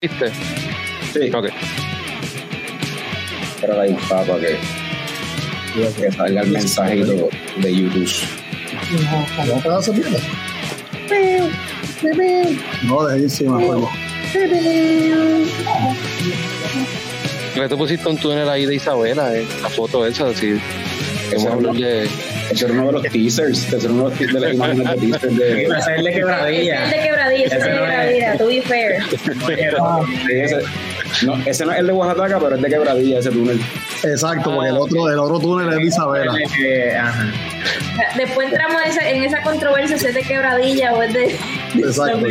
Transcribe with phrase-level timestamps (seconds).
[0.00, 0.30] ¿Viste?
[1.12, 1.28] Sí.
[1.34, 1.48] Ok.
[3.60, 4.56] Pero ahí está para que,
[5.74, 8.08] que salga el mensajito de YouTube.
[9.36, 10.18] ¿Cómo te vas a mierda?
[12.84, 13.88] No, de ahí sí me acuerdo.
[17.54, 20.60] Que tú pusiste un túnel ahí de Isabela, eh, la foto esa, así.
[21.32, 22.08] Vamos a hablar de.
[22.50, 23.72] Ese era uno de los teasers.
[23.72, 25.62] Ese era uno de las imágenes de teasers de.
[25.64, 26.86] Ese es el de Ese es quebradilla.
[26.88, 27.90] de quebradilla, ese es el de Ese no es.
[27.90, 29.02] quebradilla, to be fair.
[31.24, 33.60] No, ese no es el de Oaxaca, pero es de quebradilla ese túnel.
[34.04, 36.32] Exacto, porque el otro, el otro túnel es de Isabela.
[36.36, 37.26] El que- ajá.
[38.16, 41.36] Después entramos en esa, en esa controversia si es de quebradilla o es de.
[41.78, 42.26] Exacto.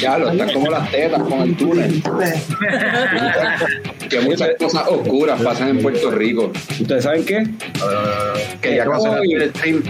[0.00, 2.02] Ya lo están como las tetas con el túnel.
[4.08, 6.50] Que muchas cosas oscuras pasan en Puerto Rico.
[6.80, 7.46] ¿Ustedes saben qué?
[8.62, 9.82] Que ya Hoy- el stream.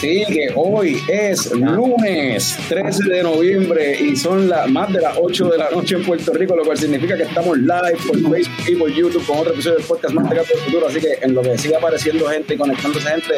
[0.00, 5.48] Sí, que hoy es lunes 13 de noviembre y son las más de las 8
[5.50, 8.74] de la noche en Puerto Rico, lo cual significa que estamos live por Facebook y
[8.76, 10.86] por YouTube con otro episodio del podcast Más Tecato del Futuro.
[10.88, 13.34] Así que en lo que siga apareciendo gente y conectándose gente,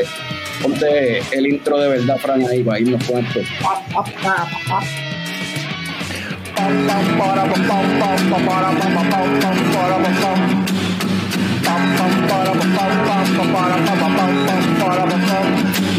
[0.65, 3.41] ponte el intro de verdad, Fran, ahí para irnos esto.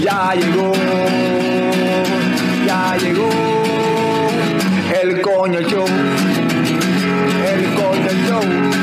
[0.02, 0.72] Ya llegó,
[2.66, 3.30] ya llegó
[5.02, 5.86] el coño show,
[7.48, 8.76] el coño show.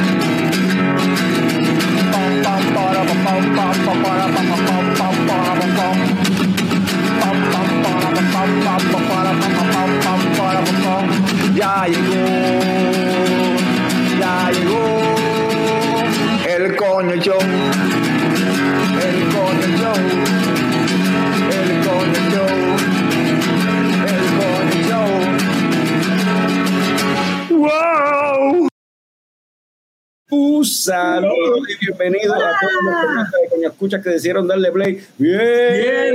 [11.55, 12.15] Ya llegó,
[14.19, 14.85] ya llegó
[16.49, 17.39] el coño show,
[19.01, 20.43] el coño show.
[21.51, 22.53] El Coño Show.
[24.09, 25.11] El Coño Show.
[27.59, 28.12] ¡Wow!
[30.35, 34.99] Un saludo y bienvenido a todos los personajes de Coño Escuchas que decidieron darle play.
[35.19, 36.15] ¡Bien!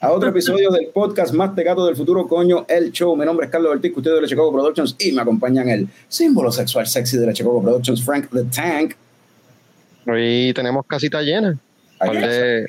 [0.00, 3.14] A otro episodio del podcast Más Tecato del Futuro, Coño, el show.
[3.14, 6.50] Mi nombre es Carlos Ortiz, ustedes de la Chicago Productions y me acompañan el símbolo
[6.50, 8.94] sexual sexy de la Chicago Productions, Frank the Tank.
[10.06, 11.58] Hoy tenemos casita llena.
[11.98, 12.66] Con de,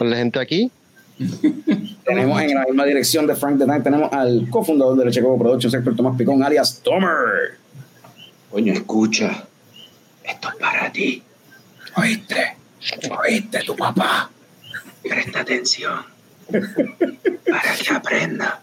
[0.00, 0.68] de gente aquí.
[2.04, 5.38] Tenemos en la misma dirección de Frank the Tank, tenemos al cofundador de la Chicago
[5.38, 7.58] Productions, Héctor Tomás Picón, alias Tomer.
[8.50, 9.44] Coño, escucha.
[10.24, 11.22] Esto es para ti.
[11.96, 12.56] ¿Oíste?
[13.20, 14.30] ¿Oíste tu papá?
[15.02, 16.00] Presta atención.
[16.50, 18.60] Para que aprenda.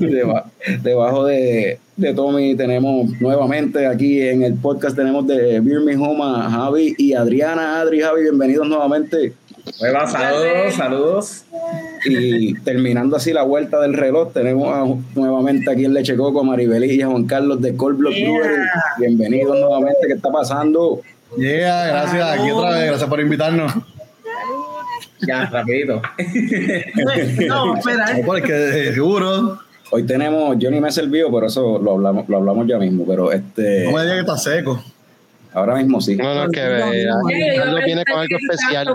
[0.00, 0.50] Deba-
[0.82, 6.94] debajo de, de Tommy tenemos nuevamente aquí en el podcast tenemos de Home a Javi
[6.98, 7.80] y Adriana.
[7.80, 9.32] Adri, Javi, bienvenidos nuevamente.
[9.72, 11.44] Saludos, saludos.
[12.06, 14.84] Y terminando así la vuelta del reloj, tenemos a-
[15.18, 18.62] nuevamente aquí en Leche Coco a Maribel y a Juan Carlos de Cold Blood Brewery.
[18.98, 20.00] Bienvenidos nuevamente.
[20.06, 21.00] ¿Qué está pasando?
[21.38, 22.38] Yeah, gracias.
[22.40, 22.86] Aquí otra vez.
[22.88, 23.72] Gracias por invitarnos.
[25.26, 26.02] Ya, rapidito.
[27.48, 28.18] No, espera.
[28.18, 29.58] No, porque eh, seguro.
[29.90, 33.04] Hoy tenemos, yo ni me he servido, pero eso lo hablamos, lo hablamos ya mismo,
[33.06, 34.82] pero este, No me digas que está seco.
[35.54, 36.16] Ahora mismo sí.
[36.16, 37.14] No, no, que vea.
[37.56, 38.94] Carlos viene con algo especial.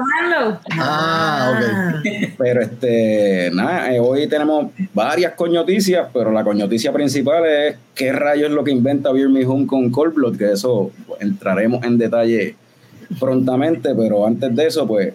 [0.77, 2.33] Ah, ok.
[2.37, 8.49] Pero este, nada, eh, hoy tenemos varias coñoticias, pero la coñoticia principal es qué rayos
[8.49, 12.55] es lo que inventa Beer Me Home con Cold Blood, que eso entraremos en detalle
[13.19, 15.13] prontamente, pero antes de eso, pues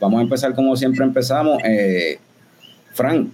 [0.00, 1.58] vamos a empezar como siempre empezamos.
[1.64, 2.18] Eh,
[2.94, 3.28] Frank,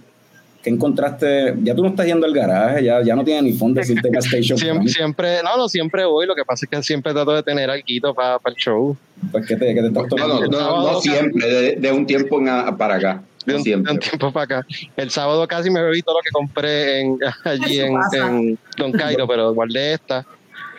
[0.65, 1.53] ¿qué encontraste?
[1.63, 4.09] Ya tú no estás yendo al garaje, ya, ya no tienes ni fondo de decirte
[4.11, 4.57] gas station.
[4.57, 6.25] Siempre, siempre, no, no, siempre voy.
[6.25, 8.97] Lo que pasa es que siempre trato de tener algo para el show.
[9.31, 10.47] Pues, ¿qué te, qué te estás No, tomando?
[10.47, 13.23] no, no, no siempre, de, de un tiempo en a- para acá.
[13.45, 14.67] De No un, de un tiempo para acá.
[14.97, 19.27] El sábado casi me bebí todo lo que compré en, allí en, en Don Cairo,
[19.27, 20.25] pero guardé esta.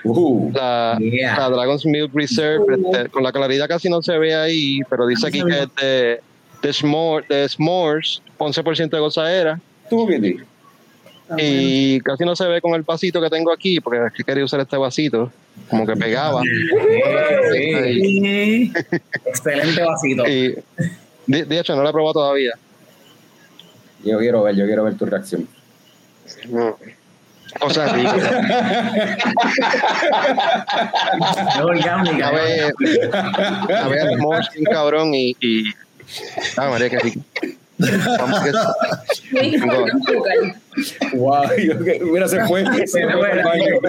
[0.03, 1.37] Uh, La, Yeah.
[1.39, 5.29] la Dragon's Milk Reserve, este, con la claridad casi no se ve ahí, pero dice
[5.29, 6.21] aquí que es de,
[6.63, 10.37] de, s'more- de S'mores, 11% de gozadera, tú, Kitty.
[11.39, 14.45] y casi no se ve con el vasito que tengo aquí, porque es que quería
[14.45, 15.31] usar este vasito,
[15.69, 16.43] como que pegaba.
[17.53, 18.73] Sí.
[19.25, 20.27] Excelente vasito.
[20.29, 20.57] Y,
[21.27, 22.53] de, de hecho, no lo he probado todavía.
[24.05, 25.49] Yo quiero ver, yo quiero ver tu reacción.
[27.61, 28.11] O sea, rico.
[31.57, 32.75] A ver,
[33.75, 34.19] a ver,
[34.71, 35.65] cabrón, y, y.
[36.57, 37.21] Ah, María, que rico.
[37.79, 38.53] Vamos que-.
[41.17, 41.43] Wow,
[41.85, 42.65] que- mira, se fue.
[42.87, 43.67] Se fue al baño.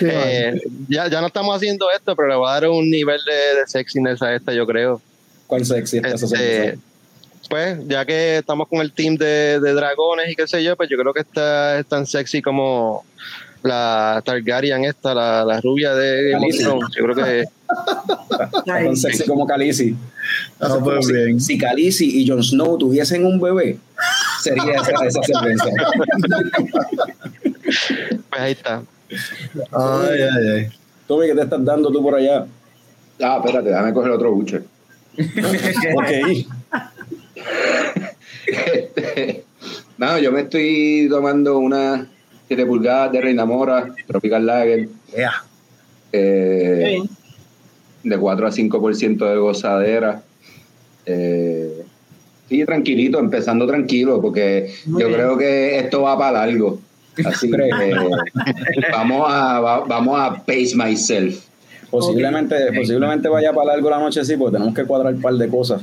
[0.00, 3.60] Eh, ya, ya no estamos haciendo esto, pero le voy a dar un nivel de,
[3.60, 5.00] de sexiness a esta, yo creo.
[5.46, 6.78] ¿Cuál sexy Este,
[7.50, 10.88] pues, ya que estamos con el team de, de dragones y qué sé yo, pues
[10.88, 13.04] yo creo que esta es tan sexy como
[13.64, 16.48] la Targaryen esta, la, la rubia de Game.
[16.52, 17.44] Yo creo que
[18.66, 19.96] Tan sexy como Khaleesi.
[20.60, 21.40] Ah, pues si, bien.
[21.40, 23.78] si Khaleesi y Jon Snow tuviesen un bebé,
[24.42, 25.64] sería esa, esa cerveza.
[28.30, 28.82] pues ahí está.
[29.72, 30.68] Ay, ay, ay.
[31.06, 32.46] Tommy, ¿qué te estás dando tú por allá?
[33.20, 34.62] Ah, espérate, déjame coger otro buche.
[35.96, 36.10] Ok.
[38.46, 39.44] Este,
[39.98, 42.08] no, yo me estoy tomando una
[42.48, 45.44] 7 pulgadas de Reina Mora, Tropical Lager, Yeah.
[46.12, 46.98] eh,
[48.02, 50.22] de 4 a 5% de gozadera.
[51.06, 51.82] Eh,
[52.48, 55.18] sí, tranquilito, empezando tranquilo, porque Muy yo bien.
[55.20, 56.80] creo que esto va para largo.
[57.24, 57.56] Así que
[58.92, 61.44] vamos a, va- vamos a pace myself.
[61.90, 65.48] Posiblemente, posiblemente vaya para largo la noche, sí, porque tenemos que cuadrar un par de
[65.48, 65.80] cosas,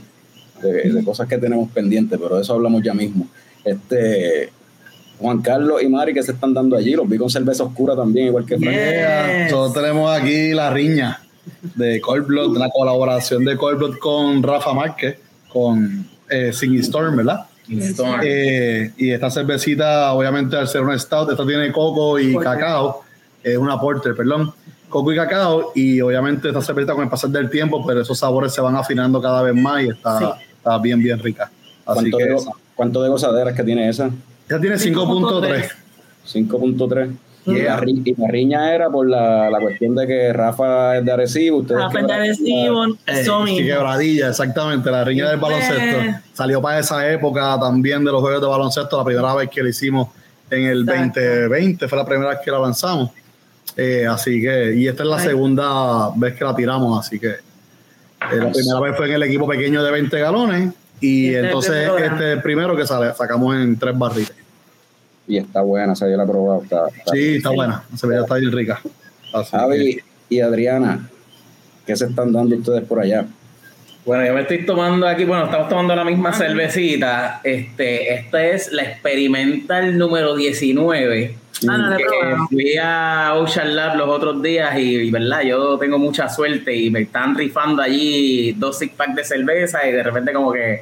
[0.62, 3.28] de, de cosas que tenemos pendientes, pero de eso hablamos ya mismo.
[3.64, 4.50] Este
[5.22, 8.28] Juan Carlos y Mari que se están dando allí, los vi con cerveza oscura también,
[8.28, 8.74] igual que Frank.
[8.74, 9.44] Yeah.
[9.50, 11.22] Nosotros tenemos aquí la riña
[11.76, 15.18] de Cold Blood, la colaboración de Cold Blood con Rafa Márquez,
[15.50, 17.46] con eh, Singing Storm, ¿verdad?
[17.70, 18.20] Storm.
[18.24, 22.52] Eh, y esta cervecita, obviamente, al ser una stout, esta tiene coco y Porter.
[22.54, 23.04] cacao,
[23.44, 24.52] es una porter, perdón,
[24.90, 28.54] coco y cacao, y obviamente esta cervecita con el pasar del tiempo, pero esos sabores
[28.54, 30.26] se van afinando cada vez más y está, Sí.
[30.58, 31.50] está bien, bien rica.
[31.86, 32.38] Así ¿Cuánto, que de,
[32.76, 34.10] ¿Cuánto de gozaderas que tiene esa?
[34.52, 35.70] Esta tiene 5.3.
[36.26, 37.10] 5.3.
[37.48, 37.82] Y, Yeah.
[37.84, 41.82] y la riña era por la, la cuestión de que Rafa es de Arecibo, ustedes
[41.82, 43.68] Rafa que- de Arecibo, eso Sí, mismo.
[43.68, 45.52] quebradilla, exactamente, la riña del Pues.
[45.54, 46.20] baloncesto.
[46.34, 49.70] Salió para esa época también de los juegos de baloncesto, la primera vez que lo
[49.70, 50.10] hicimos
[50.52, 51.20] en el Exacto.
[51.20, 53.10] 2020, fue la primera vez que la lanzamos.
[53.76, 55.26] Eh, así que, y esta es la Ay.
[55.30, 57.40] segunda vez que la tiramos, así que eh,
[58.34, 61.40] la primera vez fue en el equipo pequeño de 20 galones y Y este es
[61.40, 62.14] el entonces primer programa.
[62.16, 64.34] este es el primero que sale, sacamos en tres barriles.
[65.32, 66.62] Y está buena, se yo la he probado.
[66.64, 68.82] Está, está- Sí, está buena, la cerveza está bien rica.
[69.34, 70.00] Así Javi
[70.30, 71.08] y Adriana,
[71.88, 73.26] ¿qué se están dando ustedes por allá?
[74.06, 77.40] Bueno, yo me estoy tomando aquí, bueno, estamos tomando la misma cervecita.
[77.46, 81.38] Este, esta es la experimental número 19.
[81.70, 82.04] Ah, no que
[82.50, 86.90] fui a Ocean Lab los otros días y, y, verdad, yo tengo mucha suerte y
[86.90, 90.82] me están rifando allí dos six packs de cerveza y de repente como que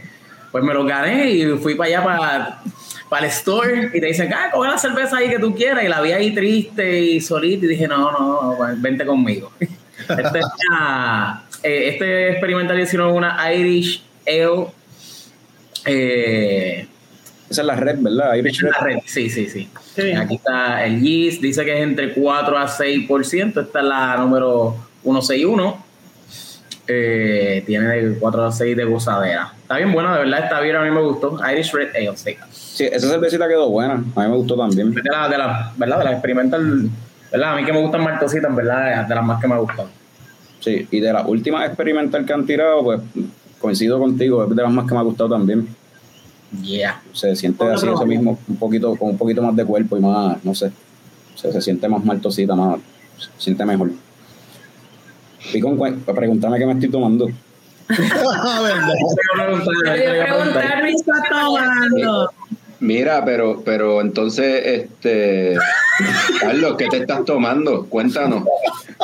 [0.51, 2.61] pues me los gané y fui para allá para
[3.09, 5.87] para el store y te dicen, ah, coge la cerveza ahí que tú quieras y
[5.87, 9.51] la vi ahí triste y solita y dije, no, no, no, pues, vente conmigo.
[10.09, 14.67] Este, es una- eh, este experimental 19 es una Irish Ale
[15.85, 16.87] eh,
[17.49, 18.35] Esa es la red, ¿verdad?
[18.35, 18.71] Irish Red.
[18.71, 19.69] la red, sí, sí, sí.
[19.97, 20.17] Bien.
[20.17, 23.61] Aquí está el yeast, dice que es entre 4 a 6%.
[23.61, 25.85] Esta es la número 161.
[26.91, 29.53] Eh, tiene de 4 a 6 de gozadera.
[29.61, 31.37] Está bien buena, de verdad, está bien, a mí me gustó.
[31.51, 32.35] Irish Red Ale, sí.
[32.51, 33.93] Sí, esa cervecita quedó buena.
[33.93, 34.91] A mí me gustó también.
[34.95, 35.99] De la, de la, ¿verdad?
[35.99, 36.89] De la experimental,
[37.31, 37.53] ¿verdad?
[37.53, 39.85] A mí que me gustan maltositas, en verdad, de las más que me gustan.
[40.61, 43.01] Sí, y de las últimas experimental que han tirado, pues
[43.59, 45.67] coincido contigo, es de las más que me ha gustado también.
[46.63, 46.99] Yeah.
[47.13, 50.43] Se siente así eso mismo, un poquito, con un poquito más de cuerpo y más,
[50.43, 50.71] no sé,
[51.35, 52.79] se, se siente más maltosita, más,
[53.15, 53.91] se siente mejor.
[55.51, 57.27] Picón, pregúntame qué me estoy tomando.
[62.81, 65.57] Mira, pero, pero entonces, este,
[66.39, 67.85] Carlos, ¿qué te estás tomando?
[67.87, 68.43] Cuéntanos.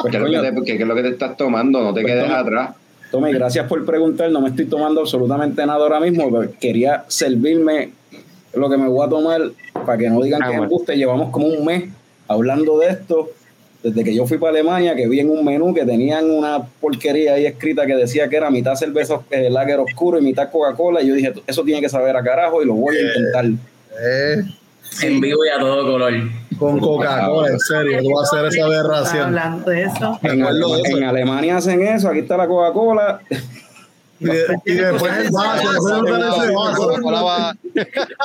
[0.01, 0.63] Pues, ¿Qué es, lo que coño.
[0.63, 1.81] te, qué es lo que te estás tomando?
[1.83, 2.75] No te Pues, quedes atrás.
[3.11, 4.31] Tommy, gracias por preguntar.
[4.31, 7.91] No me estoy tomando absolutamente nada ahora mismo, pero quería servirme
[8.53, 9.41] lo que me voy a tomar
[9.85, 10.71] para que no digan Ah, que me bueno.
[10.71, 10.95] guste.
[10.95, 11.89] Llevamos como un mes
[12.29, 13.29] hablando de esto.
[13.85, 17.35] Desde que yo fui para Alemania, que vi en un menú que tenían una porquería
[17.35, 21.03] ahí escrita que decía que era mitad cerveza eh, lager oscuro y mitad Coca-Cola.
[21.03, 23.45] Y yo dije, eso tiene que saber a carajo y lo voy a intentar.
[23.45, 24.43] Eh,
[25.03, 26.13] En vivo y a todo color.
[26.57, 29.23] con Coca-Cola, en serio, tú vas a hacer esa Estaba aberración.
[29.25, 30.19] hablando de eso.
[30.23, 30.97] En, acuerdo de eso.
[30.97, 33.19] en Alemania hacen eso, aquí está la Coca-Cola.
[34.25, 36.91] Y, de- y después el vaso, después de ese vaso,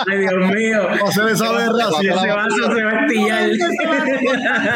[0.08, 0.78] Ay, Dios mío.
[0.84, 2.18] va a hacer esa aberración.
[2.18, 3.50] Ese vaso se va a estillar.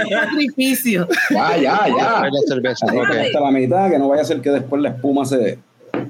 [0.09, 1.09] Sacrificio.
[1.31, 2.23] Ya, ya, ya.
[2.31, 2.87] la cerveza.
[2.87, 5.59] Hasta la mitad, que no vaya a ser que después la espuma se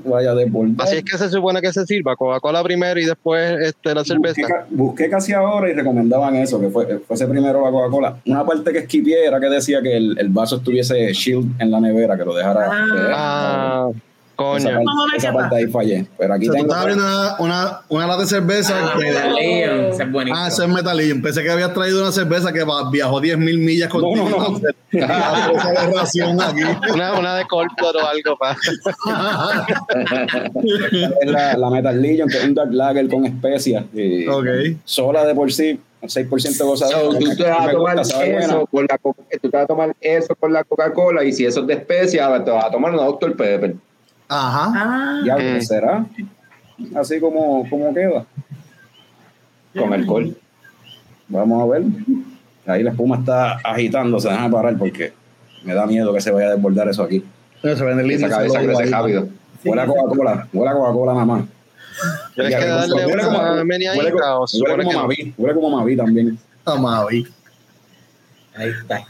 [0.04, 0.86] vaya a desbordar.
[0.86, 4.40] Así es que se supone que se sirva Coca-Cola primero y después este, la cerveza.
[4.40, 8.16] Busqué, busqué casi ahora y recomendaban eso, que fue, fuese primero la Coca-Cola.
[8.26, 11.80] Una parte que esquipié era que decía que el, el vaso estuviese shield en la
[11.80, 12.68] nevera, que lo dejara.
[12.70, 12.86] Ah.
[13.14, 13.90] Ah,
[14.36, 14.56] Coño.
[14.58, 16.06] Esa parte, esa parte ahí fallé.
[16.18, 16.80] Pero aquí O sea, tú tengo.
[16.80, 18.74] abriendo una, una, una lata de cerveza.
[18.76, 20.38] Ah, que- ese es buenísimo.
[20.44, 21.22] ah, ese es Metallín.
[21.22, 24.28] Pensé que habías traído una cerveza que viajó 10.000 millas No, contigo.
[24.30, 24.60] no, no.
[25.04, 26.62] Aberración aquí.
[26.92, 28.56] Una, una de Corpor o algo pa.
[31.22, 33.84] es la, la Metal Legion, que es un Dark Lager con especias.
[33.92, 34.46] y ok.
[34.84, 37.00] Sola de por sí, 6% So, gozadera.
[37.18, 38.46] tú te vas a Me tomar gusta, sabe buena.
[38.46, 41.46] eso con la co- tú te vas a tomar eso con la Coca-Cola y si
[41.46, 43.36] eso es de especia te vas a tomar una Dr.
[43.36, 43.74] Pepper.
[44.28, 44.72] Ajá.
[44.74, 45.60] Ah, Mm.
[45.60, 46.06] ¿será?
[46.96, 48.24] Así como, como queda.
[49.76, 50.36] con alcohol.
[51.28, 51.82] Vamos a ver.
[52.66, 54.28] Ahí la espuma está agitándose.
[54.28, 55.12] Déjame parar porque
[55.64, 57.24] me da miedo que se vaya a desbordar eso aquí.
[57.60, 58.90] Se vende el Esa cabeza crece ahí.
[58.90, 59.28] rápido.
[59.64, 60.48] Huele a Coca-Cola.
[60.52, 61.44] Huele a Coca-Cola nada más.
[62.34, 64.84] Tienes Ya, que darle huele como- una meneadita huele.
[64.94, 65.34] Mavi.
[65.36, 66.38] Huele como Mavi también.
[66.64, 67.26] Ah, Mavi.
[68.56, 69.04] Ahí está.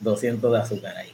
[0.00, 1.08] 200 de azúcar ahí.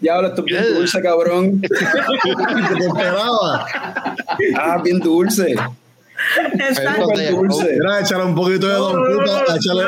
[0.00, 1.60] Diablo, esto es bien dulce, cabrón.
[1.60, 3.66] ¿Qué te esperaba?
[4.56, 5.54] Ah, bien dulce.
[6.54, 7.06] exacto.
[7.30, 7.72] Dulce.
[7.78, 9.44] Mira, echarle un poquito de Don Cupa.
[9.56, 9.84] Echarle,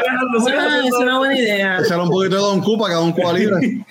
[0.58, 1.78] Ah, es una buena idea.
[1.80, 3.84] echarle un poquito de Don Cupa, cada un cuba libre.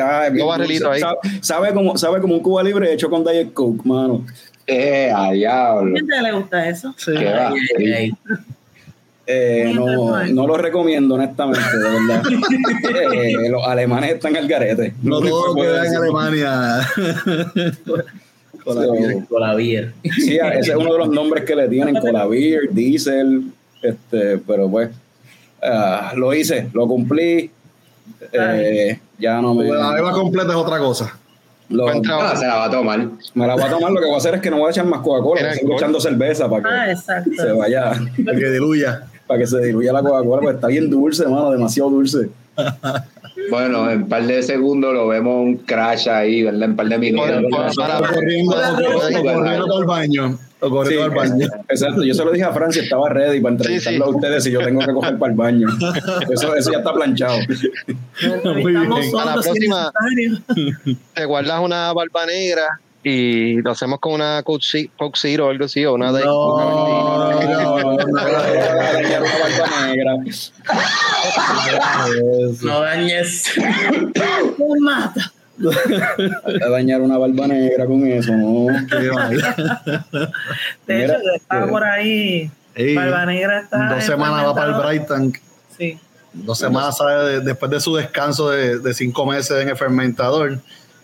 [0.00, 1.04] Ah, Dos barrilitos dulce.
[1.04, 1.16] ahí.
[1.40, 4.24] Sabe, sabe como, sabe como un Cuba libre hecho con Diet Coke, mano.
[4.66, 5.92] Eh, a ¿A diablo.
[5.94, 6.92] quién te le gusta eso?
[6.96, 7.12] Sí.
[7.16, 7.48] ¿Qué va?
[7.78, 8.12] Ay, ay,
[9.28, 12.22] Eh, no, no lo recomiendo, honestamente, de verdad.
[13.12, 14.94] Eh, los alemanes están al garete.
[15.02, 15.96] No único todo lo que puedo vea en.
[15.96, 16.88] Alemania.
[18.64, 19.26] Con la So, piel.
[19.28, 19.92] Con la beer.
[20.16, 23.44] Sí, ese es uno de los nombres que le tienen, Colavir, Diesel,
[23.82, 24.90] este, pero pues
[25.62, 27.50] ah, lo hice, lo cumplí.
[28.32, 29.64] Eh, ya no me.
[29.68, 31.16] La beba completa es otra cosa.
[31.68, 31.88] lo-.
[31.88, 33.08] Ah, se la va a tomar.
[33.34, 34.70] me la voy a tomar, lo que voy a hacer es que no voy a
[34.70, 35.72] echar más Coca-Cola, alcohol.
[35.76, 39.02] echando cerveza para que Ah, se vaya, El que diluya.
[39.26, 42.30] Para que se diluya la Coca-Cola, porque está bien dulce, mano, demasiado dulce.
[43.50, 46.62] Bueno, en un par de segundos lo vemos un crash ahí, ¿verdad?
[46.64, 47.76] En un par de minutos.
[47.76, 48.56] Corriendo,
[49.76, 50.38] al baño.
[50.60, 51.46] O corriendo al baño.
[51.68, 54.14] Exacto, yo se lo dije a Francia, estaba ready para entrevistarlo Sí, sí.
[54.14, 55.68] a ustedes y yo tengo que coger para el baño.
[56.30, 57.36] Eso, eso ya está planchado.
[58.44, 58.90] Muy bien.
[59.20, 59.92] A la próxima-.
[61.14, 65.94] Te guardas una barba negra y lo hacemos con una Coke o algo así, o
[65.94, 67.76] una de No, no, no.
[67.86, 70.16] una barba negra.
[70.26, 70.52] Eso.
[72.66, 73.52] No dañes.
[73.56, 75.32] Me mata.
[76.64, 78.66] A dañar una barba negra con eso, ¿no?
[80.86, 82.50] De hecho, eh, por ahí.
[82.94, 83.94] Barba Negra está.
[83.94, 84.86] dos semanas va para el fermentador.
[84.86, 85.38] Bright Tank.
[85.78, 85.98] Sí.
[86.32, 90.58] Dos semanas sale de- después de su descanso de, de cinco meses en el fermentador.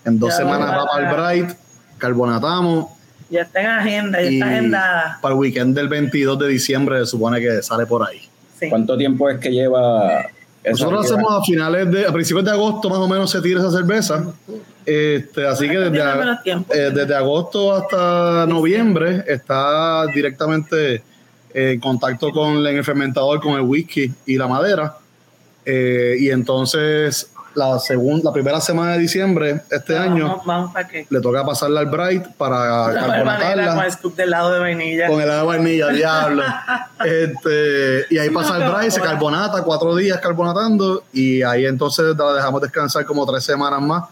[0.05, 1.15] En dos Ya semanas va para el
[1.47, 1.57] Bright,
[2.03, 2.87] carbonatamos.
[3.31, 5.19] Ya está en agenda, ya está agendada.
[5.23, 8.21] para el weekend del 22 de diciembre se supone que sale por ahí.
[8.59, 8.69] Sí.
[8.69, 10.27] ¿Cuánto tiempo es que lleva
[10.69, 13.71] Nosotros hacemos a finales de, a principios de agosto más o menos se tira esa
[13.71, 14.25] cerveza.
[14.85, 21.03] Este, así que desde, a- eh, desde agosto hasta noviembre está directamente
[21.55, 24.97] en contacto con el fermentador, con el whisky y la madera.
[25.65, 31.07] Eh, y entonces la segunda, la primera semana de diciembre este año Vamos, para que.
[31.09, 34.53] le toca pasarla al Bright para La barba negra con carbonatarla el scoop del lado
[34.53, 35.09] de vainilla.
[35.09, 36.43] con el agua de vainilla, diablo.
[37.05, 42.35] Este, y ahí pasa el Bright, se carbonata, cuatro días carbonatando, y ahí entonces la
[42.35, 44.05] dejamos descansar como tres semanas más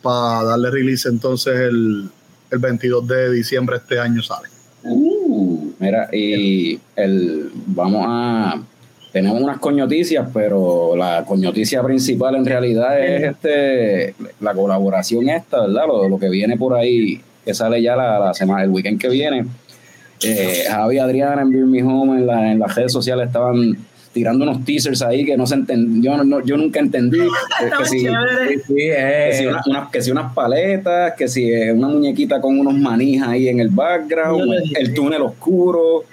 [0.00, 1.08] para darle release.
[1.08, 2.08] Entonces el,
[2.50, 4.48] el 22 de diciembre este año sale.
[4.84, 8.60] Uh, mira, y el, vamos a.
[9.16, 15.86] Tenemos unas coñoticias, pero la coñoticia principal en realidad es este la colaboración esta, ¿verdad?
[15.86, 19.08] Lo, lo que viene por ahí, que sale ya la, la semana, el weekend que
[19.08, 19.46] viene.
[20.22, 23.74] Eh, Javi y Adriana en Beer Me Home en, la- en las redes sociales estaban
[24.12, 27.18] tirando unos teasers ahí que no se entendió, yo, no- yo nunca entendí.
[27.20, 28.06] que- que si-
[28.68, 33.28] que si, una- unas- que si unas paletas, que si una muñequita con unos manijas
[33.28, 36.04] ahí en el background, el túnel oscuro.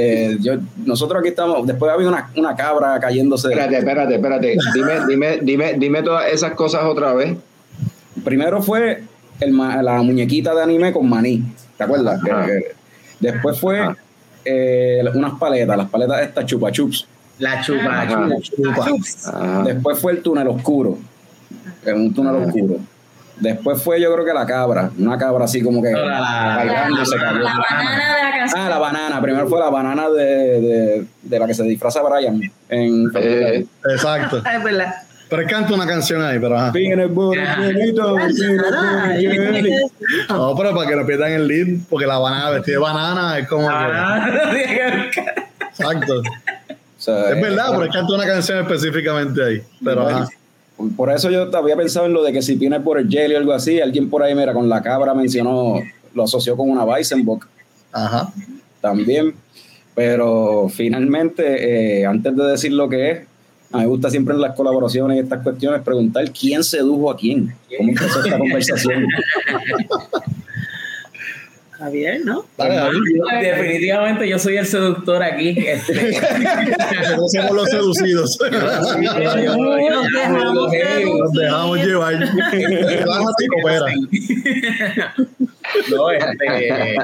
[0.00, 0.52] Eh, yo,
[0.84, 3.48] nosotros aquí estamos, después había una, una cabra cayéndose.
[3.48, 4.56] Espérate, espérate, espérate.
[4.74, 7.36] Dime, dime, dime, dime todas esas cosas otra vez.
[8.24, 9.02] Primero fue
[9.40, 11.42] el, la muñequita de anime con maní,
[11.76, 12.22] ¿te acuerdas?
[12.22, 12.46] Que- Ajá.
[12.46, 12.62] que-
[13.20, 13.88] después fue
[14.44, 17.06] eh, unas paletas, las paletas estas chupa chups.
[17.40, 18.06] La chupa,
[18.40, 19.62] chupa.
[19.64, 20.98] Después fue el túnel oscuro,
[21.84, 22.46] en un túnel Ajá.
[22.46, 22.76] oscuro.
[23.40, 26.98] Después fue yo creo que la cabra, una cabra así como que la- la- bailando,
[26.98, 27.38] La, se cayó.
[27.38, 28.60] la banana de la canción.
[28.62, 29.22] Ah, la banana.
[29.22, 30.24] Primero fue la banana de,
[30.60, 34.42] de, de la que se disfraza Brian en Eh, Exacto.
[34.44, 34.94] Ah, es verdad.
[35.30, 36.72] Pero él canta una canción ahí, pero ajá.
[40.28, 43.38] Ah, No, pero para que no pierdan el lead, porque la banana vestida de banana
[43.38, 44.28] es como que- Ah,
[45.70, 46.20] Exacto.
[46.20, 49.62] O sea, Es verdad, pero él canta una canción específicamente ahí.
[49.84, 50.28] Pero ajá.
[50.96, 53.38] Por eso yo había pensado en lo de que si viene por el jelly o
[53.38, 55.80] algo así, alguien por ahí, mira, con la cabra mencionó,
[56.14, 57.46] lo asoció con una Weissenbock
[57.92, 58.32] Ajá.
[58.80, 59.34] también.
[59.94, 63.18] Pero finalmente, eh, antes de decir lo que es,
[63.72, 67.16] a mí me gusta siempre en las colaboraciones y estas cuestiones preguntar quién sedujo a
[67.16, 67.54] quién.
[67.76, 69.04] ¿Cómo empezó esta conversación?
[71.78, 72.44] Javier, ¿no?
[73.40, 75.54] Definitivamente yo soy el seductor aquí.
[75.58, 76.18] Este,
[77.16, 78.38] No somos los seducidos.
[81.14, 82.14] Nos dejamos llevar.
[85.90, 86.96] No, este,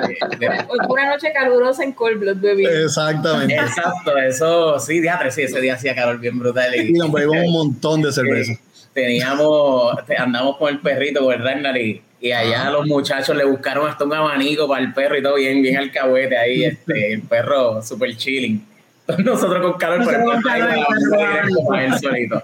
[0.89, 2.65] una noche calurosa en Cold Blood, baby.
[2.65, 3.55] Exactamente.
[3.55, 6.75] exacto, eso sí, diatre, sí, ese día hacía calor bien brutal.
[6.75, 8.55] Y nos bebimos un montón de cerveza.
[8.95, 13.45] teníamos, te- andamos con el perrito, con el Ragnar, y, y allá los muchachos le
[13.45, 17.21] buscaron hasta un abanico para el perro y todo bien, bien alcahuete ahí, este, el
[17.21, 18.67] perro super chilling.
[19.19, 22.43] Nosotros con calor, pero el perro él solito.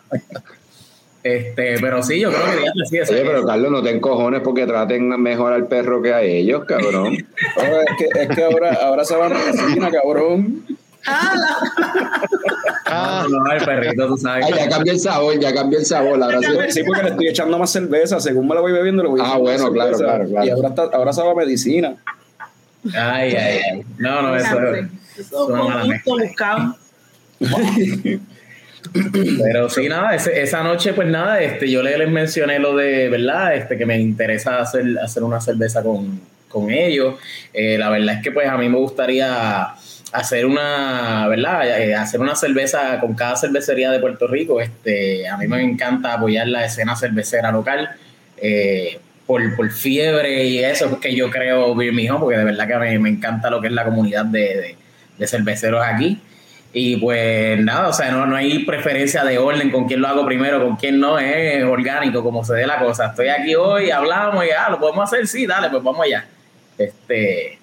[1.22, 4.42] Este, pero sí, yo creo que ya sí, eso Oye, pero Carlos, no te encojones
[4.42, 7.14] porque traten mejor al perro que a ellos, cabrón.
[7.16, 10.62] Es, que, es que ahora, ahora se va a medicina, cabrón.
[11.07, 11.35] Ah,
[13.30, 14.47] No, no, el perrito, tú sabes.
[14.47, 16.23] Ay, ya cambió el sabor, ya cambió el sabor.
[16.23, 16.47] Ahora sí.
[16.71, 18.21] Sí, porque le estoy echando más cerveza.
[18.21, 20.04] Según me la voy bebiendo, le voy Ah, bueno, claro, cerveza.
[20.04, 20.47] claro, claro.
[20.47, 21.95] Y ahora, está, ahora sabe a medicina.
[22.95, 23.83] Ay, ay, ay.
[23.99, 26.76] No, no, eso es buscado.
[29.42, 33.09] Pero sí, nada, ese- esa noche, pues nada, este, yo le- les mencioné lo de,
[33.11, 33.54] ¿verdad?
[33.54, 37.14] Este, que me interesa hacer, hacer una cerveza con, con ellos.
[37.52, 39.69] Eh, la verdad es que, pues, a mí me gustaría
[40.12, 41.81] hacer una, ¿verdad?
[41.81, 44.61] Eh, hacer una cerveza con cada cervecería de Puerto Rico.
[44.61, 47.90] Este, a mí me encanta apoyar la escena cervecera local.
[48.38, 52.67] eh, por, por fiebre y eso es que yo creo Me Home, porque de verdad
[52.67, 54.76] que me, me encanta lo que es la comunidad de, de-
[55.19, 56.21] de cerveceros aquí.
[56.73, 60.26] Y pues nada, o sea, no, no hay preferencia de orden con quién lo hago
[60.26, 63.07] primero, con quién no, es orgánico, como se dé la cosa.
[63.09, 66.26] Estoy aquí hoy, hablamos y ah, lo podemos hacer, sí, dale, pues vamos allá.
[66.76, 67.60] Este,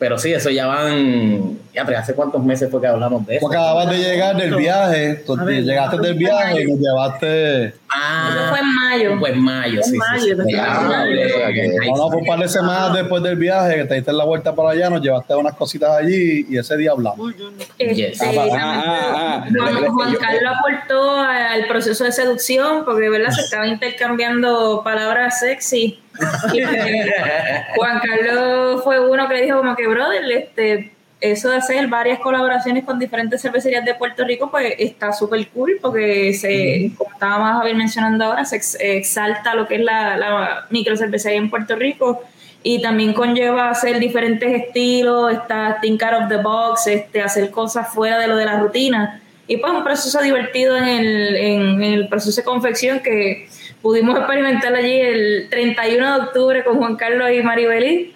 [0.00, 3.46] pero sí, eso ya van, ya, pero ¿hace cuántos meses fue que hablamos de eso?
[3.46, 7.74] Tú acabas de llegar del viaje, tú ver, llegaste del viaje y nos llevaste.
[7.90, 9.20] Ah, Eso fue en mayo.
[9.20, 10.54] Pues mayo, sí, sí, mayo, sí.
[10.54, 11.06] verdad.
[11.06, 14.24] eh, No, no, por un par de semanas después del viaje, que te diste la
[14.24, 17.18] vuelta para allá, nos llevaste unas cositas allí y ese día hablamos.
[17.36, 17.50] No.
[17.78, 19.48] Este, Ah, ah, ah, ah.
[19.54, 26.00] Juan, Juan Carlos aportó al proceso de seducción porque verdad se estaba intercambiando palabras sexy.
[27.76, 32.18] Juan Carlos fue uno que le dijo como que brother, este eso de hacer varias
[32.18, 37.58] colaboraciones con diferentes cervecerías de Puerto Rico, pues está súper cool porque se, como estábamos
[37.58, 42.22] Javier mencionando ahora, se ex- exalta lo que es la, la microcervecería en Puerto Rico
[42.62, 47.92] y también conlleva hacer diferentes estilos, está think out of the box, este, hacer cosas
[47.92, 49.20] fuera de lo de la rutina.
[49.46, 53.46] Y pues un proceso divertido en el, en el proceso de confección que
[53.82, 58.14] pudimos experimentar allí el 31 de octubre con Juan Carlos y Maribelí.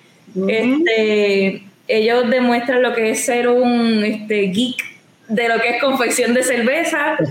[0.48, 4.94] este, ellos demuestran lo que es ser un este, geek
[5.28, 7.16] de lo que es confección de cerveza.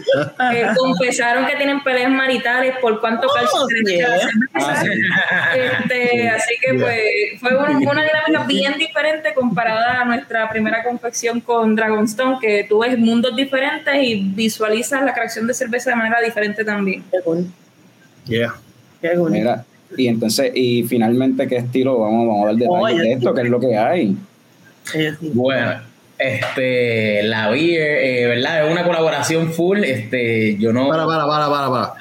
[0.53, 3.59] Eh, confesaron que tienen peleas maritales por cuánto Oh, calcio
[4.53, 5.07] la cerveza.
[5.55, 11.39] Este, así que pues fue un- una dinámica bien diferente comparada a nuestra primera confección
[11.39, 16.19] con Dragonstone, que tú ves mundos diferentes y visualizas la creación de cerveza de manera
[16.21, 17.03] diferente también.
[17.11, 17.47] Qué cool.
[18.25, 18.55] Yeah.
[19.01, 19.31] Qué cool.
[19.31, 19.65] Mira,
[19.97, 21.99] y entonces, y finalmente, ¿qué estilo?
[21.99, 24.15] Vamos, vamos a dar detalles de esto, ¿qué es lo que hay?
[24.85, 25.07] Sí.
[25.33, 25.81] Bueno,
[26.17, 28.65] este, la beer, eh, ¿verdad?
[28.65, 29.83] Es una colaboración full.
[29.83, 30.87] Este, yo no.
[30.87, 31.93] Para, para, para, para, para.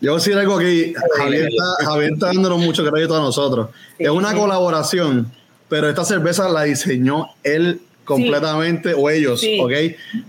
[0.00, 0.94] Yo voy a decir algo aquí.
[1.16, 3.68] Javier está, Javier está dándonos mucho crédito a nosotros.
[3.98, 5.30] Es una colaboración,
[5.68, 9.60] pero esta cerveza la diseñó él completamente, o ellos, Sí.
[9.60, 9.72] ¿ok?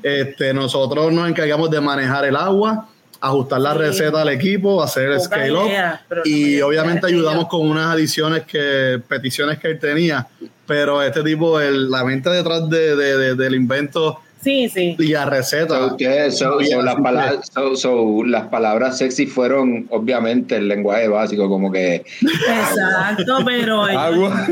[0.04, 2.88] Este, nosotros nos encargamos de manejar el agua,
[3.26, 3.78] ajustar la Sí.
[3.80, 8.44] receta al equipo, hacer el scale up idea, y no, obviamente ayudamos con unas adiciones
[8.44, 10.28] que, peticiones que él tenía,
[10.68, 14.96] pero este tipo, el- la mente detrás de, de- de- del invento Sí, sí.
[15.00, 15.78] y la receta.
[15.78, 21.08] So, ustedes, so- so las, palabras, so- so las palabras sexy fueron obviamente el lenguaje
[21.08, 24.46] básico, como que Exacto, pero Agua.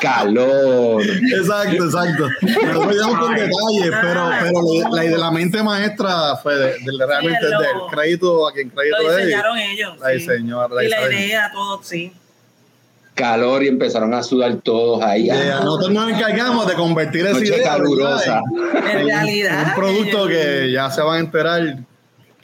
[0.00, 1.02] calor.
[1.02, 2.28] Exacto, exacto.
[2.42, 7.38] Íbamos con detalles, pero, pero la, la, de la mente maestra fue de, de- realmente
[7.40, 9.26] Sí, del crédito a quien crédito lo es.
[9.26, 9.98] diseñaron ellos.
[10.00, 10.12] La sí.
[10.14, 12.12] diseñó, la y la idea, todo, sí.
[13.20, 15.28] Calor y empezaron a sudar todos ahí.
[15.28, 18.40] Eh, nosotros nos encargamos de convertir esa Noche idea calurosa.
[18.74, 21.76] En realidad, un producto que ya se van a enterar.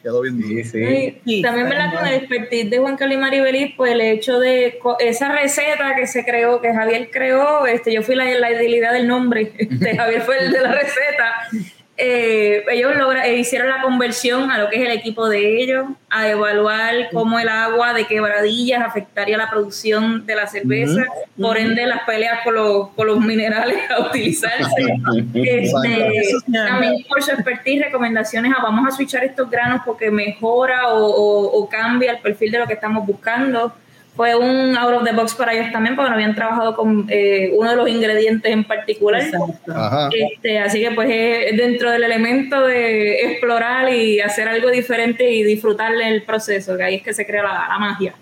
[0.02, 0.40] Quedó bien.
[0.40, 0.78] Sí, sí.
[1.24, 1.98] Y Sí, también está ¿verdad?
[1.98, 6.06] con el expertise de Juan Carlos y Maribelí, pues el hecho de esa receta que
[6.06, 10.22] se creó, que Javier creó, este, yo fui la, la idea del nombre, este, Javier
[10.22, 11.48] fue el de la receta,
[11.98, 15.86] eh, ellos logra, eh, hicieron la conversión a lo que es el equipo de ellos,
[16.10, 21.04] a evaluar cómo el agua de quebradillas afectaría la producción de la cerveza,
[21.40, 24.64] por ende las peleas con los, con los minerales a utilizarse.
[25.34, 26.32] Este,
[26.68, 31.60] también por su expertise, recomendaciones a vamos a switchar estos granos porque mejora o, o-
[31.60, 33.74] o cambia el perfil de lo que estamos buscando.
[34.16, 37.50] Fue un out of the box para ellos también porque no habían trabajado con eh,
[37.54, 39.22] uno de los ingredientes en particular.
[39.68, 40.08] Ajá.
[40.12, 45.42] Este, así que pues es dentro del elemento de explorar y hacer algo diferente y
[45.42, 48.14] disfrutar el proceso, que ahí es que se crea la, la magia.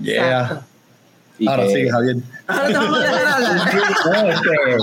[0.00, 0.60] Yeah.
[1.46, 2.16] Ahora que- sí, Javier.
[4.04, 4.76] No, es que,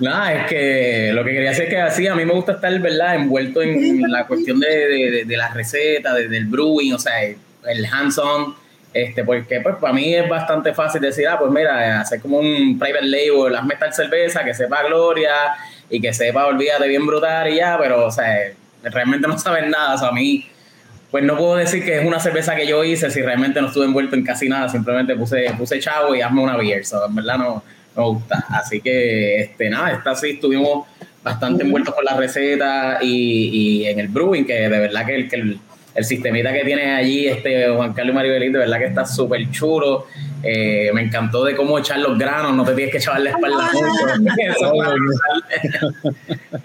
[0.00, 2.78] nada, es que lo que quería decir es que así a mí me gusta estar,
[2.80, 6.98] ¿verdad?, envuelto en la cuestión de, de, de- de la receta, de- del brewing, o
[6.98, 8.54] sea, el hands-on,
[8.96, 12.78] este, porque pues para mí es bastante fácil decir, ah, pues mira, hacer como un
[12.78, 15.34] private label, hazme tal cerveza, que sepa gloria
[15.90, 19.94] y que sepa, olvídate bien brutal y ya, pero, o sea, realmente no saben nada,
[19.94, 20.46] o sea, a mí
[21.10, 23.84] pues no puedo decir que es una cerveza que yo hice si realmente no estuve
[23.84, 27.36] envuelto en casi nada, simplemente puse, puse chavo y hazme una beer, so, en verdad
[27.36, 27.62] no,
[27.94, 28.46] no me gusta.
[28.48, 30.86] Así que, este, nada, esta sí estuvimos
[31.22, 35.28] bastante envueltos con la receta y, y en el brewing, que de verdad que el,
[35.28, 35.58] que el,
[35.96, 40.06] el sistemita que tiene allí este Juan Carlos de verdad que está súper chulo.
[40.42, 43.70] Eh, me encantó de cómo echar los granos, no te tienes que echar la espalda
[43.72, 43.86] mucho.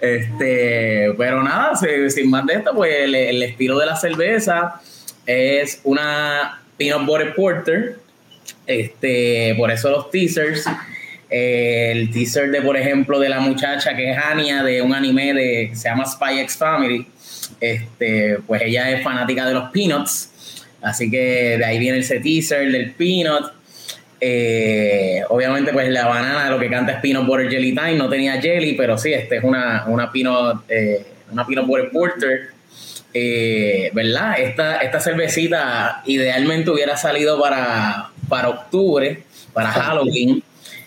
[0.00, 4.80] este, pero nada, si- sin más de esto, pues el, el estilo de la cerveza
[5.26, 7.96] es una peanut butter porter.
[8.66, 10.64] Este, por eso los teasers.
[11.30, 15.32] Eh, el teaser de, por ejemplo, de la muchacha que es Anya de un anime
[15.32, 17.06] de, que se llama Spy X Family.
[17.62, 20.30] Este, pues ella es fanática de los peanuts.
[20.82, 23.52] Así que de ahí viene ese teaser del peanut.
[24.20, 27.94] Eh, obviamente, pues la banana lo que canta es peanut butter jelly time.
[27.94, 32.48] No tenía jelly, pero sí, este es una, una peanut, eh, una peanut butter porter.
[33.14, 34.40] Eh, ¿Verdad?
[34.40, 39.22] Esta, esta cervecita idealmente hubiera salido para, para octubre,
[39.52, 40.42] para Halloween.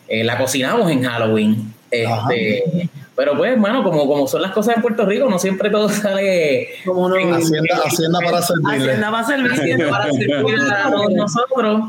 [0.09, 1.73] Eh, la cocinamos en Halloween.
[1.89, 5.88] Este, pero pues, bueno, como, como son las cosas en Puerto Rico, no siempre todo
[5.89, 7.15] sale Como no.
[7.15, 8.75] en- Hacienda, Hacienda para servirle.
[8.91, 9.51] Hacienda va a servir.
[9.51, 11.82] haciendo para servir a todos nosotros.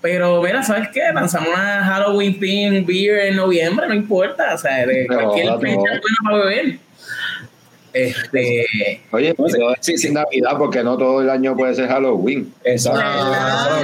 [0.00, 1.00] Pero mira, ¿sabes qué?
[1.14, 4.54] Lanzamos una Halloween theme beer en noviembre, no importa.
[4.54, 5.58] O sea, de No, cualquier no.
[5.60, 6.78] fecha es buena para beber.
[7.92, 10.10] Este, Oye, No sé, pero sí, sí.
[10.12, 12.52] Navidad porque no todo el año puede ser Halloween.
[12.64, 13.00] Exacto.
[13.02, 13.80] Ah,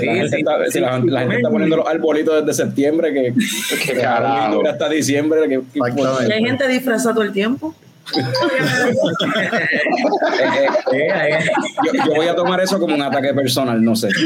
[0.00, 0.80] Sí, la, gente sí, está, si sí.
[0.80, 3.34] la, la gente está poniendo los arbolitos desde septiembre, que,
[3.86, 4.66] que carajo.
[4.66, 5.48] hasta diciembre.
[5.48, 5.60] Que.
[5.74, 7.74] Y hay gente disfrazada todo el tiempo.
[8.14, 8.20] eh,
[10.92, 11.38] eh, eh,
[11.86, 14.08] yo, yo voy a tomar eso como un ataque personal, no sé.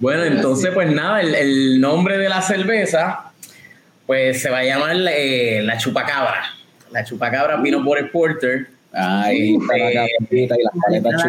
[0.00, 3.32] Bueno, entonces, pues nada, el, el nombre de la cerveza,
[4.06, 6.42] pues se va a llamar eh, la chupacabra.
[6.92, 8.66] La chupacabra Peanut Butter Porter.
[8.92, 11.24] Ahí está la y las paletas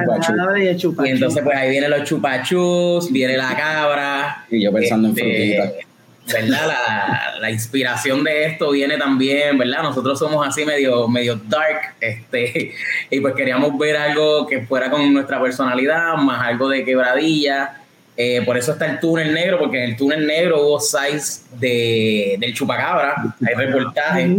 [0.58, 4.46] y el entonces, pues ahí vienen los chupachus, viene la cabra.
[4.52, 5.94] Y yo pensando en Este, frutitas.
[6.26, 6.68] ¿Verdad?
[6.68, 9.84] La, la inspiración de esto viene también, ¿verdad?
[9.84, 12.74] Nosotros somos así medio, medio dark, este,
[13.10, 17.78] y pues queríamos ver algo que fuera con nuestra personalidad, más algo de quebradilla.
[18.16, 22.36] Eh, por eso está el túnel negro, porque en el túnel negro hubo size de,
[22.40, 24.30] del chupacabra, hay reportajes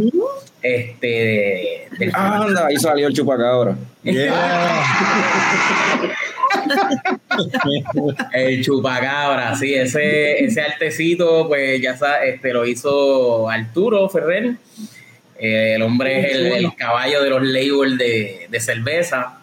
[0.64, 3.76] este, del Anda, ahí salió el chupacabra.
[4.02, 5.62] Yeah.
[8.32, 14.54] El chupacabra, sí, ese, ese artecito, pues ya sabes, este, lo hizo Arturo Ferrer.
[15.38, 19.40] Eh, el hombre es el, el caballo de los labels de, de cerveza.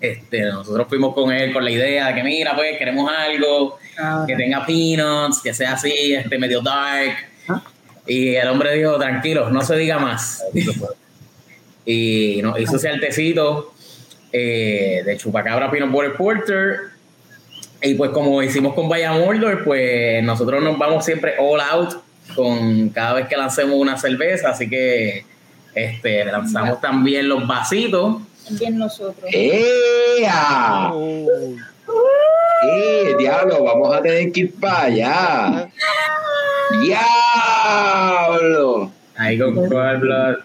[0.00, 3.78] Este, nosotros fuimos con él con la idea de que, mira, pues queremos algo
[4.26, 7.29] que tenga peanuts, que sea así, este, medio dark.
[8.06, 10.44] Y el hombre dijo, tranquilo, no se diga más.
[11.86, 13.72] Y nos hizo ese artecito
[14.32, 16.76] eh, de chupacabra Peanut Butter Porter.
[17.82, 21.94] Y pues como hicimos con Vaya Mordor, pues nosotros nos vamos siempre all out
[22.36, 25.24] con cada vez que lancemos una cerveza, así que
[25.74, 28.18] este, lanzamos también los vasitos.
[28.50, 29.30] Bien nosotros.
[29.32, 30.92] ¡Ea!
[32.62, 33.64] ¡Eh, diablo!
[33.64, 35.68] Vamos a tener que ir para allá.
[37.60, 38.90] ¡Diablo!
[39.16, 40.36] Ahí con Cold Blood,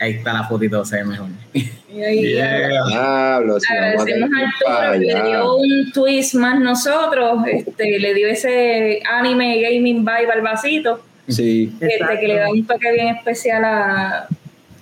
[0.00, 1.28] ahí está la fotito, se ve mejor.
[1.52, 2.68] Yeah.
[2.88, 3.60] ¡Diablo!
[3.60, 4.30] Si Agradecemos
[4.66, 9.98] a Arturo que le dio un twist más nosotros, este, le dio ese anime gaming
[10.04, 11.72] vibe al vasito, Sí.
[11.80, 14.26] este, que le da un toque bien especial a,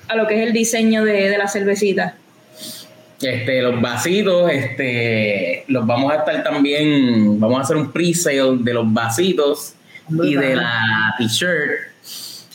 [0.09, 2.15] a lo que es el diseño de, de la cervecita.
[3.21, 8.75] Este, los vasitos, este, los vamos a estar también, vamos a hacer un pre-sale de
[8.75, 9.75] los vasitos
[10.11, 11.91] y de la t-shirt.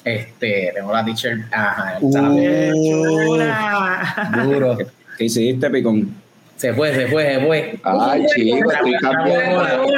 [0.04, 2.14] Este, tengo la t-shirt, ajá, Uh.
[2.14, 3.54] Chula.
[4.46, 4.78] Duro.
[5.18, 6.16] ¿Qué hiciste, Picón?
[6.56, 7.80] se fue, se fue, se fue.
[7.84, 8.94] Ay, chico, estoy.
[9.00, 9.92] Cabrón.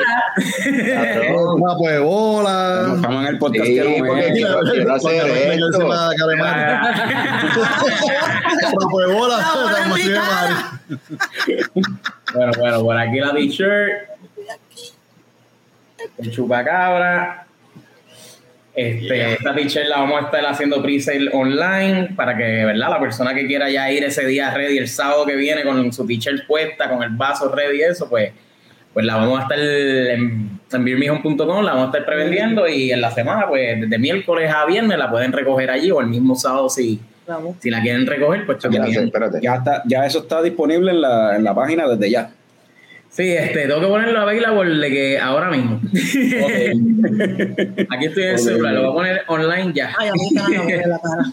[1.56, 2.92] Una pues bola.
[2.96, 5.88] Estamos en el podcast Sí, que no porque me- quiero, quiero hacer esto.
[5.88, 6.12] Una
[9.08, 9.38] bola.
[9.38, 10.28] La bola en mi demasiado cara.
[10.28, 10.56] mal.
[12.34, 13.92] Bueno, bueno, por aquí la t-shirt.
[16.18, 17.46] El chupacabra.
[18.76, 22.90] Este, Esta t-shirt la vamos a estar haciendo pre-sale online para que, ¿verdad?
[22.90, 26.06] La persona que quiera ya ir ese día ready, el sábado que viene con su
[26.06, 28.32] t-shirt puesta, con el vaso ready y eso, pues,
[28.94, 33.12] pues la vamos a estar en, en la vamos a estar prevendiendo y en la
[33.12, 37.02] semana, pues desde miércoles a viernes la pueden recoger allí o el mismo sábado si,
[37.28, 37.58] Vamos.
[37.60, 39.40] si la quieren recoger, pues espérate.
[39.42, 42.32] Ya, está, ya eso está disponible en la, en la página desde ya.
[43.12, 45.82] Sí, este, tengo que ponerlo available de que ahora mismo.
[47.90, 49.94] Aquí estoy en el celular, lo voy a poner online ya.
[49.98, 50.30] Ay, a mí
[50.66, 51.24] me la cara.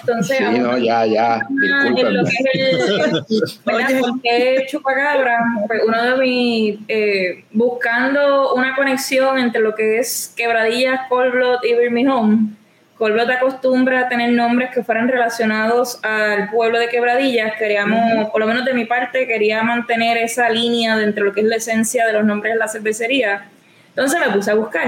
[0.00, 1.34] Entonces, Sí, no, ya, ya.
[1.34, 2.30] a- en lo Discúlpenme.
[2.52, 4.00] que es el, ¿verdad?
[4.00, 5.38] ¿Por qué chupacabra?
[5.66, 11.74] Pues uno de mis, eh, buscando una conexión entre lo que es Quebradillas, Colblot y
[11.74, 12.56] Birmingham.
[13.00, 17.54] Colblot acostumbra a tener nombres que fueran relacionados al pueblo de Quebradillas.
[17.58, 21.40] Queríamos, por lo menos de mi parte, quería mantener esa línea dentro de lo que
[21.40, 23.46] es la esencia de los nombres de la cervecería.
[23.88, 24.86] Entonces me puse a buscar.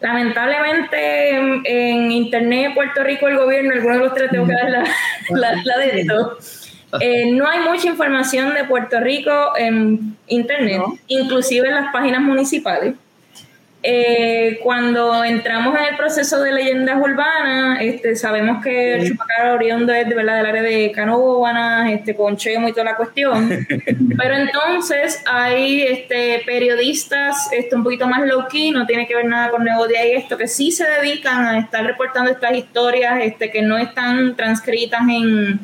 [0.00, 4.52] Lamentablemente en, en internet de Puerto Rico, el gobierno, alguno de los tres tengo que
[4.52, 4.84] dar la,
[5.30, 6.36] la, la de esto.
[7.00, 10.98] Eh, no hay mucha información de Puerto Rico en internet, No.
[11.06, 12.94] inclusive en las páginas municipales.
[13.84, 19.92] Eh, cuando entramos en el proceso de leyendas urbanas, este, sabemos que el chupacabra oriundo
[19.92, 23.48] es de verdad del área de Canóvanas, este, con Chemo y toda la cuestión.
[24.16, 29.24] Pero entonces hay este, periodistas este, un poquito más low key, no tiene que ver
[29.24, 33.50] nada con Negodia y esto, que sí se dedican a estar reportando estas historias este,
[33.50, 35.58] que no están transcritas en,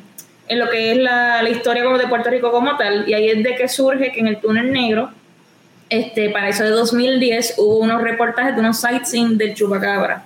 [0.49, 3.09] en lo que es la, la historia como de Puerto Rico como tal.
[3.09, 5.13] Y ahí es de que surge que en el túnel negro,
[5.91, 10.25] este, para eso de 2010, hubo unos reportajes de unos sightseeing del chupacabra.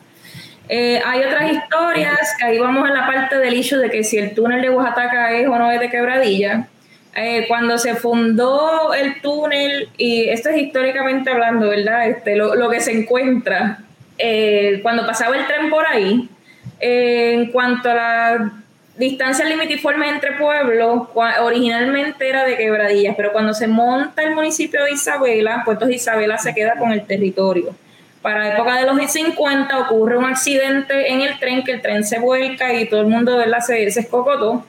[0.68, 4.34] Eh, hay otras historias, ahí vamos a la parte del issue de que si el
[4.34, 6.68] túnel de Oaxaca es o no es de quebradilla.
[7.14, 12.08] Eh, cuando se fundó el túnel, y esto es históricamente hablando, ¿verdad?
[12.08, 13.80] Este, lo, lo que se encuentra,
[14.16, 16.28] eh, cuando pasaba el tren por ahí,
[16.80, 18.61] en cuanto a la
[19.02, 21.08] distancias limitiformes entre pueblos,
[21.40, 26.38] originalmente era de quebradillas, pero cuando se monta el municipio de Isabela, pues entonces Isabela
[26.38, 27.74] se queda con el territorio.
[28.22, 32.04] Para la época de los 50 ocurre un accidente en el tren, que el tren
[32.04, 33.58] se vuelca y todo el mundo ¿verdad?
[33.60, 34.64] se, se escocotó.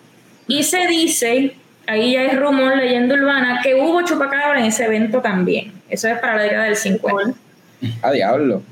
[0.48, 5.22] Y se dice, ahí ya es rumor, leyenda urbana, que hubo chupacabra en ese evento
[5.22, 5.72] también.
[5.88, 7.38] Eso es para la década del 50.
[8.02, 8.64] A diablo.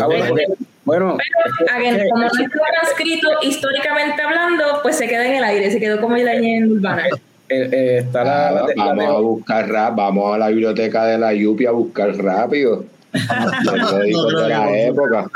[0.00, 0.46] Ah, bueno, porque-
[0.86, 2.44] bueno, Pero, again, como no está
[2.80, 7.02] transcrito históricamente hablando, pues se queda en el aire, se quedó como leyenda urbana.
[7.48, 11.18] eh, eh, está la, la- la- vamos a buscar rap, vamos a la biblioteca de
[11.18, 12.84] la Yupi a buscar rápido.
[13.12, 15.26] Los periódicos de la época.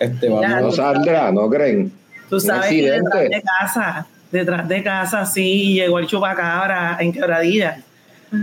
[0.00, 1.92] este, vamos, No saldrá, ¿no creen?
[2.28, 7.78] Tú sabes que detrás de casa, detrás de casa sí llegó el chupacabra en quebradilla.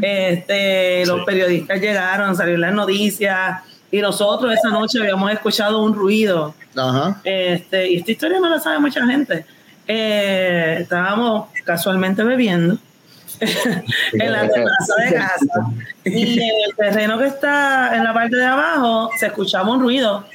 [0.02, 6.54] Este, los periodistas llegaron, salieron las noticias y nosotros esa noche habíamos escuchado un ruido.
[6.76, 7.20] Ajá.
[7.24, 9.46] Este, y esta historia no la sabe mucha gente.
[9.88, 12.78] Eh, estábamos casualmente bebiendo
[13.40, 15.72] en la terraza de casa
[16.06, 20.26] y en el terreno que está en la parte de abajo se escuchaba un ruido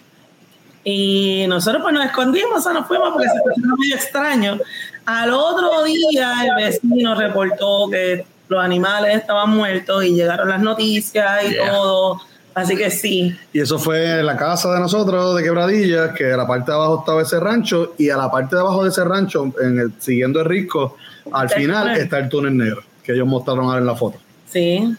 [0.82, 4.58] y nosotros pues nos escondimos, o sea, nos fuimos porque se escuchaba medio extraño.
[5.06, 11.44] Al otro día el vecino reportó que los animales estaban muertos y llegaron las noticias
[11.48, 12.20] y todo.
[12.54, 16.36] Así que sí, Y eso fue en la casa de nosotros de Quebradillas, que a
[16.36, 19.02] la parte de abajo estaba ese rancho, y a la parte de abajo de ese
[19.04, 20.96] rancho, en el, siguiendo el risco,
[21.32, 24.18] al Está el final está el túnel negro, que ellos mostraron ahora en la foto.
[24.46, 24.94] sí.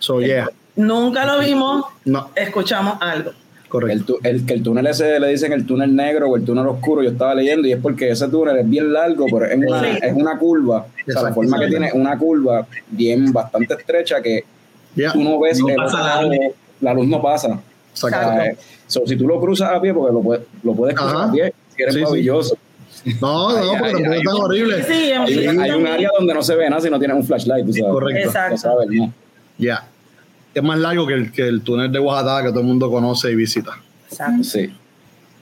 [0.00, 0.48] So, yeah.
[0.74, 3.30] Nunca lo vimos, No, escuchamos algo.
[3.30, 4.14] el, correcto.
[4.14, 7.02] tu- el, que el túnel ese le dicen el túnel negro o el túnel oscuro,
[7.04, 9.98] yo estaba leyendo, y es porque ese túnel es bien largo, pero es una, Sí.
[10.02, 10.86] es una curva.
[11.08, 14.44] O sea, la forma que tiene es una curva bien bastante estrecha que
[14.96, 15.12] Yeah.
[15.12, 16.54] tú no ves No el pasa otro la lado, luz.
[16.82, 17.48] La luz no pasa.
[17.48, 18.60] O Exacto.
[18.86, 21.24] so, si tú lo cruzas a pie, porque lo puedes, lo puedes cruzar Ajá.
[21.28, 22.04] a pie, si eres Sí, sí.
[22.04, 22.56] maravilloso.
[23.20, 24.84] No, no, porque ay, tampoco es tan horrible.
[24.84, 27.66] Sí, Hay, hay un área donde no se ve nada si no tienes un flashlight,
[27.66, 27.90] tú sabes.
[27.92, 28.26] Correcto.
[28.28, 28.50] Exacto.
[28.52, 29.12] No sabes, ¿no?
[29.58, 29.86] Ya.
[30.54, 33.30] Es más largo que el, que el túnel de Oaxaca que todo el mundo conoce
[33.32, 33.72] y visita.
[34.10, 34.44] Exacto.
[34.44, 34.72] Sí.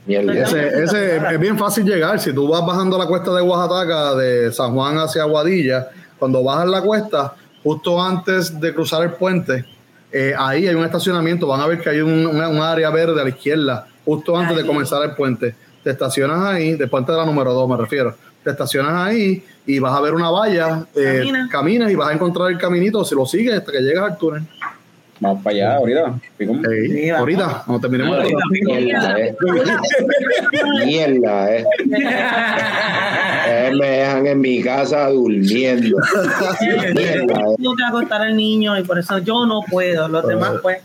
[0.09, 2.19] Ese, ese es bien fácil llegar.
[2.21, 6.69] Si tú vas bajando la cuesta de Oaxaca, de San Juan hacia Aguadilla, Cuando bajas
[6.69, 9.65] la cuesta, justo antes de cruzar el puente,
[10.13, 11.47] eh, ahí hay un estacionamiento.
[11.47, 14.57] Van a ver que hay un, una- un área verde a la izquierda, justo antes
[14.57, 15.55] de comenzar el puente.
[15.83, 18.15] Te estacionas ahí, del puente de la número 2 me refiero.
[18.45, 21.49] Te estacionas ahí y vas a ver una valla, eh, Camina.
[21.51, 23.05] caminas y vas a encontrar el caminito.
[23.05, 24.43] Si lo sigues hasta que llegas al túnel.
[25.21, 26.21] Vamos para allá ahorita.
[27.19, 29.19] Ahorita, cuando terminemos Ahorita.
[29.19, 29.47] esto.
[30.87, 31.57] Mierda, eh.
[31.57, 31.65] Mierda, eh.
[33.49, 35.99] Eh, me dejan en mi casa durmiendo.
[36.95, 37.55] Mierda, eh.
[37.57, 40.09] Tengo que acostar al niño y por eso yo no puedo.
[40.09, 40.79] Los demás, pues.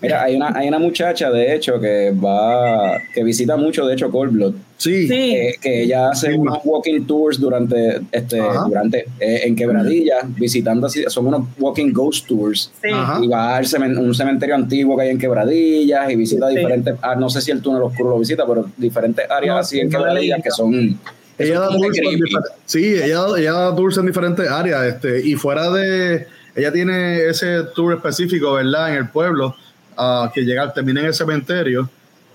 [0.00, 4.10] Mira, hay una, hay una muchacha, de hecho, que va, que visita mucho, de hecho,
[4.10, 4.54] Cold Blood.
[4.82, 5.08] Sí, Sí.
[5.08, 6.36] que, que ella hace Sí.
[6.36, 8.64] unos walking tours durante este Ajá.
[8.68, 12.88] durante eh, en Quebradilla visitando así son unos walking ghost tours Sí.
[12.92, 13.20] Ajá.
[13.22, 16.56] y va al cemen- un cementerio antiguo que hay en Quebradillas y visita Sí.
[16.56, 19.78] diferentes ah, no sé si el túnel oscuro lo visita pero diferentes áreas No, así
[19.80, 20.98] en Quebradillas que son
[21.38, 22.04] que ella son da tours en
[22.66, 27.62] sí, ella, ella da tours en diferentes áreas, este, y fuera de, ella tiene ese
[27.74, 28.90] tour específico, ¿verdad?
[28.90, 29.54] En el pueblo,
[29.96, 31.88] ah, que llega, termina en el cementerio,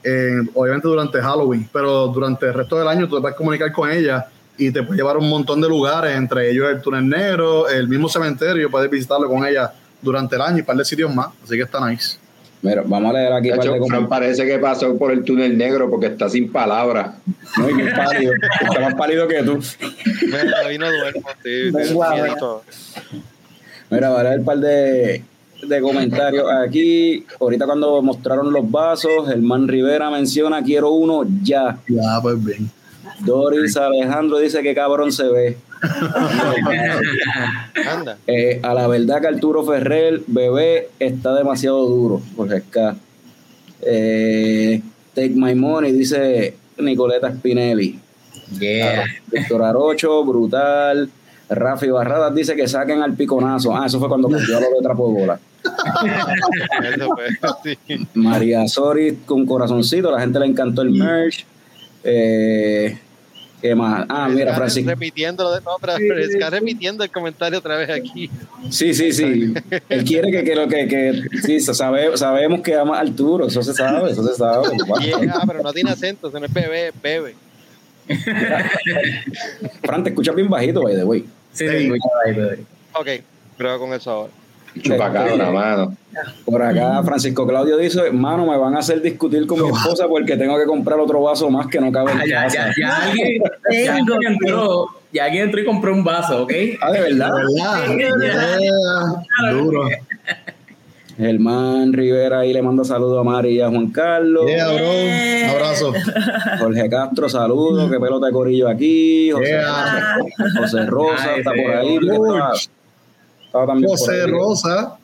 [0.07, 3.91] en- obviamente durante Halloween, pero durante el resto del año tú te puedes comunicar con
[3.91, 4.25] ella
[4.57, 7.87] y te puede llevar a un montón de lugares, entre ellos el túnel negro, el
[7.87, 11.27] mismo cementerio, puedes visitarlo con ella durante el año y un par de sitios más,
[11.43, 12.17] así que está nice.
[12.59, 14.09] Mira, vamos a leer aquí Fran comentarios.
[14.09, 17.11] parece que pasó por el túnel negro porque está sin palabras.
[17.57, 18.33] Muy bien pálido.
[18.67, 19.59] Está más pálido que tú.
[20.25, 22.63] Mira, hoy no duermo, miedito.
[23.91, 25.23] Mira, voy a leer un par de,
[25.61, 27.25] de comentarios aquí.
[27.39, 31.79] Ahorita cuando mostraron los vasos, Germán Rivera menciona quiero uno ya.
[31.87, 32.69] Ya, pues bien.
[33.19, 35.57] Doris Alejandro dice que cabrón se ve.
[37.87, 38.17] Anda.
[38.27, 42.21] Eh, a la verdad que Arturo Ferrer, bebé, está demasiado duro.
[42.35, 42.95] Jorge Esca.
[43.81, 44.81] Eh,
[45.13, 47.99] Take My Money, dice Nicoleta Spinelli.
[48.59, 49.05] Yeah.
[49.31, 51.09] Víctor Arocho, brutal.
[51.49, 53.75] Rafi Barradas dice que saquen al piconazo.
[53.75, 55.39] Ah, eso fue cuando cogió a lo de trapo de bola.
[56.95, 58.07] Eso fue, sí.
[58.13, 61.45] María Sori con corazoncito, la gente le encantó el merch.
[62.03, 62.97] Eh,
[63.62, 64.05] ¿Qué más?
[64.07, 64.89] Ah, mira, Está Francisco.
[64.89, 68.29] Repitiendo lo de, no, pero está repitiendo el comentario otra vez aquí.
[68.69, 69.53] Sí, sí, sí.
[69.89, 73.62] Él quiere que, que lo que, que sí, sabe- sabemos que ama a Arturo, eso
[73.63, 74.67] se sabe, eso se sabe.
[75.01, 77.36] Yeah, ah, pero no tiene acento, eso no es bebé, es bebe.
[79.83, 81.25] Fran, te escuchas bien bajito, by the way.
[81.57, 81.91] Sí.
[82.93, 83.07] Ok,
[83.57, 84.33] prueba con eso ahora.
[84.81, 85.95] Chupacabra, mano.
[86.45, 90.37] Por acá, Francisco Claudio dice: Mano, me van a hacer discutir con mi esposa porque
[90.37, 92.57] tengo que comprar otro vaso más que no cabe en Ah, ya, casa.
[92.57, 93.41] ya, ya alguien,
[93.71, 96.53] ya alguien entró, ya alguien entró y compró un vaso, ¿ok?
[96.81, 97.31] Ah, de verdad.
[97.33, 98.59] ¿Verdad?
[98.59, 99.89] Yeah, Duro.
[101.17, 104.45] Germán Rivera ahí le manda saludos a Mari y a Juan Carlos.
[104.45, 104.86] Yeah, bro.
[104.86, 105.93] Un abrazo.
[106.60, 109.32] Jorge Castro, saludos, que pelota de corillo aquí.
[109.32, 110.17] José, Yeah.
[110.60, 111.95] José Rosa está por ahí.
[111.97, 112.53] Estaba,
[113.45, 114.32] estaba también por José ahí.
[114.32, 114.97] Rosa.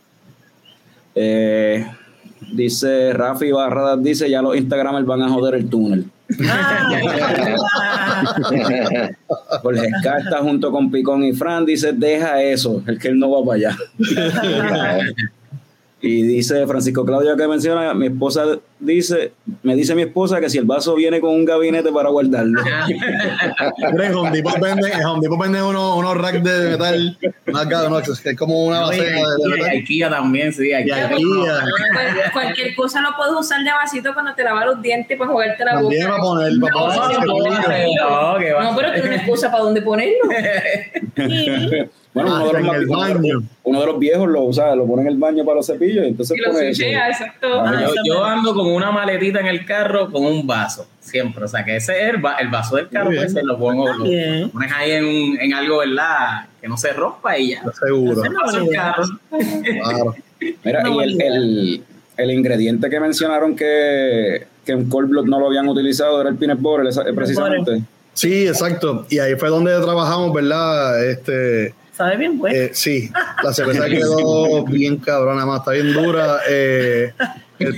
[1.15, 1.85] Eh,
[2.51, 6.05] dice Rafi Barradas, dice ya los Instagramers van a joder el túnel.
[9.61, 13.31] Jorge Ska está junto con Picón y Fran, dice deja eso, el que él no
[13.31, 13.77] va para allá.
[16.05, 20.57] Y dice Francisco Claudio que menciona, mi esposa dice, me dice mi esposa que si
[20.57, 22.61] el vaso viene con un gabinete para guardarlo.
[24.03, 27.89] En Home Depot venden, en Home Depot venden unos, unos racks de metal, más caro,
[27.89, 29.69] no, es como una base de, metal.
[29.69, 30.73] Ikea también, sí.
[30.73, 31.09] Ikea.
[32.33, 35.79] Cualquier cosa lo puedes usar de vasito cuando te lavas los dientes para jugarte la
[35.79, 35.95] boca.
[36.05, 36.87] Para poner, para No,
[37.25, 38.39] no.
[38.39, 38.61] No.
[38.61, 40.17] No, pero tiene una excusa para dónde ponerlo.
[42.13, 43.41] Bueno, uno de, los baño.
[43.63, 46.09] uno de los viejos lo usa, lo pone en el baño para los cepillos y
[46.09, 47.61] entonces Y lo exacto.
[47.61, 51.43] Ah, Yo, yo ando con una maletita en el carro con un vaso, siempre.
[51.43, 53.91] O sea, que ese es el, va- el vaso del carro, Muy pues, lo pongo,
[53.91, 54.49] lo Bien.
[54.51, 56.45] pones ahí en, un- en algo, ¿verdad?
[56.61, 57.63] Que no se rompa y ya.
[57.83, 58.21] Seguro.
[58.23, 59.03] Ese carro.
[59.63, 60.15] Claro.
[60.63, 61.83] Mira, No, y el, el,
[62.17, 66.35] el ingrediente que mencionaron que, que en Cold Blood no lo habían utilizado era el
[66.35, 67.81] peanut butter, precisamente.
[68.13, 69.07] Sí, exacto.
[69.09, 71.03] Y ahí fue donde trabajamos, ¿verdad?
[71.09, 72.53] Este, ¿Sabe bien, pues?
[72.53, 73.11] eh, sí,
[73.43, 76.39] la cerveza quedó bien cabrona, más está bien dura.
[76.49, 77.13] Eh,
[77.59, 77.75] el,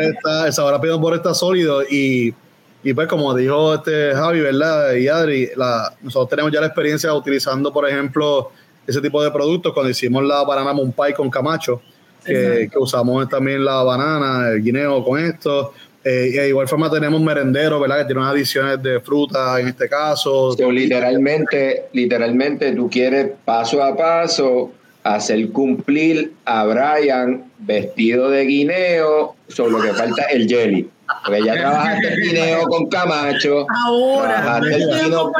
[0.00, 2.34] está, el sabor a peanut butter está sólido y,
[2.82, 4.94] y pues como dijo este Javi, ¿verdad?
[4.94, 8.50] Y Adri, la, nosotros tenemos ya la experiencia utilizando, por ejemplo,
[8.86, 11.82] ese tipo de productos cuando hicimos la banana moon pie con Camacho,
[12.24, 15.74] que, que usamos también la banana, el guineo con esto.
[16.02, 17.98] Eh, y de igual forma tenemos merendero, ¿verdad?
[17.98, 20.52] Que tiene unas adiciones de fruta en este caso.
[20.52, 24.72] So, literalmente, literalmente tú quieres paso a paso
[25.02, 30.88] hacer cumplir a Brian vestido de guineo, solo que falta el jelly.
[31.24, 33.66] Porque ya trabajaste el guineo con Camacho.
[33.86, 35.32] Ahora, Trabajaste el el guineo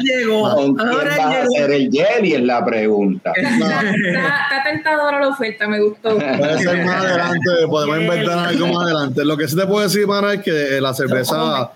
[0.00, 0.54] llegó.
[0.54, 2.34] ¿Con quién Ahora vas a hacer el jelly?
[2.34, 3.32] Es la pregunta.
[3.34, 6.16] Está, está tentadora la oferta, me gustó.
[6.16, 9.24] Puede ser más adelante, podemos inventar algo más adelante.
[9.24, 11.70] Lo que sí te puedo decir, pana, es que eh, la cerveza,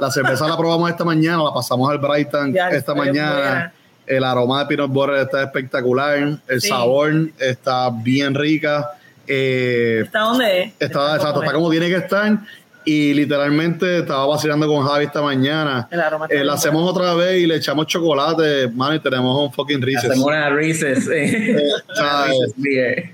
[0.00, 3.72] la cerveza la probamos esta mañana, la pasamos al Brighton Ya, esta es mañana.
[4.06, 6.68] El aroma de peanut butter está espectacular, el Sí.
[6.68, 8.90] sabor está bien rica.
[9.26, 10.72] Eh, ¿Está dónde es?
[10.78, 12.38] está, exacto, está como tiene que estar.
[12.86, 15.88] Y literalmente estaba vacilando con Javi esta mañana.
[15.90, 19.40] El aroma Eh, la bien hacemos otra vez y le echamos chocolate, mano, y tenemos
[19.40, 20.10] un fucking Reese's.
[20.10, 21.08] Hacemos una Reese's.
[21.10, 21.64] eh,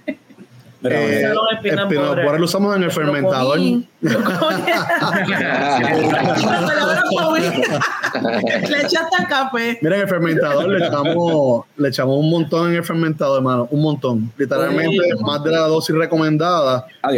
[0.83, 1.33] Pero, Eh, eh,
[1.65, 3.59] el butter lo usamos en el fermentador.
[7.61, 9.79] Le echaste café.
[9.83, 13.83] Mira, en el fermentador le echamos, le echamos un montón en el fermentador, hermano, un
[13.83, 14.33] montón.
[14.37, 15.23] Literalmente Sí.
[15.25, 16.87] más de la dosis recomendada.
[17.03, 17.11] Ah,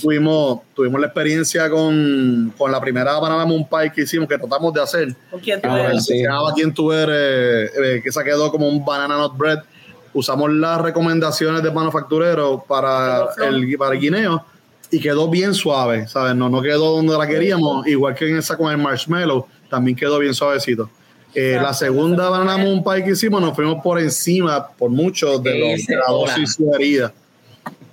[0.00, 4.72] Tuvimos, tuvimos la experiencia con, con la primera banana moon pie que hicimos, que tratamos
[4.72, 5.14] de hacer.
[5.30, 6.04] ¿Con quién tú Ah, eres?
[6.04, 6.18] sí.
[6.18, 9.58] Se llamaba Quien tú eres, eh, que se quedó como un banana nut bread.
[10.18, 14.44] Usamos las recomendaciones de manufacturero para el, para el guineo
[14.90, 16.34] y quedó bien suave, ¿sabes?
[16.34, 20.18] No, no quedó donde la queríamos, igual que en esa con el marshmallow, también quedó
[20.18, 20.90] bien suavecito.
[21.34, 25.58] Eh, la segunda banana moon pie que hicimos nos fuimos por encima, por mucho, de,
[25.58, 27.12] los- de la dosis sugerida.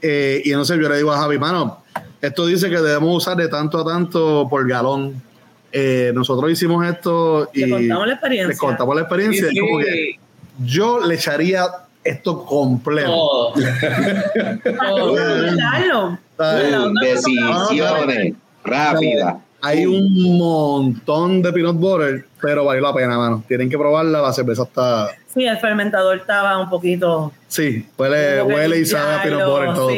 [0.02, 1.84] Eh, y entonces yo le digo a Javi, mano,
[2.22, 5.22] esto dice que debemos usar de tanto a tanto por galón.
[5.72, 8.48] Eh, nosotros hicimos esto y Le contamos la experiencia.
[8.48, 9.50] les contamos la experiencia.
[9.50, 10.20] Sí, Es como que
[10.64, 11.66] yo le echaría
[12.06, 13.12] esto completo.
[13.12, 13.54] Todo.
[17.02, 18.34] Decisiones
[18.64, 19.36] rápidas.
[19.62, 23.44] Hay un montón de peanut butter, pero vale la pena, mano.
[23.48, 25.08] Tienen que probarla, la cerveza está...
[25.34, 27.32] Sí, el fermentador estaba un poquito.
[27.48, 29.90] Sí, huele, huele y sabe a peanut butter todo.
[29.90, 29.96] sí.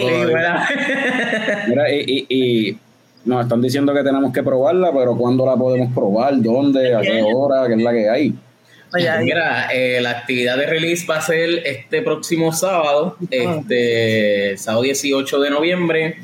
[1.67, 2.77] Mira, y, y, y
[3.25, 6.41] nos están diciendo que tenemos que probarla, pero ¿cuándo la podemos probar?
[6.41, 6.95] ¿Dónde?
[6.95, 7.67] ¿A qué hora?
[7.67, 8.33] ¿Qué es la que hay?
[9.23, 15.39] Mira, eh, la actividad de release va a ser este próximo sábado, este sábado 18
[15.39, 16.17] de noviembre,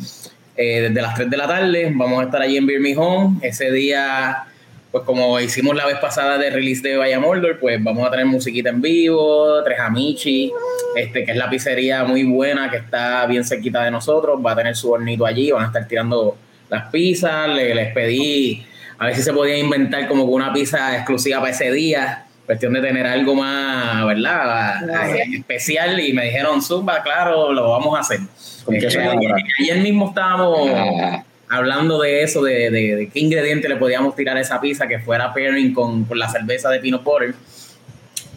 [0.56, 1.92] eh, desde las 3 de la tarde.
[1.94, 3.40] Vamos a estar allí en Home.
[3.42, 4.44] Ese día,
[4.92, 8.26] pues como hicimos la vez pasada de release de Vaya Mordor, pues vamos a tener
[8.28, 10.52] musiquita en vivo, Tres Amici,
[10.96, 14.40] este, que es la pizzería muy buena que está bien cerquita de nosotros.
[14.46, 16.38] Va a tener su hornito allí, van a estar tirando
[16.70, 17.50] las pizzas.
[17.50, 18.66] Le- les pedí
[19.00, 22.26] a ver si se podía inventar como una pizza exclusiva para ese día.
[22.46, 25.16] Cuestión de tener algo más, ¿verdad?
[25.16, 26.00] Eh, especial.
[26.00, 28.20] Y me dijeron, Zumba, claro, lo vamos a hacer.
[28.66, 29.14] ¿Con qué Eh, llama?
[29.62, 34.36] ayer mismo estábamos Ah, hablando de eso, de, de- de qué ingrediente le podíamos tirar
[34.36, 37.34] a esa pizza que fuera pairing con, con la cerveza de Peanut Butter.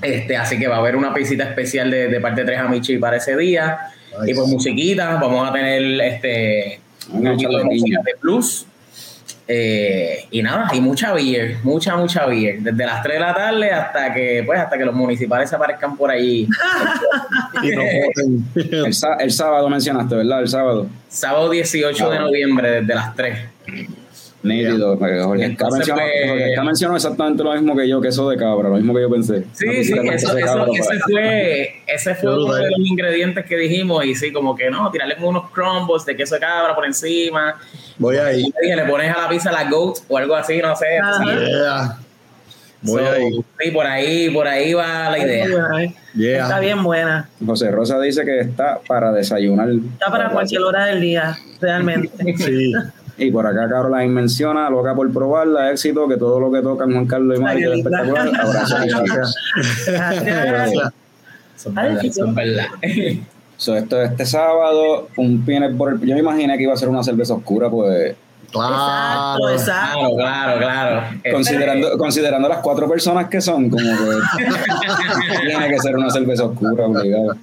[0.03, 2.99] Este, así que va a haber una pisita especial de, de parte de Tres Amici
[2.99, 3.79] para ese día.
[4.27, 6.81] Y pues musiquita, vamos a tener este
[7.13, 8.67] un de de blues.
[9.49, 12.59] Eh, y nada, y mucha beer, mucha, mucha beer.
[12.61, 15.97] Desde las 3 de la tarde hasta que, pues, hasta que los municipales se aparezcan
[15.97, 16.49] por ahí.
[18.55, 20.41] El, sá- el sábado mencionaste, ¿verdad?
[20.43, 20.87] El sábado.
[21.09, 23.39] Sábado 18 de noviembre, desde las 3.
[24.43, 24.97] Nítido.
[24.99, 28.29] porque Jorge Esca Entonces, mencionó, pues- Jorge Esca mencionó exactamente lo mismo que yo, queso
[28.31, 29.45] de cabra, lo mismo que yo pensé.
[29.53, 34.05] Sí, sí, eso, eso- cabra ese fue, ese fue uno de los ingredientes que dijimos
[34.05, 37.57] y sí, como que no, tirarle unos crumbles de queso de cabra por encima.
[37.99, 38.41] Voy ahí.
[38.41, 40.87] Y le dije, le pones a la pizza la goat o algo así, no sé.
[41.25, 41.99] Yeah.
[42.83, 43.45] Voy So, ahí.
[43.61, 45.47] Sí, por ahí, por ahí va la idea.
[46.15, 46.43] Yeah.
[46.45, 47.29] Está bien buena.
[47.45, 49.69] José Rosa dice que está para desayunar.
[49.71, 52.11] Está para cualquier hora del día, realmente.
[52.37, 52.73] Sí.
[53.19, 57.07] Y por acá Caroline menciona, loca por probarla, éxito, que todo lo que tocan Juan
[57.07, 57.77] Carlos y Mari linda.
[57.77, 58.41] espectacular.
[58.41, 58.77] Abrazo.
[58.87, 59.35] Gracias.
[59.87, 60.93] Gracias.
[61.57, 62.67] Es es verdad.
[63.57, 66.01] So, esto este sábado, un peanut butter.
[66.07, 68.15] Yo me imaginé que iba a ser una cerveza oscura, pues
[68.53, 68.73] Claro.
[68.75, 69.99] Exacto, exacto.
[70.17, 71.03] Claro, claro, claro.
[71.33, 74.45] Considerando, considerando las cuatro personas que son, como que
[75.47, 77.37] tiene que ser una cerveza oscura, obligado.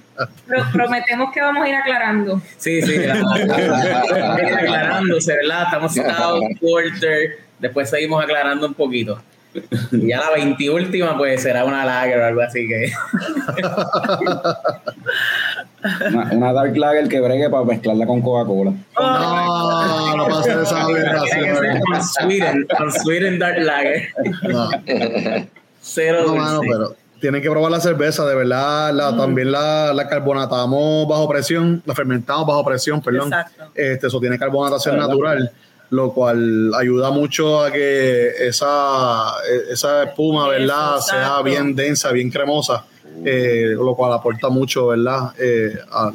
[0.46, 2.40] Pro- prometemos que vamos a ir aclarando.
[2.56, 3.20] Sí, sí, la-
[4.58, 5.64] aclarándose, ¿verdad?
[5.64, 9.20] Estamos citados quarter, después seguimos aclarando un poquito.
[9.92, 12.90] Y ya la veintiúltima, pues será una lager o algo así que.
[16.08, 18.72] Una, una dark lager que bregue para mezclarla con Coca-Cola.
[18.98, 21.80] No, no pasa esa aberración.
[21.84, 24.08] con Sweden, con Sweden Dark Lager.
[24.42, 24.70] No,
[25.82, 26.40] Cero no, dulce.
[26.40, 28.92] mano, pero tienen que probar la cerveza, de verdad.
[28.92, 33.28] La, También la, la carbonatamos bajo presión, la fermentamos bajo presión, perdón.
[33.32, 33.64] Exacto.
[33.74, 35.50] Este, eso tiene carbonatación natural,
[35.90, 39.34] lo cual ayuda mucho a que esa,
[39.70, 42.84] esa espuma, ¿verdad?, sea bien densa, bien cremosa,
[43.24, 46.14] eh, lo cual aporta mucho, ¿verdad?, eh, al,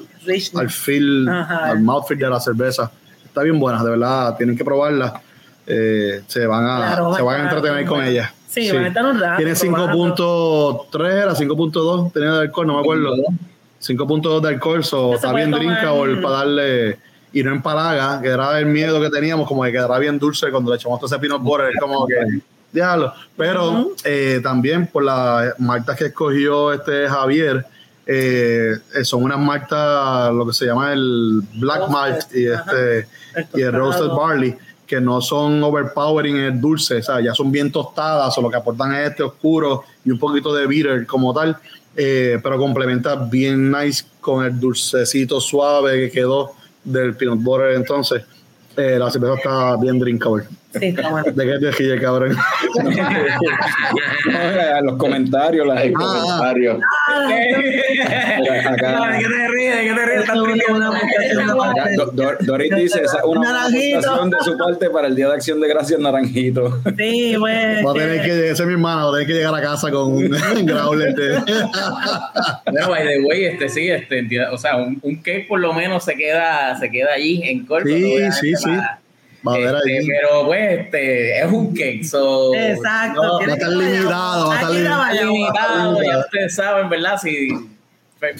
[0.56, 1.70] al feel, Ajá.
[1.72, 2.92] al mouthfeel de la cerveza.
[3.26, 5.22] está bien buena, de verdad, tienen que probarla.
[5.68, 8.34] Eh, se van a, Claro, se van a entretener con ella.
[8.48, 10.88] Sí, van a estar un rato Tiene probando.
[10.92, 13.14] 5.3, era 5.2, tenía de alcohol, no me acuerdo.
[13.80, 16.98] 5.2 de alcohol, so, está bien tomar- drinkable para darle
[17.32, 20.72] y no empalaga, que era el miedo que teníamos, como que quedará bien dulce cuando
[20.72, 22.16] le echamos todo ese peanut butter, es como que
[22.72, 23.14] diablo.
[23.36, 27.66] Pero eh, también por las maltas que escogió este Javier,
[28.06, 33.08] eh, eh, son unas maltas, lo que se llama el black malt y este
[33.54, 34.58] y el roasted barley
[34.90, 38.50] que no son overpowering en el dulce, o sea, ya son bien tostadas, o lo
[38.50, 41.56] que aportan es este oscuro y un poquito de bitter como tal,
[41.96, 46.54] eh, pero complementa bien nice con el dulcecito suave que quedó
[46.84, 47.76] del peanut butter.
[47.76, 48.24] Entonces,
[48.76, 50.46] eh, la cerveza está bien drinkable.
[50.72, 51.32] Sí, está bueno.
[51.34, 52.38] ¿De qué te ríes, cabrón?
[54.30, 56.80] No, los comentarios, las El Ah, comentario.
[58.68, 59.76] acá, ¿De qué te ríes?
[59.78, 60.26] ¿De qué te ríes?
[62.46, 65.68] Doris dice esa es una aportación de su parte para el Día de Acción de
[65.70, 66.80] Gracias Naranjito.
[66.98, 67.86] Sí, pues.
[67.86, 69.90] Va a tener que, esa es mi hermana, va a tener que llegar a casa
[69.92, 70.30] con un
[70.66, 71.40] growler de...
[72.72, 76.04] No, by the way, este sí, este, o sea, un, un cake por lo menos
[76.04, 77.88] se queda, se queda allí en corto.
[77.90, 78.66] Sí, sí, sí.
[78.70, 79.00] para-
[79.44, 80.08] este.
[80.08, 82.54] Pero pues, este, es un cake, so.
[82.54, 83.24] Exacto.
[83.24, 85.14] no, va a estar limitado, va a estar limitado.
[85.26, 87.18] limitado, ya ustedes saben, ¿verdad?
[87.22, 87.50] Si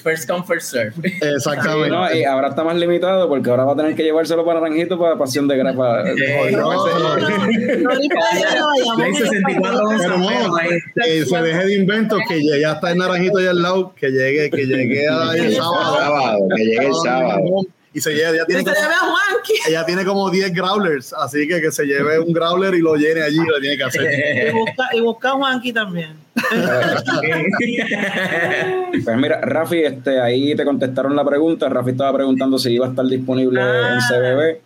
[0.04, 0.94] first come, first serve.
[1.22, 1.90] Exactamente.
[1.90, 5.00] No, y ahora está más limitado porque ahora va a tener que llevárselo para Naranjito
[5.00, 5.78] para Pasión de Gracia.
[5.78, 9.02] para- Eh, no, No, no, no, ahorita ya lo vayamos.
[9.02, 10.70] Hay 64 onzas Pero no, menos ahí.
[10.96, 14.50] que se deje de inventos, que llegue hasta el naranjito ahí al lado, que llegue,
[14.50, 15.98] que llegue el sábado.
[15.98, 17.42] Sábado, que llegue el sábado.
[17.94, 19.54] Y se lleve, ya Que tiene, como, lleve a Juanqui.
[19.68, 23.22] ella tiene como 10 growlers, así que que se lleve un growler y lo llene
[23.24, 24.04] allí, lo tiene que hacer.
[24.50, 26.14] Y busca, y busca a Juanqui también.
[29.04, 31.70] Pues mira, Rafi, este, ahí te contestaron la pregunta.
[31.70, 33.94] Rafi estaba preguntando si iba a estar disponible Ah.
[33.94, 34.62] en CBB.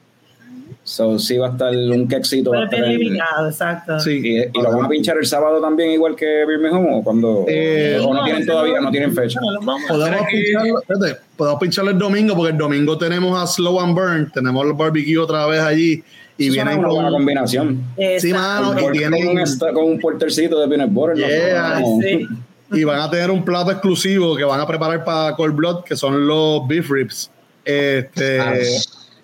[0.86, 2.52] So, si va a estar un quexito.
[2.52, 4.00] va a estar limitado, exacto.
[4.02, 4.20] Sí.
[4.22, 7.46] y, y lo van a pinchar el sábado también, igual que Birmingham, o cuando.
[7.48, 9.40] Eh, o no tienen todavía, no tienen fecha.
[9.88, 14.32] Podemos pincharlo, espérate, podemos pincharlo el domingo, porque el domingo tenemos a Slow and Burn,
[14.34, 16.04] tenemos el barbecue otra vez allí,
[16.38, 17.14] y Eso vienen una buena con...
[17.20, 17.82] combinación.
[18.20, 19.24] Sí, mano, y tienen...
[19.26, 21.18] con, un esta- con un portercito de peanut butter.
[21.18, 21.28] ¿no?
[21.28, 22.28] Yeah, Como- Sí.
[22.74, 25.96] y van a tener un plato exclusivo que van a preparar para Cold Blood, que
[25.96, 27.32] son los beef ribs.
[27.64, 28.40] Este,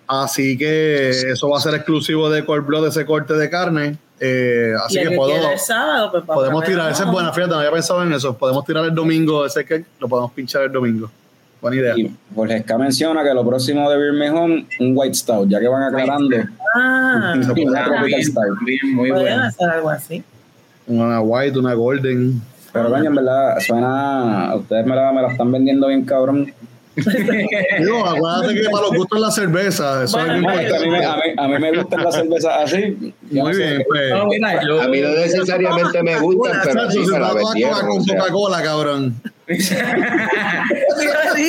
[0.10, 3.98] así que eso va a ser exclusivo de Cold Blood, ese corte de carne.
[4.20, 6.72] Eh, Y así el que que puedo, sábado, pues podemos ver.
[6.72, 8.36] tirar, esa es buena, fíjate, no había pensado en eso.
[8.38, 11.10] Podemos tirar el domingo, ese que lo podemos pinchar el domingo.
[11.62, 11.98] Buena idea.
[11.98, 15.84] Y Jorge Esca menciona que lo próximo de Birmingham, un White Stout, ya que van
[15.84, 16.36] aclarando.
[16.76, 18.32] Ah, Una tropical bien,
[18.66, 19.44] bien, muy bueno.
[19.44, 20.24] hacer algo así.
[20.88, 22.42] Una white, una golden.
[22.72, 24.54] Pero coño, en verdad, suena.
[24.56, 26.54] Ustedes me la, me la están vendiendo bien, cabrón.
[26.96, 30.80] Digo, acuérdate que para los gustos la cerveza, eso Bueno, es No, es que a,
[30.80, 33.14] mí me, a, mí, a mí me gustan las cervezas así.
[33.32, 33.60] Muy sé.
[33.64, 34.10] bien, pues.
[34.12, 37.74] No, mira, yo- A mí no necesariamente me gustan, pero sí se la vendieron.
[37.76, 38.06] Coca con.
[38.06, 39.22] Coca-Cola, cabrón.
[39.58, 39.76] Sí,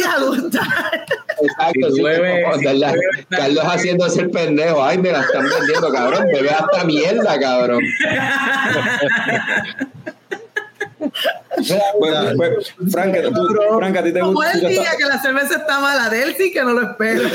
[0.03, 0.63] a gustar.
[1.43, 4.83] Exacto, sí, tanto- Carlos haciéndose el pendejo.
[4.85, 6.27] Ay, me la están vendiendo, cabrón.
[6.33, 7.83] Bebe hasta mierda, cabrón.
[11.99, 13.49] Pues, pues, Frank, tú,
[13.79, 14.53] Frank, a ti te Como gusta.
[14.53, 16.83] el tú día estás- que la cerveza está mala de él, sí que no lo
[16.91, 17.29] espero.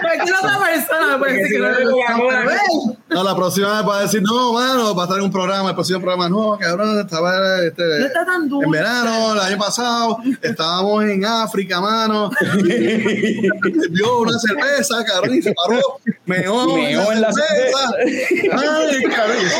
[0.00, 3.76] Cualquier otra persona me puede Que decir si que no pero él, No, la próxima
[3.80, 6.28] vez va a decir, no, mano, va a estar en un programa, el próximo programa,
[6.28, 8.64] no, cabrón, estaba este, No está tan dulce.
[8.66, 12.30] en verano, el año pasado, estábamos en África, mano,
[13.90, 15.80] vio una cerveza, cabrón, y se paró,
[16.26, 19.56] meó, Meó en la Ay, cabrón, eso,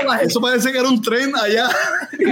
[0.00, 1.68] él lo eso parece que era un tren allá.
[2.18, 2.24] Y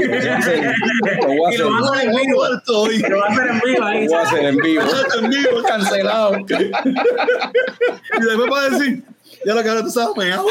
[1.58, 2.08] lo van a hacer.
[2.08, 2.46] en vivo.
[2.54, 4.04] Estoy- Lo va a hacer en vivo ahí.
[4.04, 4.82] Lo voy a hacer en vivo.
[5.22, 5.62] en vivo.
[5.66, 6.36] Cancelado.
[6.38, 9.02] Y después va a decir,
[9.44, 10.46] ya lo que ahora tú sabes, meao.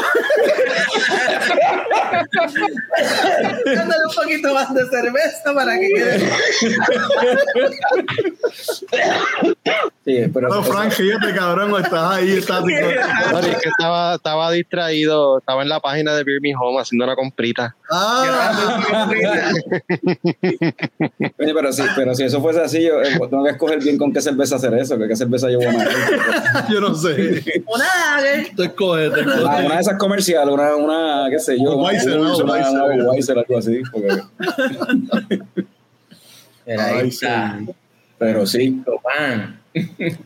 [3.64, 6.30] Dándole un poquito más de cerveza para que quede.
[10.04, 12.88] Sí, pero No, Frank, fíjate, cabrón, estás ahí, estático.
[13.30, 17.04] Sorry, es que estaba, estaba distraído, estaba en la página de Beer Me Home haciendo
[17.04, 17.74] una comprita.
[17.90, 19.08] Ah,
[21.38, 24.12] Oye, pero si, pero si eso fuese así, yo eh, tengo que escoger bien con
[24.12, 25.88] qué cerveza hacer eso, que qué cerveza yo voy a hacer.
[26.70, 27.62] yo no sé.
[27.66, 32.30] Una Ah, una de esas comerciales, una, una, qué sé yo, Un una Weiser, una,
[32.32, 32.72] Weiser.
[32.74, 33.82] una Weiser, algo así.
[33.90, 34.22] porque-
[36.64, 37.58] Pero ahí Ay, está.
[38.18, 38.82] pero sí.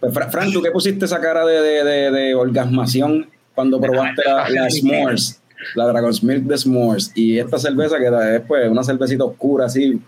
[0.00, 4.22] Pues, Fra- Frank, ¿tú qué pusiste esa cara de, de, de, de orgasmación cuando probaste
[4.24, 5.41] la, la S'mores?
[5.74, 7.12] La Dragon's Milk de S'mores.
[7.14, 10.00] Y esta cerveza que es pues una cervecita oscura, así,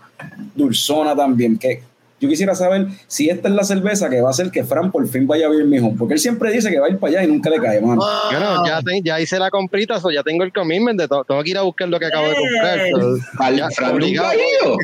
[0.55, 1.57] dulzona también.
[1.57, 1.83] ¿Qué,
[2.19, 5.05] yo quisiera saber si esta es la cerveza que va a hacer que Fran por
[5.07, 7.11] fin vaya a ver mi home, porque él siempre dice que va a ir para
[7.11, 8.01] allá y nunca le cae, mano.
[8.03, 11.25] Ah, Bueno, ya, te- ya hice la comprita, so ya tengo el commitment de to-
[11.27, 12.79] tengo que ir a buscar lo que acabo de comprar.
[12.79, 12.91] ¡Eh!
[12.91, 14.77] so, Fran nunca ha ido.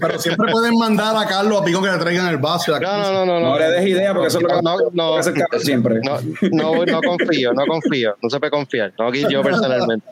[0.00, 2.78] Pero siempre pueden mandar a Carlos a Pico que le traigan el vaso.
[2.80, 3.40] No, no, no, no.
[3.40, 3.58] No no.
[3.58, 5.22] le des idea porque eso es lo que No, no,
[5.60, 6.00] siempre.
[6.02, 6.18] No,
[6.52, 8.92] no, no confío, no confío, no se puede confiar.
[8.96, 10.06] Tengo que ir yo personalmente.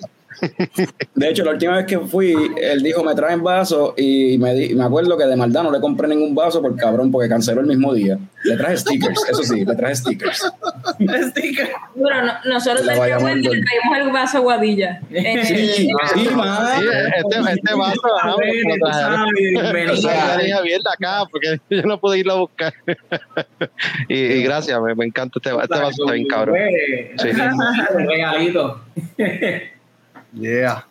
[1.14, 4.74] De hecho, la última vez que fui, él dijo, me traen vasos y me, di-
[4.74, 7.66] me acuerdo que de maldad no le compré ningún vaso por cabrón porque canceló el
[7.66, 8.18] mismo día.
[8.45, 10.51] Le traje stickers, eso sí, le traje stickers.
[11.30, 11.68] Sticker.
[11.95, 13.47] Bueno, no- nosotros La le vaya traemos
[13.99, 15.01] el- vaso Guadilla.
[15.11, 16.66] Eh, Sí, sí, man.
[16.78, 16.86] Sí,
[17.16, 18.36] este, este vaso, ajá,
[19.72, 19.91] ver.
[19.91, 22.72] O sea, ya dije abierta acá porque yo no pude irlo a buscar.
[24.09, 26.57] y, y gracias, me, me encanta este, este vaso, está bien cabrón.
[27.18, 27.28] Sí.
[27.95, 28.80] Un regalito.
[30.35, 30.87] Yeah.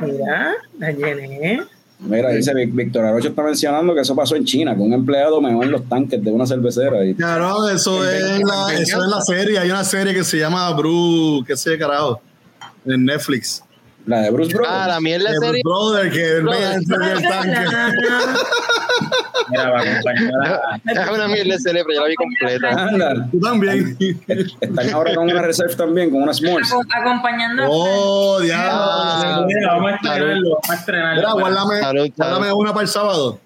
[0.00, 1.62] Mira, la llené.
[1.98, 5.40] Mira, dice Vic- Víctor Arocho está mencionando que eso pasó en China, que un empleado
[5.40, 7.04] meó en los tanques de una cervecera.
[7.04, 9.58] Y, Claro, eso es, la, eso es la serie.
[9.58, 12.20] Hay una serie que se llama Bru, qué sé, carajo,
[12.84, 13.62] en Netflix.
[14.06, 14.72] La de Bruce Brothers.
[14.76, 15.62] Ah, la mierda de De serie.
[15.64, 16.40] Brother, que
[16.86, 17.58] serio el tanque.
[19.48, 22.68] Mira, va a acompañar a- Es una mierda de serie, pero yo la vi completa.
[22.70, 23.96] Anda, Tú también.
[24.60, 29.46] están ahora con una reserve también, con una aco- acompañando Oh, Ah, diablo.
[29.46, 31.16] Mira, vamos a estrenarlo, vamos a estrenarlo.
[31.20, 32.60] Mira, guárdame, Salud, guárdame salud.
[32.60, 33.40] una para el sábado.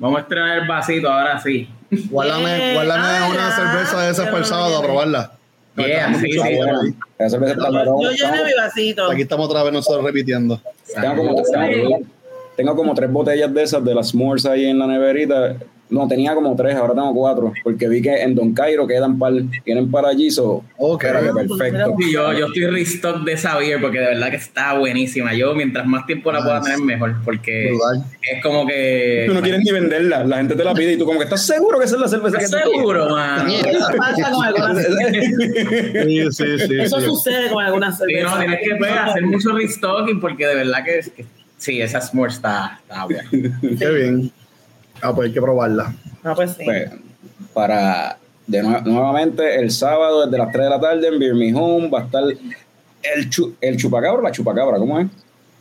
[0.00, 1.68] Vamos a estrenar el vasito ahora sí.
[2.10, 5.32] Guárdame, guárdame Ah, una cerveza de esas para el sábado a probarla.
[5.78, 6.44] Yeah, sí, Yo
[8.10, 9.10] llené mi vasito.
[9.10, 10.60] Aquí estamos otra vez nosotros repitiendo.
[10.94, 11.98] Tengo como, tengo,
[12.56, 15.56] tengo como tres botellas de esas de las s'mores ahí en la neverita.
[15.90, 17.52] No, tenía como tres, ahora tengo cuatro.
[17.64, 19.32] Porque vi que en Don Cairo quedan par,
[19.64, 21.04] tienen para allí, so, Ok.
[21.04, 21.94] era que perfecto.
[22.12, 25.32] Yo, yo estoy restock de esa beer porque de verdad que está buenísima.
[25.34, 28.04] Yo mientras más tiempo la pueda tener mejor porque Brutal.
[28.20, 29.24] es como que...
[29.28, 31.46] Tú no quieres ni venderla, la gente te la pide y tú como que estás
[31.46, 33.48] seguro que esa es la cerveza que ¿Estás te seguro, man?
[33.96, 36.80] Pasa con algunas Sí, sí, sí.
[36.80, 37.06] Eso sí.
[37.06, 38.38] sucede con algunas Sí, no, cervezas.
[38.40, 41.24] tienes que pues, hacer mucho restocking porque de verdad que, que-
[41.56, 43.24] sí, esa s'more está, está buena.
[43.30, 44.30] Qué bien.
[45.02, 45.92] Ah, pues hay que probarla.
[46.24, 46.64] Ah, pues sí.
[46.64, 46.90] Pues,
[47.54, 51.52] para de nue- nuevamente el sábado desde las 3 de la tarde en Beer Me
[51.54, 52.22] Home va a estar
[53.02, 55.06] el, chu- el chupacabra o la chupacabra, ¿cómo es?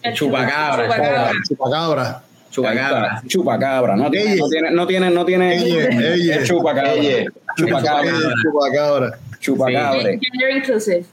[0.03, 1.31] el Chupacabra, chupacabra.
[1.49, 2.23] Chupacabra.
[2.49, 3.21] Chupacabra.
[3.27, 6.33] Chupacabra, no tiene, no tiene, no tiene, no tiene eye.
[6.35, 6.93] es chupacabra.
[6.93, 7.27] Eye.
[7.57, 8.11] Chupacabra.
[8.41, 9.17] Chupacabra.
[9.39, 10.01] Chupacabra.
[10.01, 11.05] Gender inclusive.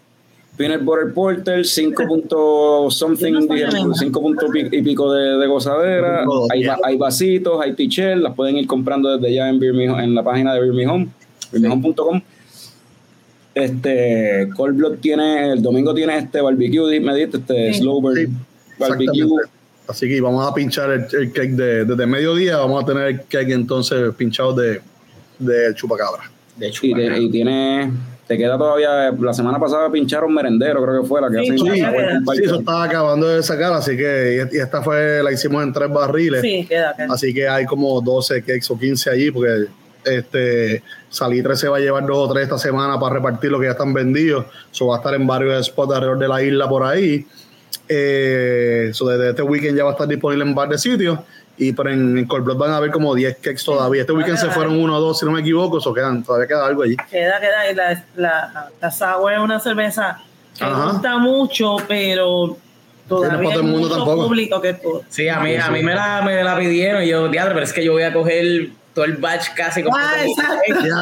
[0.56, 3.94] Peanut Butter Porter, 5 punto something, Yo no sé dije, nada.
[3.94, 6.24] 5 punto pi- y pico de, de gozadera.
[6.52, 9.88] Hay, va- hay vasitos, hay tichel, las pueden ir comprando desde ya en, Beer Me
[9.90, 11.08] Home- en la página de Beer Me Home,
[11.52, 12.20] beermehome.com.
[13.54, 17.80] Este, Cold Blood tiene, el domingo tiene este barbecue, me diste, este Sí.
[17.80, 18.26] slow burn Sí,
[18.78, 19.28] barbecue.
[19.86, 22.56] Así que vamos a pinchar el, el cake de, desde mediodía.
[22.56, 24.80] Vamos a tener el cake entonces pinchado de,
[25.38, 26.22] de chupacabra.
[26.56, 27.18] De Y, chupacabra.
[27.18, 27.90] y tiene,
[28.26, 32.38] te queda todavía, la semana pasada pincharon merendero, creo que fue la que Sí, hace
[32.38, 35.72] sí, eso estaba acabando de sacar, así que y y esta fue la hicimos en
[35.72, 36.40] tres barriles.
[36.40, 37.12] Sí, queda, queda.
[37.12, 39.66] Así que hay como 12 cakes o 15 allí, porque
[40.04, 43.66] este Salitre se va a llevar dos o tres esta semana para repartir lo que
[43.66, 44.46] ya están vendidos.
[44.72, 47.26] Eso va a estar en varios spots alrededor de la isla por ahí.
[47.88, 51.18] Eh, so desde este weekend ya va a estar disponible en varios sitios.
[51.56, 54.00] Y pero en, en Cold Blood van a haber como 10 cakes todavía.
[54.00, 56.66] Este weekend se fueron uno o dos, si no me equivoco, eso quedan, todavía queda
[56.66, 56.96] algo allí.
[57.10, 57.70] Queda, queda.
[57.70, 60.18] Y la, la, la sour es una cerveza
[60.58, 60.90] que Ajá.
[60.90, 62.56] gusta mucho, pero
[63.08, 64.26] todavía el hay mundo mucho tampoco.
[64.26, 64.76] público que.
[65.08, 67.72] Sí, a mí, a mí me, la, me la pidieron y yo, diablo, pero es
[67.72, 70.86] que yo voy a coger todo el batch casi como Ah, exacto.
[70.86, 70.94] Ya,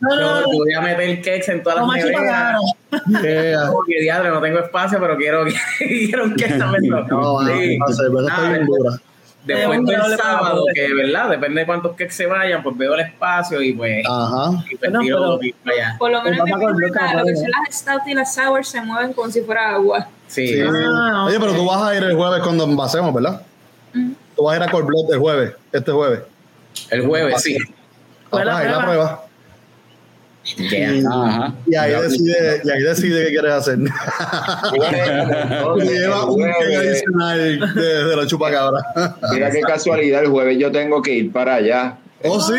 [0.00, 0.46] No, no, no.
[0.46, 2.60] Voy a meter cakes en todas las neveras.
[3.22, 3.70] yeah.
[3.72, 5.44] Porque diablo, no tengo espacio, pero quiero,
[5.78, 6.88] quiero un cake también.
[6.88, 7.78] No, Sí.
[7.88, 8.98] está Nada, bien después- dura.
[9.44, 13.60] Después del sábado, que verdad, depende de cuántos cakes se vayan, pues veo el espacio
[13.60, 14.50] y pues, Ajá.
[14.70, 15.96] y pues Bueno, tiro pero- y para allá.
[15.98, 18.80] Por lo menos en mi Luca, lo que son las stout y las sour se
[18.82, 20.06] mueven como si fuera agua.
[20.28, 20.46] Sí.
[20.46, 20.60] Sí.
[20.64, 21.56] Ah, Oye, pero ok.
[21.58, 23.42] tú vas a ir el jueves cuando envasemos, ¿verdad?
[24.36, 26.20] Tú vas a ir a Cold Blood el jueves, este jueves.
[26.90, 27.56] El jueves, sí.
[28.30, 28.82] Fue la la prueba.
[28.82, 29.26] prueba.
[30.56, 31.02] Yeah.
[31.08, 31.54] Ajá.
[31.66, 33.78] Y ahí decide, y ahí decide qué quieres hacer.
[35.78, 38.80] Lleva un cake adicional de, de la chupacabra.
[39.32, 41.96] Mira qué casualidad, el jueves yo tengo que ir para allá.
[42.24, 42.54] ¡Oh, sí!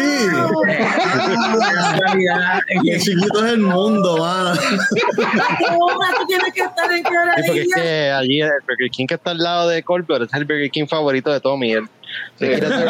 [1.73, 2.59] Casualidad.
[2.83, 4.55] Qué chiquito es el mundo, mano.
[4.59, 7.03] Tú tienes que estar en Sí,
[7.47, 10.43] porque es que allí el Burger King que está al lado de Blood es el
[10.45, 11.73] Burger King favorito de Tommy.
[11.73, 11.87] Él
[12.37, 12.89] se quiere hacer-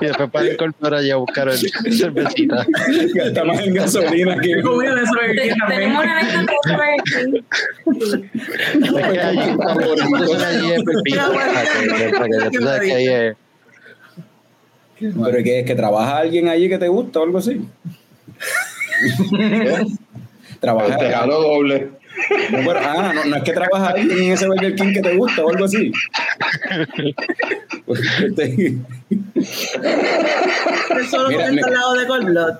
[0.00, 1.58] Y después para incorporar y a buscar el
[1.98, 2.66] cervecita.
[3.14, 4.54] Gasta más en gasolina que.
[4.54, 5.86] Tenemos una venta de
[13.06, 13.36] es.
[15.00, 17.60] Pero que es que trabaja alguien allí que te gusta o algo así.
[20.60, 20.96] trabaja.
[20.98, 21.90] Te ganó doble.
[22.50, 25.16] No, pero, ah, no, no es que trabaja alguien en ese Burger King que te
[25.16, 25.92] gusta o algo así.
[27.88, 28.76] Este,
[31.10, 31.66] Solo Mira, mira.
[31.66, 32.54] al lado de Cold Blood.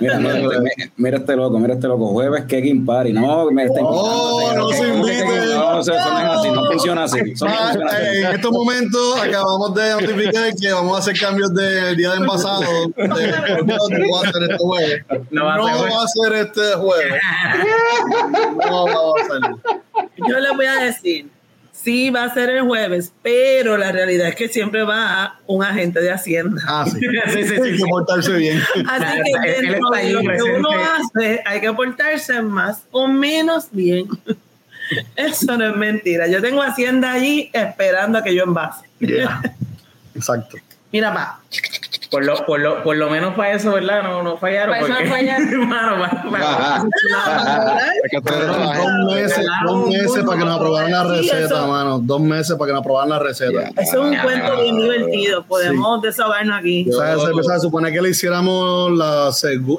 [0.00, 2.08] Mira, mira, este, mira este loco, mira este loco.
[2.08, 3.12] Jueves Kegging Party.
[3.12, 5.24] No, me está Oh, no se invite.
[5.54, 7.18] No, eso, eso no es así, no funciona así.
[7.20, 7.96] No Ah, funciona así.
[8.06, 12.16] eh, en estos momentos acabamos de notificar que vamos a hacer cambios de día de
[12.18, 12.60] envasado.
[12.60, 13.04] De,
[13.64, 13.76] no
[14.14, 15.04] va a ser este jueves.
[15.30, 15.54] No va
[16.02, 17.22] a ser este jueves.
[18.70, 20.06] No va a ser.
[20.28, 21.28] Yo les voy a decir,
[21.82, 26.00] sí va a ser el jueves, pero la realidad es que siempre va un agente
[26.00, 26.62] de Hacienda.
[26.66, 26.98] Ah, sí.
[27.32, 28.60] Sí, sí, sí, Hay que portarse bien.
[28.88, 34.06] Así que dentro de lo que uno hace, hay que portarse más o menos bien.
[35.16, 36.26] Eso no es mentira.
[36.26, 38.86] Yo tengo Hacienda allí esperando a que yo envase.
[38.98, 39.40] Yeah.
[40.14, 40.56] Exacto.
[40.92, 41.40] Mira, pa.
[42.10, 44.02] Por lo, por, lo, por lo menos para eso, ¿verdad?
[44.02, 44.70] No, no fallaron.
[44.74, 45.68] Para eso no porque- fallaron.
[45.68, 48.82] Mano, pa- pa- Es que tú eres Cabrón, trabajar.
[48.82, 51.98] dos meses, dos meses para que nos aprobaran la receta, eso- mano.
[52.02, 53.68] Dos meses para que nos aprobaran la receta.
[53.76, 55.44] Eso es un cuento bien divertido.
[55.44, 56.84] Podemos desahogarnos aquí.
[56.90, 59.30] Se supone que le hiciéramos la,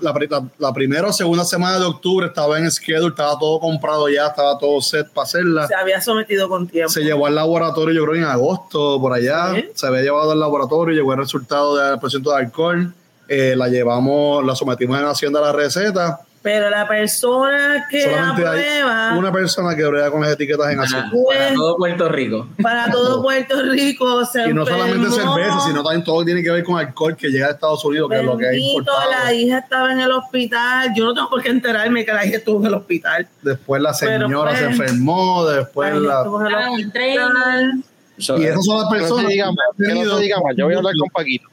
[0.01, 3.59] la, pri- la- la primera o segunda semana de octubre, estaba en schedule, estaba todo
[3.59, 5.67] comprado ya, estaba todo set para hacerla.
[5.67, 6.89] Se había sometido con tiempo.
[6.91, 9.53] Se llevó al laboratorio, yo creo en agosto, por allá.
[9.73, 12.93] Se había llevado al laboratorio, llegó el resultado del porcento de alcohol.
[13.27, 16.19] Eh, la llevamos, la sometimos en Hacienda a la receta.
[16.43, 20.79] Pero la persona que Solamente hay aprueba una persona que brega con las etiquetas en
[20.79, 21.11] Hacienda.
[21.29, 22.47] para todo Puerto Rico.
[22.61, 25.35] para todo Puerto Rico se Y no solamente enfermó.
[25.35, 28.19] cerveza, sino también todo tiene que ver con alcohol que llega a Estados Unidos, que
[28.19, 29.11] es lo que es importado.
[29.23, 30.91] la hija estaba en el hospital.
[30.95, 33.27] Yo no tengo por qué enterarme que la hija estuvo en el hospital.
[33.43, 36.17] Después la señora pues- se enfermó, después La hija la...
[36.21, 40.15] estuvo en el Ah, Y esas son las no personas se diga más, que no
[40.17, 40.55] se diga más.
[40.57, 41.47] Yo voy a hablar con Paquito.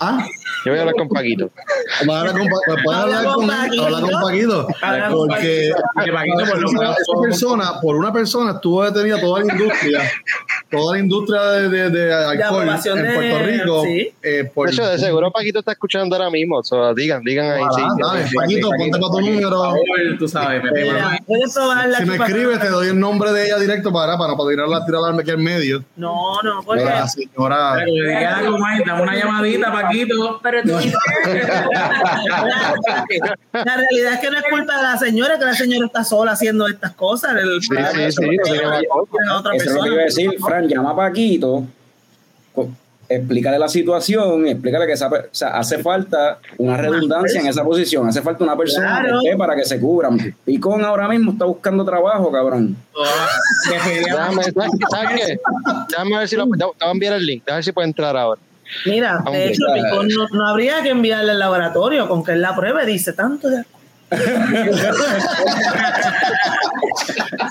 [0.00, 0.24] ¿Ah?
[0.64, 1.50] Yo voy a hablar con Paquito.
[2.06, 3.84] Vas a hablar con, Pa- puedes Habla hablar con con, Paquito.
[3.84, 4.66] hablar con Paquito.
[4.82, 5.70] Habla con Porque
[7.06, 10.00] por persona, por una persona, estuvo detenida toda la industria,
[10.70, 13.82] toda la industria de, de, de alcohol en Puerto Rico.
[13.84, 14.12] sí.
[14.22, 16.62] eh, por, De hecho, de seguro Paquito está escuchando ahora mismo.
[16.62, 17.62] So, digan, digan ahí.
[17.74, 17.82] sí.
[18.00, 19.74] Dale, Paquito, ponte para tu número.
[20.18, 21.18] tú sabes, me la-
[21.98, 25.20] Si me escribes, te doy el nombre de ella directo para, para, para tirarla, tirarla
[25.20, 25.84] aquí en medio.
[25.96, 27.74] No, no, porque La señora.
[27.74, 27.92] Pero
[28.86, 30.40] dame una llamadita, Paquito.
[30.42, 30.68] Pero tú
[33.52, 36.32] la realidad es que no es culpa de la señora, que la señora está sola
[36.32, 37.36] haciendo estas cosas.
[37.36, 38.30] El Sí, sí, sí,
[39.30, 41.64] otra Eso es lo que iba a decir, Fran, llama a Paquito,
[43.08, 48.08] explícale la situación, explícale que esa o sea, hace falta una redundancia en esa posición,
[48.08, 49.20] hace falta una persona Claro.
[49.20, 50.34] que esté para que se cubran.
[50.44, 52.76] Picón ahora mismo está buscando trabajo, cabrón.
[53.68, 54.54] Déjame, ¿sabes
[54.90, 55.40] ¿sabes qué?
[55.90, 56.46] Déjame ver si lo.
[56.46, 57.42] Te voy a enviar el link.
[57.44, 58.40] Déjame ver si puede entrar ahora.
[58.86, 60.02] Mira, de hecho, claro.
[60.04, 63.64] No, no habría que enviarle al laboratorio con que él la pruebe, dice tanto de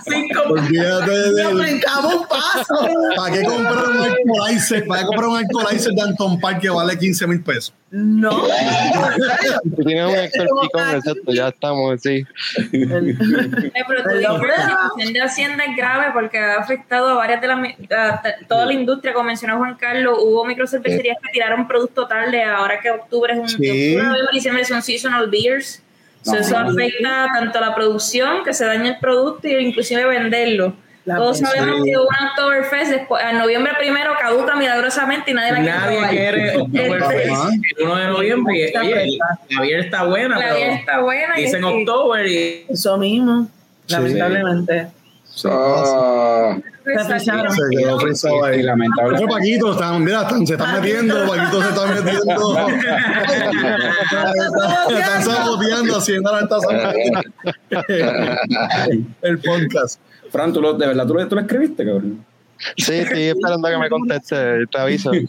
[0.06, 0.42] Cinco.
[0.50, 1.44] Olvídate de.
[1.44, 2.88] Nos brincamos un paso.
[3.16, 4.86] ¿Para qué comprar un alcoholizer?
[4.88, 7.74] ¿Para qué comprar un alcoholizer de Anton Park que vale 15 mil pesos?
[7.92, 8.30] No.
[9.76, 11.34] Tú tienes un Héctor Picón, exacto.
[11.34, 12.26] Ya estamos, sí.
[12.72, 17.60] Eh, pero la situación de Hacienda es grave porque ha afectado a varias de las
[18.48, 22.92] toda la industria, como mencionó Juan Carlos, hubo microcervecerías que tiraron producto tarde, ahora que
[22.92, 23.56] octubre es un Sí.
[23.56, 25.82] octubre, noviembre, diciembre son seasonal beers.
[26.24, 30.74] So, eso afecta tanto a la producción, que se daña el producto, e inclusive venderlo.
[31.04, 35.58] La Todos sabemos que un Oktoberfest después, a noviembre primero caduca milagrosamente y nadie la
[35.58, 37.50] quiere Nadie quiere Oktoberfest Ajá.
[37.80, 38.54] el 1 de noviembre.
[38.56, 39.18] Y, oye,
[39.50, 41.40] la beer está buena, La pero está buena.
[41.40, 43.50] y- dicen y- October y Eso mismo,
[43.88, 44.88] lamentablemente.
[45.42, 47.52] Se frisaron.
[47.52, 48.60] Se quedó frisado ahí.
[48.60, 49.18] Y lamentable.
[49.18, 52.56] Pero Paquito, están, mira, están- se están metiendo, Paquito se está metiendo.
[54.88, 57.22] Se están saboteando, haciendo la está saboteando.
[59.22, 60.00] El podcast.
[60.32, 62.26] Fran, ¿tú lo- ¿de verdad tú lo, tú lo escribiste, cabrón?
[62.78, 64.68] Sí, estoy esperando a que me conteste.
[64.68, 65.12] Te aviso.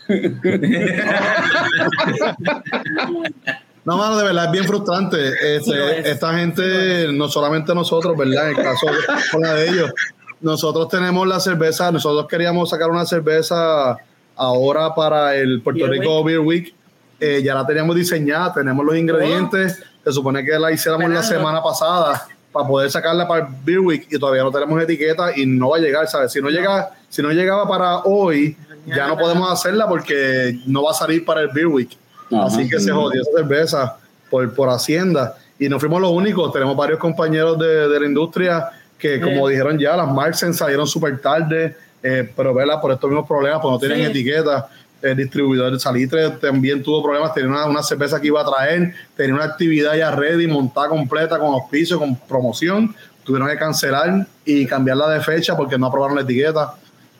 [3.85, 5.57] No, mano, de verdad es bien frustrante.
[5.57, 6.07] Este, es.
[6.07, 8.51] esta gente, no solamente nosotros, ¿verdad?
[8.51, 8.87] En el caso
[9.33, 9.93] con la de ellos,
[10.41, 13.97] nosotros tenemos la cerveza, nosotros queríamos sacar una cerveza
[14.37, 16.75] ahora para el Puerto Beer Rico Beer Week.
[17.19, 19.83] Eh, ya la teníamos diseñada, tenemos los ingredientes.
[20.05, 24.07] Se supone que la hiciéramos la semana pasada para poder sacarla para el Beer Week
[24.11, 26.33] y todavía no tenemos etiqueta y no va a llegar, ¿sabes?
[26.33, 28.57] Si no, llega, si no llegaba para hoy,
[28.87, 31.97] ya no podemos hacerla porque no va a salir para el Beer Week.
[32.33, 32.47] Ajá.
[32.47, 33.97] Así que se jodió esa cerveza
[34.31, 35.37] por, por Hacienda.
[35.59, 39.79] Y no fuimos los únicos, tenemos varios compañeros de, de la industria que, como dijeron
[39.79, 42.81] ya, las Marxen salieron súper tarde, eh, pero ¿verdad?
[42.81, 44.05] por estos mismos problemas, pues no tienen Sí.
[44.05, 44.69] etiqueta.
[45.03, 48.95] El distribuidor de Salitre también tuvo problemas, tenía una, una cerveza que iba a traer,
[49.17, 52.95] tenía una actividad ya ready, montada completa, con auspicio, con promoción.
[53.25, 56.75] Tuvieron que cancelar y cambiarla de fecha porque no aprobaron la etiqueta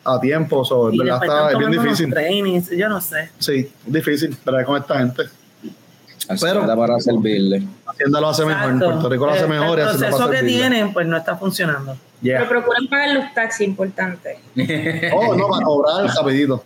[0.05, 0.63] a tiempo.
[0.65, 2.09] So, en Y verdad está es bien difícil.
[2.13, 3.29] trainings, yo no sé.
[3.39, 5.23] Sí, difícil, pero con esta gente.
[6.39, 7.63] Pero, Pero- para servirle.
[7.85, 8.85] Hacienda lo hace mejor, Exacto.
[8.91, 11.97] Puerto Rico lo hace El- mejor El proceso que tienen, pues no está funcionando.
[12.21, 14.37] Pero procuran pagar los taxis importantes.
[15.13, 16.63] Oh, no, para cobrar rapidito.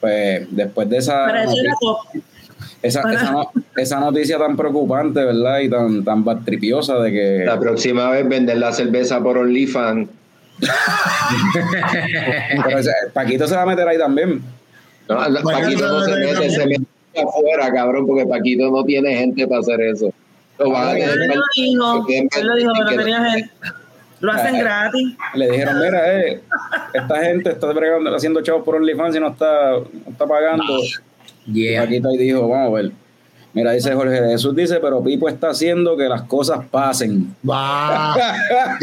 [0.00, 1.26] Pues después de esa,
[2.82, 5.58] esa, esa, no- esa noticia tan preocupante, ¿verdad?
[5.60, 7.42] Y tan, tan tripiosa de que.
[7.44, 10.08] La próxima vez vender la cerveza por OnlyFans.
[12.64, 14.42] Pero ese- Paquito se va a meter ahí también.
[15.08, 16.84] No, Paquito no se mete, se mete
[17.16, 20.12] afuera, cabrón, porque Paquito no tiene gente para hacer eso.
[20.58, 23.50] Lo van a tener él lo dijo, él lo dijo, que no tenía gente.
[24.20, 25.16] Lo hacen Eh, gratis.
[25.34, 26.40] Le dijeron, mira, eh,
[26.92, 30.64] esta gente está bregando, haciendo chavos por OnlyFans y no está, no está pagando.
[31.46, 31.82] Y Yeah.
[31.82, 32.92] Paquito ahí dijo, vamos a ver.
[33.52, 37.34] Mira, dice Jorge Jesús, dice, pero Pipo está haciendo que las cosas pasen.
[37.48, 38.14] Va.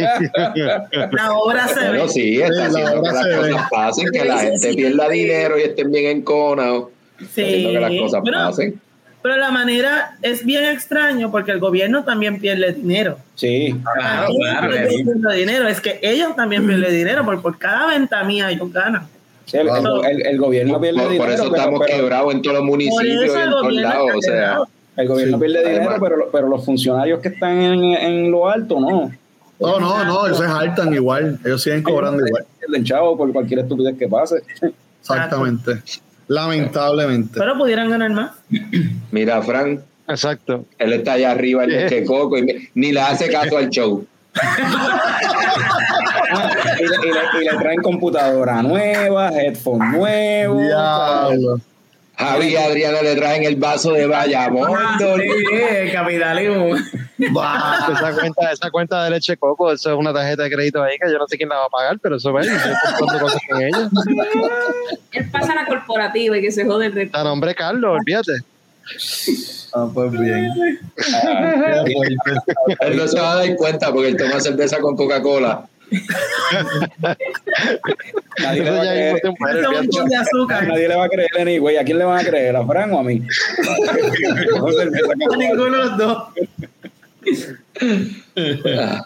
[1.12, 1.88] La obra se ve.
[1.90, 3.52] Bueno, sí, está la haciendo que las ve.
[3.52, 6.86] cosas pasen, que la gente pierda dinero y estén bien enconados.
[7.34, 7.42] Sí.
[7.44, 8.82] Haciendo que las cosas Pero- pasen.
[9.24, 13.18] Pero la manera es bien extraño porque el gobierno también pierde dinero.
[13.36, 15.34] Sí, Claro, claro.
[15.36, 19.08] dinero, es que ellos también pierden dinero porque por cada venta mía ellos ganan.
[19.48, 21.24] Sí, el, el- el- el gobierno pierde Por, dinero.
[21.26, 24.12] por eso estamos pero- quebrados en todos los municipios y en el todos lados.
[24.16, 24.60] O sea.
[24.96, 26.00] El gobierno Sí, pierde dinero, además.
[26.02, 29.12] pero, pero los funcionarios que están en, en lo alto, no.
[29.60, 31.40] No, no, no, ellos se hartan igual.
[31.44, 32.46] Ellos siguen cobrando igual.
[32.84, 34.42] Chavo por cualquier estupidez que pase.
[35.02, 35.82] Exactamente.
[36.28, 37.40] Lamentablemente.
[37.40, 38.32] Pero pudieran ganar más.
[39.12, 40.66] mira, Frank, Exacto.
[40.78, 41.84] él está allá arriba en Eh.
[41.84, 44.06] leche coco y me- ni le hace caso al show.
[46.80, 50.60] Y, le, y le- y le traen computadora nueva, headphone nuevo.
[50.60, 51.60] Diablo.
[52.20, 54.72] Javi y Adriana le traen el vaso de Bayamón.
[54.76, 55.06] Ah, sí,
[55.70, 56.76] el capitalismo.
[56.76, 61.12] Esa cuenta, esa cuenta de leche coco, eso es una tarjeta de crédito ahí que
[61.12, 62.48] yo no sé quién la va a pagar, pero eso es,
[63.20, 63.90] cosas con ella.
[65.12, 68.32] Él pasa a la corporativa y que se jode de A nombre Carlos, olvídate.
[69.74, 70.50] Ah, pues bien.
[72.80, 75.68] Él no se va a dar cuenta porque él toma cerveza con Coca-Cola.
[78.40, 79.14] Nadie le Eso va a ya creer.
[79.14, 79.88] mismo se muere, Son un olvídate.
[79.88, 80.68] montón de azúcar.
[80.68, 81.78] Nadie le va a creer anyway.
[81.78, 82.56] ¿A quién le van a creer?
[82.56, 83.22] ¿A Fran o a mí?
[85.34, 86.24] A ninguno de los dos.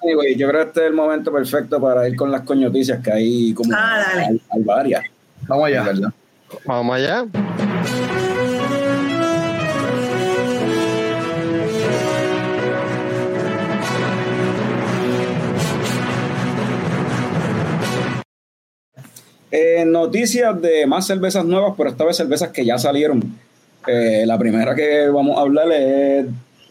[0.03, 3.11] Anyway, yo creo que este es el momento perfecto para ir con las coñoticias que
[3.11, 4.39] hay como Ah, dale.
[4.59, 5.03] varias.
[5.47, 5.83] Vamos allá.
[5.83, 6.09] ¿verdad?
[6.65, 7.25] Vamos allá.
[19.51, 23.21] Eh, noticias de más cervezas nuevas, pero esta vez cervezas que ya salieron.
[23.87, 26.25] Eh, la primera que vamos a hablar es,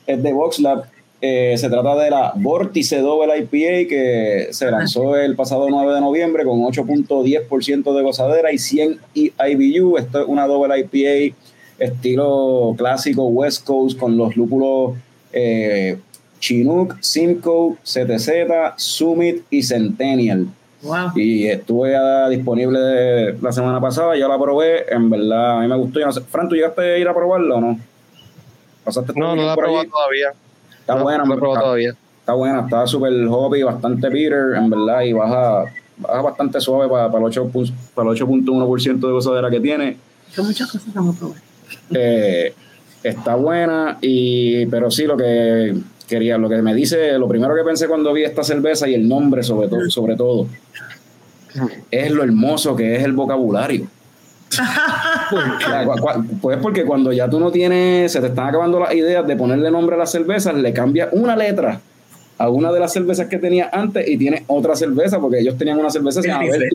[0.06, 0.84] es de VoxLab.
[1.22, 6.00] Eh, se trata de la Vortice Double IPA que se lanzó el pasado 9 de
[6.00, 9.98] noviembre con 8.10% de gozadera y 100 IBU.
[9.98, 11.36] Esto es una Double IPA
[11.78, 14.92] estilo clásico West Coast con los lúpulos
[15.32, 15.98] eh,
[16.38, 18.30] Chinook, Simcoe, CTZ,
[18.76, 20.46] Summit y Centennial.
[20.82, 21.10] Wow.
[21.14, 25.76] Y estuve ya disponible la semana pasada, yo la probé, en verdad a mí me
[25.76, 26.00] gustó.
[26.00, 27.78] Yo no sé, Fran, ¿tú llegaste a ir a probarla o no?
[28.84, 30.32] ¿Pasaste No, no la he probado todavía.
[30.80, 31.94] Está No, buena, no la he probado todavía.
[32.20, 35.64] está buena, está súper hoppy, bastante bitter, en verdad, y baja,
[35.98, 39.96] baja bastante suave para, para el 8 pu- para el 8.1% de gozadera que tiene.
[40.32, 41.38] Son muchas cosas que vamos a probar.
[41.94, 42.54] Eh,
[43.02, 45.74] está buena, y pero sí, lo que
[46.10, 49.08] quería, lo que me dice, lo primero que pensé cuando vi esta cerveza y el
[49.08, 50.46] nombre sobre todo, sobre todo,
[51.90, 53.86] es lo hermoso que es el vocabulario.
[56.42, 59.70] Pues porque cuando ya tú no tienes, se te están acabando las ideas de ponerle
[59.70, 61.80] nombre a las cervezas, le cambias una letra
[62.36, 65.78] a una de las cervezas que tenía antes y tienes otra cerveza, porque ellos tenían
[65.78, 66.20] una cerveza.
[66.20, 66.70] Vértice.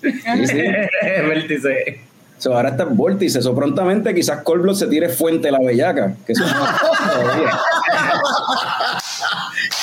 [0.00, 2.00] Sí, sí.
[2.38, 3.40] So, ahora está en Vórtice.
[3.40, 6.14] Eso prontamente quizás Colblot se tire Fuente la Bellaca.
[6.24, 7.50] Que eso no todavía.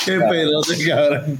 [0.06, 1.36] Qué pedote, cabrón.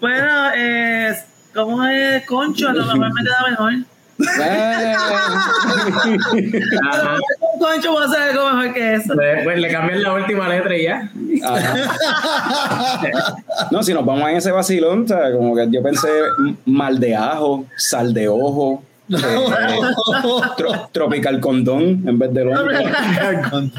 [0.00, 1.16] Bueno, eh,
[1.54, 2.68] ¿cómo es Concho?
[2.68, 3.72] A lo mejor me queda mejor.
[7.58, 9.14] Concho voy a hacer algo mejor que eso.
[9.14, 11.10] Pues, pues le cambian la última letra y ya.
[13.70, 15.34] No, si nos vamos en ese vacilón, ¿sabes?
[15.36, 16.08] como que yo pensé
[16.66, 22.80] mal de ajo, sal de ojo, Tro- tropical condón en vez de Londres.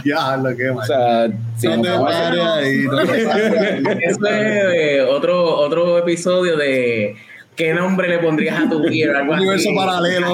[0.03, 2.59] Diablo, qué O sea, si No no.
[2.59, 7.15] Eso es eh, otro, otro episodio de
[7.55, 9.03] ¿qué nombre le pondrías a tu así.
[9.23, 10.33] Universo paralelo.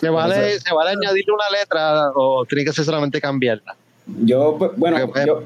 [0.00, 3.74] ¿Se vale, ¿Se vale añadirle una letra o tiene que ser solamente cambiarla?
[4.24, 5.18] Yo, pues, bueno, Ok.
[5.26, 5.42] yo,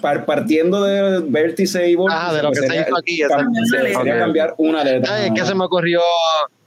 [0.00, 3.64] par- partiendo de vértice y vórtice, Ah, de lo que se sería, hizo aquí, cam-
[3.70, 4.06] sería Ok.
[4.18, 5.14] cambiar una letra.
[5.14, 6.00] Ay, es que se me ocurrió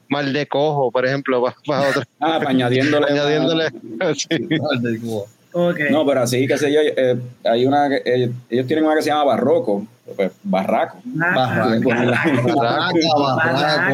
[0.10, 2.02] mal de cojo, por ejemplo, para, otro.
[2.20, 3.06] Ah, para añadiéndole.
[3.12, 3.70] añadiéndole.
[4.16, 4.28] sí.
[4.62, 5.28] Mal del cubo.
[5.54, 5.80] Ok.
[5.90, 7.16] No, pero así, qué sé yo, eh,
[7.46, 9.86] hay una, que- eh, ellos tienen una que se llama Barroco,
[10.16, 10.98] pues, Barraco.
[11.06, 11.90] Barraco.
[11.90, 12.98] Barraco, barraco.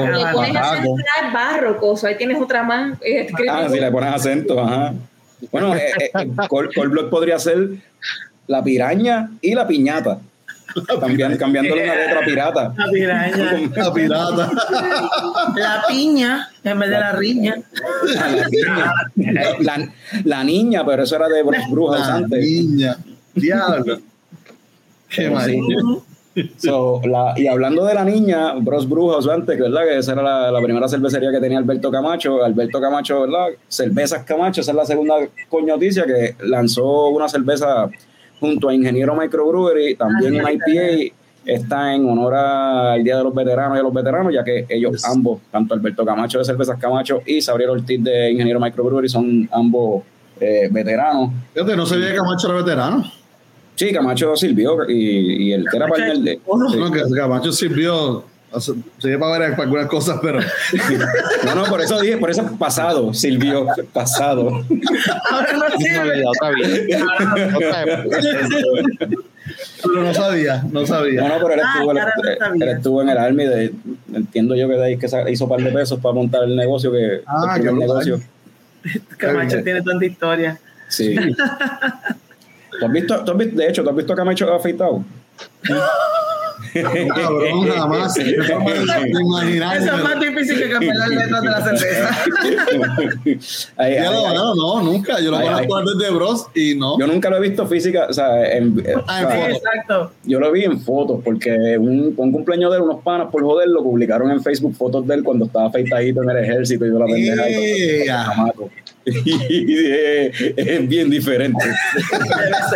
[0.06, 0.96] Le pones barraco.
[0.96, 2.94] acento barrocos, ahí tienes otra más.
[3.02, 3.60] eh, escrita.
[3.60, 4.94] Ah, si le pones acento, ajá.
[5.52, 7.70] Bueno, eh, eh, Col- Colblock podría ser
[8.48, 10.20] la piraña y la piñata.
[11.02, 12.74] Cambiando, cambiándole una letra pirata.
[12.78, 13.52] La piraña.
[13.76, 14.52] La pirata.
[15.56, 17.56] La piña en vez de la riña.
[18.06, 18.94] La, piña.
[19.60, 19.90] La-
[20.24, 22.40] la niña, pero eso era de Brujas La antes.
[22.42, 22.96] niña.
[23.36, 24.00] Diablo.
[25.10, 25.58] Qué sí.
[26.58, 30.52] So, la- y hablando de la niña, Bros Brujas antes, verdad que esa era la,
[30.52, 32.44] la primera cervecería que tenía Alberto Camacho.
[32.44, 33.48] Alberto Camacho, ¿verdad?
[33.68, 35.16] Cervezas Camacho, esa es la segunda
[35.50, 37.90] coño noticia que lanzó una cerveza
[38.40, 41.14] junto a Ingeniero Microbrewery, también una IPA.
[41.44, 45.04] Está en honor al Día de los Veteranos y a los Veteranos, ya que ellos
[45.06, 50.04] ambos, tanto Alberto Camacho de Cervezas Camacho y Sabriel Ortiz de Ingeniero Microbrewery, son ambos
[50.40, 51.32] eh, veteranos.
[51.54, 53.04] Fíjate, no sabía que Camacho era veterano.
[53.82, 56.34] Sí, Camacho sirvió y, y el que era partner de.
[56.34, 56.78] sí.
[56.78, 58.24] No, que Camacho sirvió.
[59.20, 60.40] para, algunas cosas, pero.
[61.46, 64.64] No, no, por eso dije, por eso pasado, sirvió, pasado.
[65.32, 66.24] Ahora no sirve.
[69.82, 71.22] Pero no sabía, no sabía.
[71.22, 72.72] No, no, pero él Ah, estuvo, él, claro, no él sabía.
[72.74, 73.74] estuvo en el Army, de,
[74.14, 76.92] entiendo yo que de ahí que hizo un par de pesos para montar el negocio,
[76.92, 78.22] que Ah, el negocio.
[79.18, 80.60] Camacho tiene tanta historia.
[80.88, 81.16] Sí.
[82.82, 85.04] ¿Tú has visto, tú has visto- de hecho, ¿tú has visto a Camacho afeitado?
[86.74, 88.18] Cabrón, jamás.
[88.18, 88.30] Eso
[89.96, 92.18] es más difícil que cambiar las letras de la cerveza.
[93.78, 95.20] Ahí- lo ahí- no, no, nunca.
[95.20, 95.68] Yo lo Ay, ay.
[95.68, 97.00] conozco desde Bros y no.
[97.00, 99.48] Yo nunca lo he visto física, o sea, en, eh, o Ah, sea, foto.
[99.58, 100.12] Exacto.
[100.24, 103.84] Yo lo vi en fotos, porque un, un cumpleaños de él, unos panas por joderlo,
[103.84, 107.06] publicaron en Facebook fotos de él cuando estaba afeitadito en el ejército y yo la
[107.06, 107.50] pendeja
[109.04, 111.64] y eh, es bien diferente.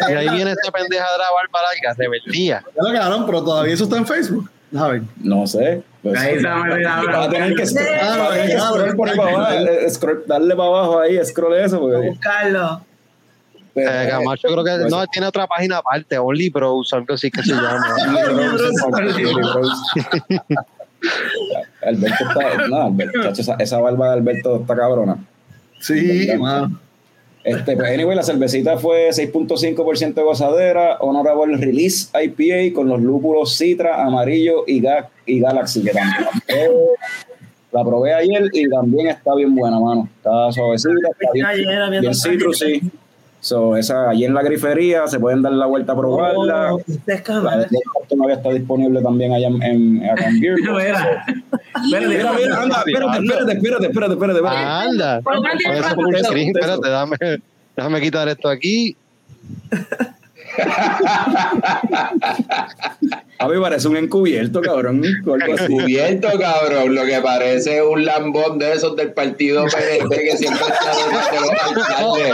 [0.09, 2.63] Y ahí viene esta pendeja de la barba larga, rebeldía.
[2.75, 4.49] Ya lo cagaron, pero todavía eso está en Facebook.
[4.71, 5.01] Ver.
[5.21, 5.81] No sé.
[6.03, 8.35] pues, Ahí está, vas a tener que scroll, Ah,
[8.71, 9.55] scroll por ahí para abajo,
[9.87, 11.79] scroll- darle para abajo ahí, scroll eso.
[11.79, 12.81] Porque, Buscarlo.
[13.73, 17.31] pues, Eh, Camacho creo que pues, no, tiene otra página aparte, Only Bros, algo así
[17.31, 17.85] que se llama.
[21.85, 25.17] Alberto está, no, Alberto, esa, esa barba de Alberto está cabrona.
[25.79, 26.79] Sí, mano.
[27.45, 33.55] Este, pues, anyway, la cervecita fue 6.5% de gozadera, Honorable Release IPA con los lúpulos
[33.55, 36.71] Citra, Amarillo y, Ga- y Galaxy, que también
[37.71, 40.09] la probé ayer y también está bien buena, mano.
[40.17, 42.81] Está suavecita, está bien, Ayer bien tanta citrusy.
[43.45, 46.73] So, esa, allí en la grifería se pueden dar la vuelta a probarla.
[46.73, 47.21] Oh, La
[48.09, 50.55] todavía está disponible también allá en, en, acá en Beer.
[51.75, 54.49] Anda, espérate, espérate, espérate, espérate, espérate, espérate.
[54.49, 55.21] Anda.
[55.21, 56.59] Por lo menos tiene Eso una por Eso, screen, eso.
[56.59, 57.17] espérate, dame,
[57.75, 58.97] déjame quitar esto aquí.
[63.37, 65.01] A mí parece un encubierto, cabrón.
[65.25, 65.65] o algo así.
[65.67, 66.95] Cubierto, cabrón.
[66.95, 71.01] Lo que parece un lambón de esos del partido PNP que siempre está de
[71.41, 72.33] los alcaldes.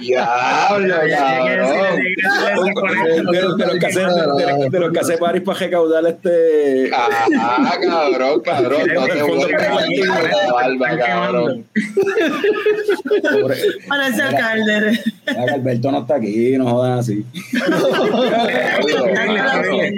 [0.00, 1.98] Diablo, cabrón.
[3.30, 3.42] de,
[4.80, 6.90] los- que hace, París para recaudar este.
[6.92, 8.80] Ah, cabrón, cabrón.
[8.94, 11.64] No te vuelvas a la barba, cabrón.
[13.88, 15.00] Parece alcalde.
[15.54, 17.24] Alberto no está aquí, no jodan así.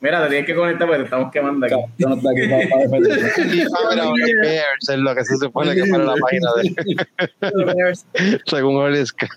[0.00, 1.76] Mira, te tienes que conectar porque te estamos quemando aquí.
[1.98, 3.68] No está aquí para, para defender.
[3.72, 9.28] Ah, Only Bears es lo que se supone que fuera la página de según Oliska.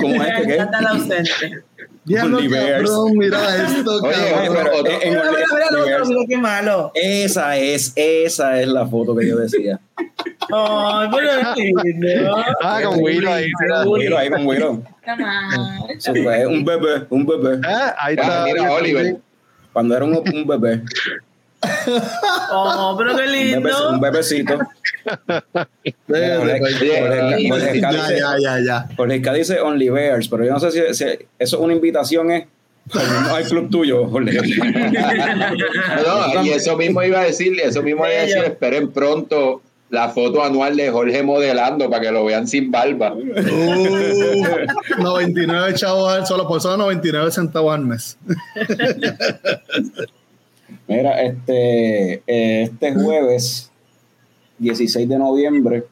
[0.00, 0.56] ¿Cómo es que qué?
[0.56, 1.62] Está ausente.
[2.08, 3.02] Cabrón, mira esto,
[4.02, 4.54] Oye, Oye, cabrón.
[4.56, 6.92] pero otro- en- en Mira, mira, mira el Only- otro, mira qué malo.
[6.94, 9.78] Esa es, esa es la foto que yo decía.
[10.52, 12.36] Ay, pero es lindo.
[12.62, 13.48] Ah, con Willow ahí.
[13.60, 13.84] mira.
[13.86, 14.82] Willow ahí con Willow.
[15.04, 15.90] Come on.
[15.90, 17.60] Eso fue un bebé, un bebé.
[17.66, 18.44] Ah, ahí Ah, está.
[18.44, 19.16] mira, Oliver.
[19.72, 20.82] Cuando era un, un bebé,
[22.52, 24.00] Oh, pero qué un, bebé, un lindo.
[24.00, 24.58] bebecito.
[26.08, 26.56] Jorge-
[27.74, 28.88] Esca dice- ya, ya, ya.
[28.96, 32.30] Jorge Esca dice Only Bears, pero yo no sé si, si eso es una invitación
[32.30, 32.44] es
[32.94, 34.38] Al club tuyo, Jorge.
[36.04, 40.08] No, y eso mismo iba a decir, eso mismo iba a decir, esperen pronto la
[40.10, 43.12] foto anual de Jorge modelando para que lo vean sin barba.
[43.12, 44.56] Uh,
[45.02, 48.16] 99 chavos al- solo por solo 99 centavos al mes.
[50.88, 53.70] Mira, este, eh, este jueves,
[54.58, 55.84] 16 de noviembre,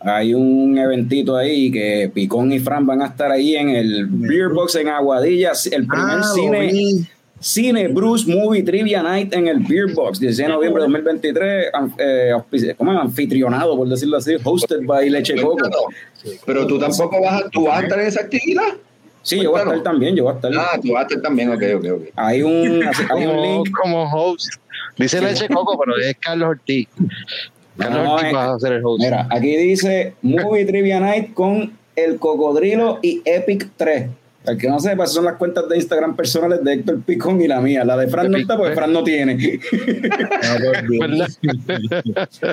[0.00, 4.48] hay un eventito ahí que Picón y Fran van a estar ahí en el Beer
[4.50, 7.06] Box en Aguadilla, el primer Ah, cine, vi.
[7.40, 11.94] cine Bruce Movie Trivia Night en el Beer Box, 16 de noviembre de 2023, an-
[11.98, 12.32] eh,
[12.76, 12.98] ¿cómo es?
[12.98, 15.68] anfitrionado, por decirlo así, hosted by Leche Coco.
[16.44, 18.62] Pero tú tampoco vas a, tú vas a estar en esa actividad.
[19.24, 20.52] Sí, yo voy a estar también, yo voy a estar.
[20.56, 22.02] Ah, tú vas a estar también, ok, ok, ok.
[22.14, 23.76] Hay un, hay un Como, link.
[23.82, 24.52] como host.
[24.96, 26.86] Dice Leche Coco, pero es Carlos Ortiz.
[27.78, 29.02] Carlos No, Ortiz eh, va a ser el host.
[29.02, 34.10] Mira, aquí dice Movie Trivia Night con El Cocodrilo y Epic 3.
[34.44, 37.40] Para el que no sepa, esas son las cuentas de Instagram personales de Héctor Picón
[37.40, 37.82] y la mía.
[37.84, 39.34] La de Fran no está porque Fran no tiene.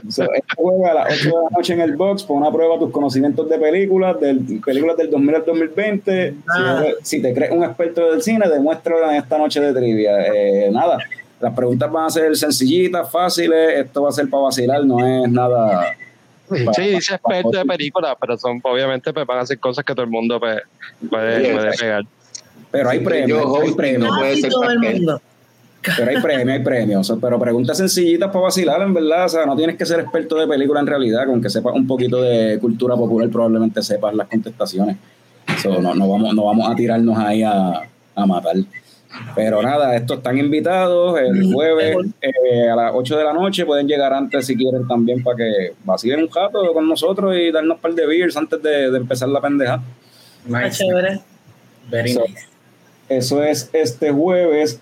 [0.08, 2.80] So, este juego a las 8 de la noche en el box, pon a prueba
[2.80, 6.36] tus conocimientos de películas, del, películas del 2000 al 2020.
[6.48, 6.84] Ah.
[7.02, 10.28] Si, si te crees un experto del cine, demuéstralo en esta noche de trivia.
[10.34, 10.98] Eh, nada,
[11.39, 13.80] las preguntas van a ser sencillitas, fáciles.
[13.80, 15.96] Esto va a ser para vacilar, no es nada.
[16.74, 20.04] Sí, dice experto de películas, pero son obviamente pues, van a hacer cosas que todo
[20.04, 20.62] el mundo pues,
[21.10, 22.04] puede, Sí, puede pegar.
[22.72, 24.10] Pero hay Sí, premios, yo hay premios.
[24.12, 25.22] no puede ser todo el mundo.
[25.97, 26.99] Pero hay premios, hay premios.
[27.10, 29.26] O sea, Pero preguntas sencillitas para vacilar, en verdad.
[29.26, 31.26] O sea, no tienes que ser experto de película en realidad.
[31.26, 34.97] Con que sepas un poquito de cultura popular, probablemente sepas las contestaciones.
[35.62, 37.82] So, no, no, vamos, no vamos a tirarnos ahí a,
[38.16, 38.56] a matar.
[39.36, 43.66] Pero nada, estos están invitados el jueves eh, a las 8 de la noche.
[43.66, 47.76] Pueden llegar antes si quieren también para que vacilen un rato con nosotros y darnos
[47.76, 49.82] un par de beers antes de, de empezar la pendeja.
[50.45, 50.78] Está Nice.
[50.84, 51.20] chévere.
[51.89, 52.47] Very So, nice.
[53.09, 54.80] Eso es este jueves.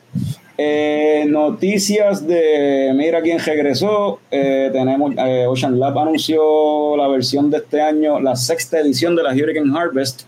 [0.62, 4.20] Eh, noticias de Mira quién regresó.
[4.30, 9.24] Eh, tenemos eh, Ocean Lab anunció la versión de este año, la sexta edición de
[9.24, 10.24] la Hurricane Harvest,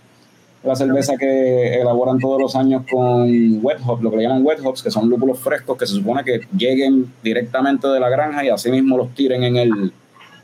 [0.64, 4.60] la cerveza que elaboran todos los años con wet hops, lo que le llaman wet
[4.64, 8.50] hops, que son lúpulos frescos que se supone que lleguen directamente de la granja y
[8.50, 9.94] así mismo los tiren en el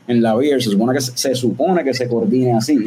[0.08, 0.60] en la beer.
[0.62, 2.78] Se supone que se, se supone que se coordine así.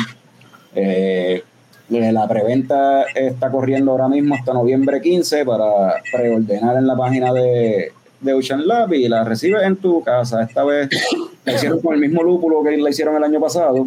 [0.75, 1.43] Eh,
[1.89, 7.31] eh, La preventa está corriendo ahora mismo hasta noviembre 15 para preordenar en la página
[7.33, 10.41] de, de Ocean Lab y la recibes en tu casa.
[10.43, 10.89] Esta vez
[11.45, 13.85] la hicieron con el mismo lúpulo que la hicieron el año pasado,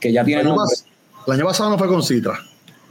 [0.00, 0.62] que ya tiene nombre.
[0.64, 0.84] pas-
[1.26, 2.38] el año pasado no fue con Citra.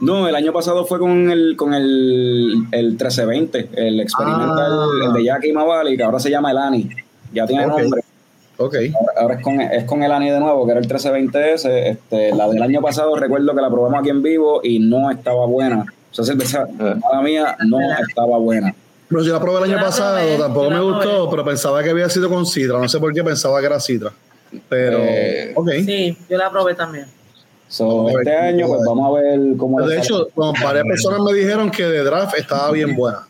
[0.00, 4.86] No, el año pasado fue con el con el, el 1320, el experimental, Ah.
[5.06, 6.88] el de Jackie Mavali, que ahora se llama el ANI.
[7.32, 7.78] Ya tiene Ok.
[7.80, 8.02] nombre.
[8.58, 8.74] Ok.
[8.94, 11.66] Ahora, ahora es con, es con el ANI de nuevo, que era el 1320S.
[11.90, 15.46] Este, la del año pasado recuerdo que la probamos aquí en vivo y no estaba
[15.46, 15.84] buena.
[16.10, 16.66] O sea, cerveza,
[17.12, 18.74] la mía no estaba buena.
[19.08, 21.30] Pero yo la probé el año pasado, probé, tampoco me gustó, probé.
[21.30, 22.78] pero pensaba que había sido con Citra.
[22.78, 24.10] No sé por qué pensaba que era Citra.
[24.68, 25.70] Pero, Eh, ok.
[25.84, 27.06] Sí, yo la probé también.
[27.68, 28.84] So, ver este año, pues va.
[28.86, 32.70] vamos a ver cómo de hecho, bueno, varias personas me dijeron que de draft estaba
[32.70, 33.26] bien buena.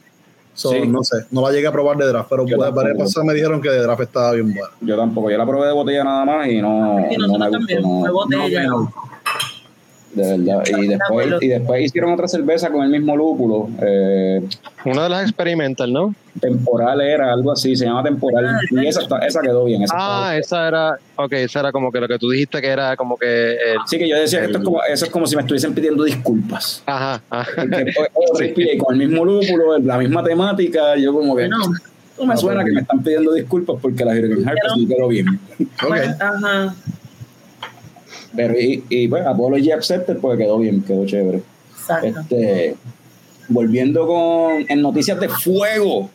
[0.54, 0.86] So, Sí.
[0.86, 3.68] No sé, no la llegué a probar de draft, pero varias personas me dijeron que
[3.68, 4.70] de draft estaba bien buena.
[4.80, 7.50] Yo tampoco, yo la probé de botella nada más y no, Y no me gustó.
[7.50, 8.02] también, no.
[8.28, 8.92] No,
[10.16, 10.64] de verdad.
[10.78, 13.68] Y después, y después hicieron otra cerveza con el mismo lúpulo.
[13.82, 14.42] Eh,
[14.84, 16.14] Una de las experimental, ¿no?
[16.38, 18.44] temporal era algo así, se llama temporal.
[18.46, 19.82] Ah, y esa, está- esa quedó bien.
[19.82, 22.94] Esa Ah, esa era, ok, esa era como que lo que tú dijiste que era
[22.94, 25.34] como que el, Sí, que yo decía que esto es como, eso es como si
[25.36, 26.82] me estuviesen pidiendo disculpas.
[26.84, 27.50] ajá, ajá.
[28.56, 31.56] Y con el mismo lúpulo, la misma temática, yo como que Bueno,
[32.18, 35.26] no me suena que me están pidiendo disculpas porque la Hurricane Harvest no quedó bien.
[35.82, 35.88] Ok.
[35.88, 36.74] bueno, ajá.
[38.36, 41.42] Pero y, y pues Apology Accepted pues quedó bien, quedó chévere.
[41.72, 42.06] Exacto.
[42.20, 42.76] Este,
[43.48, 46.10] volviendo con en noticias de fuego.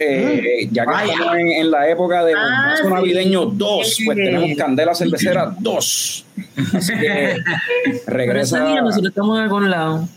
[0.00, 1.12] eh, ya que Vaya.
[1.12, 2.88] estamos en, en la época de Ah, sí.
[2.88, 4.06] Navideño 2, pues Sí.
[4.24, 6.26] tenemos Candela Cervecera 2.
[6.74, 7.36] Así que
[7.84, 8.64] Pero ese regresa.
[8.64, 10.08] día nosotros estamos en algún lado.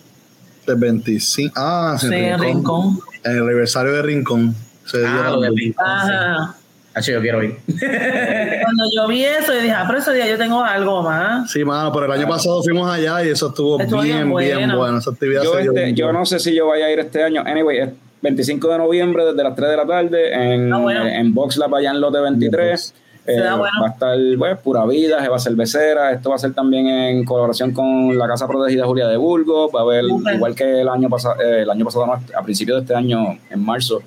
[0.67, 1.53] De 25.
[1.55, 2.41] Ah, Sí, en Rincón.
[2.97, 2.99] Rincón.
[3.23, 4.55] En el aniversario de Rincón.
[4.85, 5.49] Se dio Ah, lo de.
[5.49, 6.60] Rincón, sí.
[6.93, 7.57] Hacho, yo quiero ir.
[7.67, 11.49] Cuando yo vi eso, yo dije, ah, pero ese día yo tengo algo más.
[11.49, 14.77] Sí, mano, pero el año pasado fuimos allá y eso estuvo, Estuvo bien bien, bueno.
[14.77, 14.97] bueno.
[14.97, 16.99] Esa actividad Yo, se dio este, bien yo no sé si yo vaya a ir
[16.99, 17.43] este año.
[17.45, 17.89] Anyway, es
[18.21, 21.07] 25 de noviembre desde las 3 de la tarde en, Ah, bueno.
[21.07, 22.93] en Box Lab allá en Lote 23.
[23.23, 23.81] Se da Eh, bueno.
[23.81, 26.11] Va a estar pues, Pura Vida, Jeva Cervecera.
[26.11, 29.71] Esto va a ser también en colaboración con la Casa Protegida Julia de Burgos.
[29.73, 30.03] Va a haber,
[30.35, 33.63] igual que el año pasado, el año pasado, no, a principios de este año, en
[33.63, 34.01] marzo,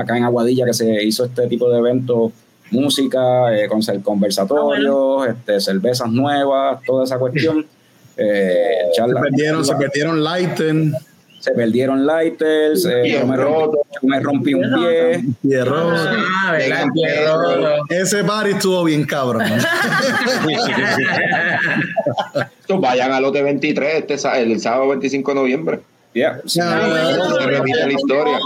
[0.00, 2.32] acá en Aguadilla, que se hizo este tipo de eventos,
[2.70, 7.66] música, eh, con conversatorios, este, cervezas nuevas, toda esa cuestión.
[8.18, 10.94] Eh, Se perdieron, se perdieron Lighten.
[11.38, 13.78] se perdieron lighters, eh, yo, me rompí, roto.
[13.92, 15.22] yo me rompí un pie.
[15.66, 16.56] Ah,
[16.94, 17.84] Pierroto.
[17.90, 19.42] Ese party estuvo bien cabrón.
[22.80, 25.80] Vayan al lote 23 este, el sábado 25 de noviembre.
[26.14, 28.38] Yeah, sí, Se repite la historia.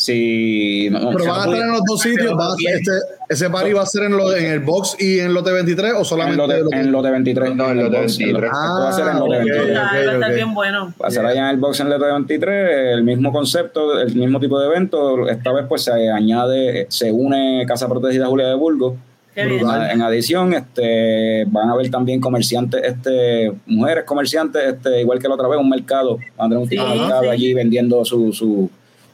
[0.00, 2.30] Sí, no, Pero van a estar en los dos sitios.
[2.58, 2.90] ser- este,
[3.28, 5.98] ese party va a ser en, lo, en el box y en lote 23 o
[5.98, 7.54] en solamente lote, lote- en lote 23.
[7.54, 8.44] No, en lote box, 23.
[8.50, 9.44] Esto va a ser en lote Ah, ok.
[9.44, 9.76] 23.
[9.78, 10.94] Ah, va a estar bien bueno.
[11.02, 14.40] Va a ser allá en el box en lote 23, el mismo concepto, el mismo
[14.40, 15.28] tipo de evento.
[15.28, 18.94] Esta vez pues se añade, se une Casa Protegida Julia de Burgos.
[19.36, 25.34] En adición, este, van a haber también comerciantes, este, mujeres comerciantes, este, igual que la
[25.34, 27.28] otra vez, un mercado, van a tener un tipo de Sí, mercado sí.
[27.28, 28.68] allí vendiendo su, su-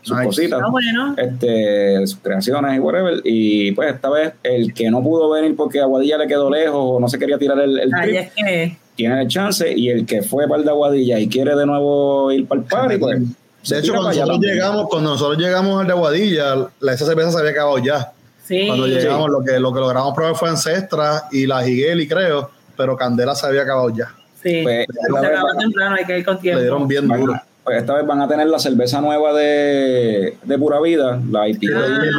[0.07, 0.27] sus Nice.
[0.27, 1.15] cositas, bueno.
[1.16, 3.20] este, sus creaciones y whatever.
[3.24, 7.01] Y pues esta vez el que no pudo venir porque Aguadilla le quedó lejos o
[7.01, 8.78] no se quería tirar el, el Ahí trip, es que.
[8.95, 9.73] tiene el chance.
[9.77, 12.66] Y el que fue para el de Aguadilla y quiere de nuevo ir para el
[12.66, 13.20] party, pues.
[13.69, 17.39] De hecho, cuando nosotros, llegamos, cuando nosotros llegamos al de Aguadilla, la, esa cerveza se
[17.41, 18.12] había acabado ya.
[18.45, 18.65] Sí.
[18.69, 22.97] Cuando llegamos, lo que, lo que logramos probar fue Ancestra y la Higueli, creo, pero
[22.97, 24.15] Candela se había acabado ya.
[24.41, 24.61] Sí.
[24.62, 26.61] Pues, Se verdad- temprano, hay que ir con Le tiempo.
[26.61, 27.35] dieron bien duro.
[27.66, 31.66] Pues esta vez van a tener la cerveza nueva de, de Pura Vida, la IPA.
[31.74, 32.18] Ah, y el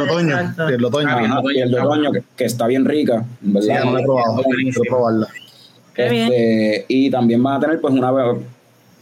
[0.84, 1.08] otoño.
[1.10, 1.32] Ah, bien.
[1.32, 3.84] Ajá, y el de otoño, que, que está bien rica, Sí, ¿verdad?
[3.84, 4.42] no la he probado.
[4.42, 5.26] Quiero probarla.
[5.94, 6.24] Qué bien.
[6.32, 8.12] Este, y también van a tener pues una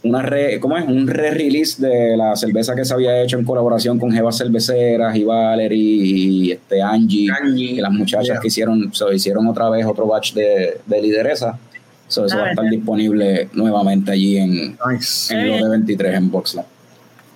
[0.03, 0.87] una re, ¿cómo es?
[0.87, 5.23] un re-release de la cerveza que se había hecho en colaboración con Jeva Cerveceras y
[5.25, 7.71] Valerie y este Angie, Angie.
[7.73, 8.39] y las muchachas Yeah.
[8.39, 11.59] que hicieron, so, hicieron otra vez otro batch de, de lideresa.
[12.07, 15.33] So, eso va a estar disponible nuevamente allí en, Nice.
[15.33, 15.69] en lo de bien.
[15.71, 16.67] 23 en Boxland.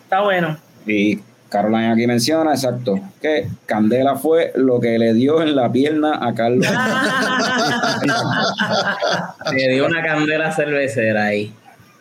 [0.03, 0.57] Está bueno.
[0.88, 1.19] Y
[1.49, 6.34] Caroline aquí menciona, exacto, que Candela fue lo que le dio en la pierna a
[6.34, 6.65] Carlos.
[9.53, 11.53] Le dio una candela cervecera ahí.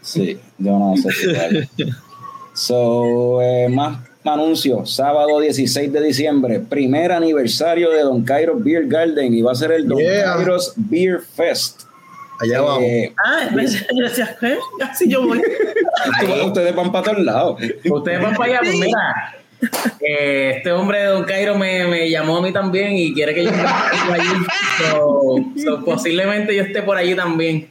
[0.02, 1.68] Sí, yo no sé si vale.
[2.55, 4.94] So, eh, más anuncios.
[4.94, 9.72] Sábado 16 de diciembre, primer aniversario de Don Cairo Beer Garden y va a ser
[9.72, 10.36] el Don Yeah.
[10.36, 11.82] Cairo's Beer Fest.
[12.40, 12.82] Allá vamos.
[12.84, 13.48] Eh, Ah.
[14.90, 15.42] Así yo voy.
[16.46, 17.60] ustedes van para todos lados.
[17.84, 19.36] Ustedes van para allá, pues mira.
[20.00, 23.44] eh, este hombre de Don Cairo me, me llamó a mí también y quiere que
[23.44, 23.62] yo esté
[24.06, 24.28] por allí.
[24.78, 27.68] So, so, posiblemente yo esté por allí también.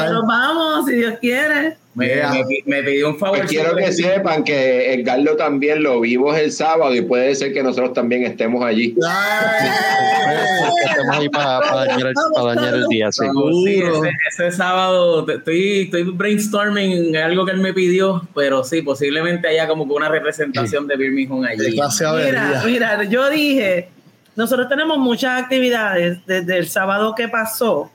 [0.00, 1.76] Nosotros vamos, si Dios quiere.
[1.94, 2.30] Me, Yeah.
[2.32, 3.38] me pi- me pidió un favor.
[3.38, 7.62] Pues quiero que sepan que Edgardo también lo vimos el sábado y puede ser que
[7.62, 8.94] nosotros también estemos allí.
[10.84, 13.24] Estamos ahí para dañar, el- pa' dañar el día, sí.
[13.64, 14.10] Sí, ese,
[14.46, 19.66] ese sábado estoy, estoy brainstorming en algo que él me pidió, pero sí, posiblemente haya
[19.68, 21.78] como que una representación de Birmingham allí.
[22.24, 23.88] Mira, mira, yo dije,
[24.36, 27.90] nosotros tenemos muchas actividades desde el sábado que pasó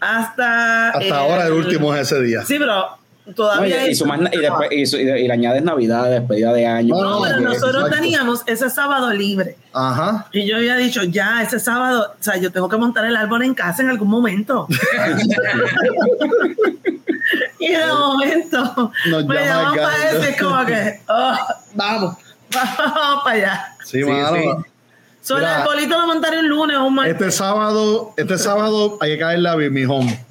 [0.00, 0.88] hasta...
[0.90, 2.42] Hasta el- ahora el último es ese día.
[2.44, 2.86] Sí, pero
[3.36, 3.86] No, y, todavía...
[3.86, 6.94] y, y después, y, y le añades Navidad, despedida de año.
[6.94, 7.96] No, pero que- nosotros exacto.
[7.96, 9.56] teníamos ese sábado libre.
[9.72, 10.26] Ajá.
[10.32, 13.42] Y yo había dicho, ya, ese sábado, o sea, yo tengo que montar el árbol
[13.42, 14.66] en casa en algún momento.
[17.58, 21.36] y de momento, Nos me el para y como que, oh,
[21.74, 22.16] vamos,
[22.54, 23.66] vamos para allá.
[23.84, 24.36] Sí, Sí, mano.
[24.36, 24.48] sí.
[25.22, 27.12] So, el arbolito lo montaré un lunes o un martes.
[27.14, 30.24] Este sábado, este sábado hay que caerle a mi home.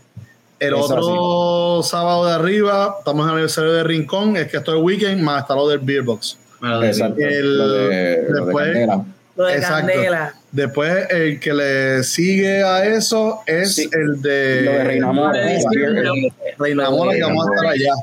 [0.62, 4.76] El Eso otro sábado de arriba, estamos en el aniversario de Rincón, es que esto
[4.78, 6.38] es weekend, más está lo del Beer Box.
[6.60, 7.16] Bueno, Exacto.
[7.20, 9.06] El- lo de, lo de después- Candela.
[9.38, 9.88] Lo de Exacto.
[9.88, 10.34] Candela.
[10.52, 13.90] Después, el que le sigue a eso es Sí.
[13.92, 15.40] el de Lo de Reina Mora.
[15.40, 17.94] de diciembre, Reina Mora, que vamos a estar allá.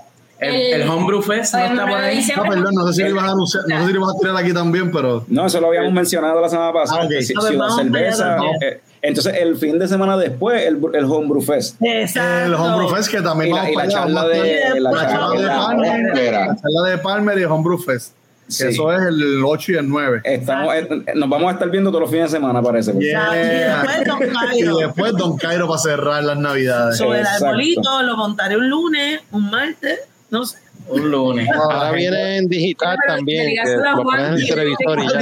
[0.41, 2.25] El, el Homebrew Fest no está por ahí.
[2.37, 4.19] No, perdón, no sé si lo ibas a anunciar, no sé si lo ibas a
[4.19, 7.03] tirar aquí también, pero No, eso lo habíamos mencionado la semana pasada.
[7.03, 7.11] Ah, ok.
[7.11, 8.37] que si- A ver, Ciudad Cerveza.
[8.63, 11.77] eh, entonces, el fin de semana después, el, el Homebrew Fest.
[11.81, 12.47] Exacto.
[12.47, 15.31] el Homebrew Fest que también Y la, y para charla de estar- la la charla
[15.31, 16.47] de charla Palmer, Espera.
[16.47, 18.13] la charla de Palmer y el Homebrew Fest.
[18.57, 20.23] Que eso es el 8 y el 9.
[20.25, 22.93] Estamos, eh, nos vamos a estar viendo todos los fines de semana, parece.
[22.95, 23.35] Yeah.
[23.35, 23.39] Y
[23.85, 24.19] después Don
[24.49, 24.79] Cairo.
[24.81, 26.97] Y después Don Cairo para cerrar las navidades.
[26.97, 30.01] Sobre el arbolito lo montaré un lunes, un martes,
[30.31, 30.57] no sé.
[30.89, 31.47] Un lunes.
[31.55, 35.19] Ahora viene en digital también, que lo en el televisor y ya.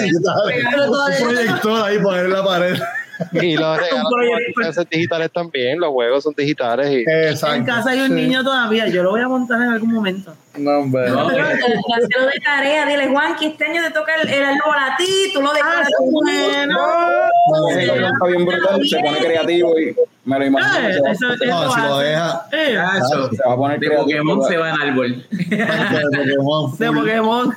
[0.86, 2.78] Un proyector ahí poner en la pared.
[3.32, 3.78] Y los
[4.56, 7.56] regalos digitales también, los juegos son digitales y Exacto.
[7.56, 8.12] En casa hay un Sí.
[8.14, 10.34] niño todavía, yo lo voy a montar en algún momento.
[10.56, 11.10] No, hombre.
[11.10, 14.96] No, Pero de tarea, dile Juan, que este año te toca el, el árbol a
[14.96, 16.78] ti, tú lo Ah, qué bueno.
[17.74, 19.94] Sí, está bien brutal, se pone creativo y
[20.24, 20.88] me lo imagino.
[20.88, 22.42] Eh, se va- eso- No, eso si lo deja.
[22.52, 22.78] Eh,
[23.36, 24.04] se va a poner de creativo.
[24.04, 25.26] Pokémon se va en árbol.
[25.30, 26.96] De Pokémon, de full.
[26.98, 27.56] Pokémon,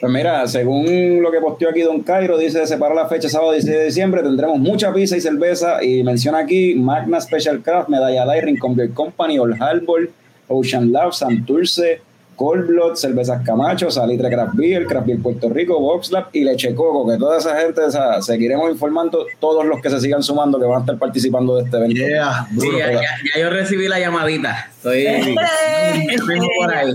[0.00, 3.78] Pues mira, según lo que posteó aquí Don Cairo, dice separa la fecha sábado 16
[3.78, 8.44] de diciembre, tendremos mucha pizza y cerveza y menciona aquí Magna Special Craft, Medalla Light,
[8.44, 10.10] Rincon Beer Company, Old Harbor,
[10.48, 12.00] Ocean Lab, Santurce,
[12.38, 16.72] Cold Blood, Cervezas Camacho, Salitre Craft Beer, Craft Beer Puerto Rico, Box Lab y Leche
[16.74, 20.58] Coco, que toda esa gente, o sea, seguiremos informando todos los que se sigan sumando
[20.58, 21.96] que van a estar participando de este evento.
[22.00, 23.00] Yeah, Sí, ya, ya-
[23.34, 24.70] ya yo recibí la llamadita.
[24.78, 26.92] Estoy por ahí.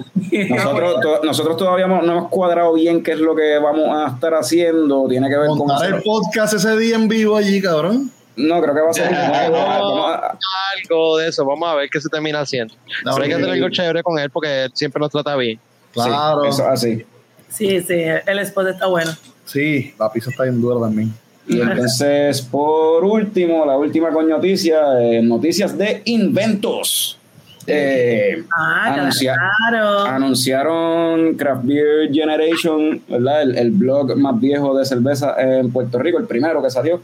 [0.50, 4.14] Nosotros, to- nosotros todavía no, no hemos cuadrado bien qué es lo que vamos a
[4.14, 5.70] estar haciendo, tiene que ver con...
[5.84, 8.12] El podcast ese día en vivo allí, cabrón.
[8.36, 9.14] No, creo que va a ser...
[9.14, 10.38] a-
[10.84, 12.74] Algo de eso, vamos a ver qué se termina haciendo.
[13.06, 15.60] No, Pero hay que hacer algo chévere con él porque él siempre nos trata bien.
[15.92, 16.42] Claro.
[16.44, 17.06] Sí, eso es así.
[17.50, 17.94] Sí, sí,
[18.26, 19.12] el spot está bueno.
[19.46, 21.14] Sí, la pizza está bien dura también.
[21.48, 27.20] Y entonces, por último, la última con noticia, eh, noticias de inventos.
[27.68, 29.36] Eh, Ah, anuncia-
[29.70, 30.00] claro.
[30.02, 33.42] anunciaron Craft Beer Generation, ¿verdad?
[33.44, 37.02] El, el blog más viejo de cerveza en Puerto Rico, el primero que salió,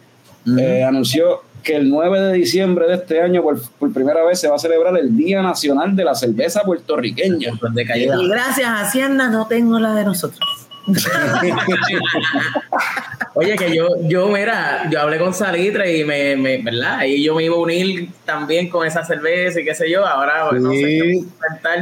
[0.57, 4.47] eh, anunció que el 9 de diciembre de este año, por, por primera vez, se
[4.47, 7.51] va a celebrar el Día Nacional de la Cerveza Puertorriqueña.
[7.95, 10.39] Y gracias a Hacienda no tengo la de nosotros.
[13.35, 17.03] Oye, que yo, yo, mira, yo hablé con Salitre y me, me, ¿verdad?
[17.05, 20.05] Y yo me iba a unir también con esa cerveza y qué sé yo.
[20.05, 21.27] Ahora pues, no sé qué Sí.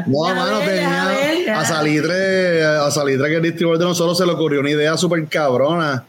[0.07, 4.59] No, mano, tenía a Salitre, a Salitre, que el distribuidor de nosotros se le ocurrió
[4.59, 6.03] una idea súper cabrona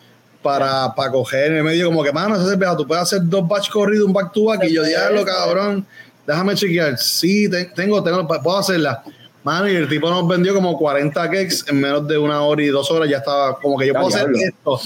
[0.48, 3.68] para, para coger en medio, como que, mano, esa cerveza, tú puedes hacer dos batch
[3.70, 5.84] corridos, un back to back, y yo, diablo, cabrón,
[6.26, 6.96] déjame chequear.
[6.96, 9.02] Sí, te- tengo, tengo, puedo hacerla.
[9.44, 12.66] Mano, y el tipo nos vendió como 40 cakes en menos de una hora y
[12.68, 14.78] dos horas, ya estaba, como que yo puedo hacer diablo.
[14.78, 14.80] esto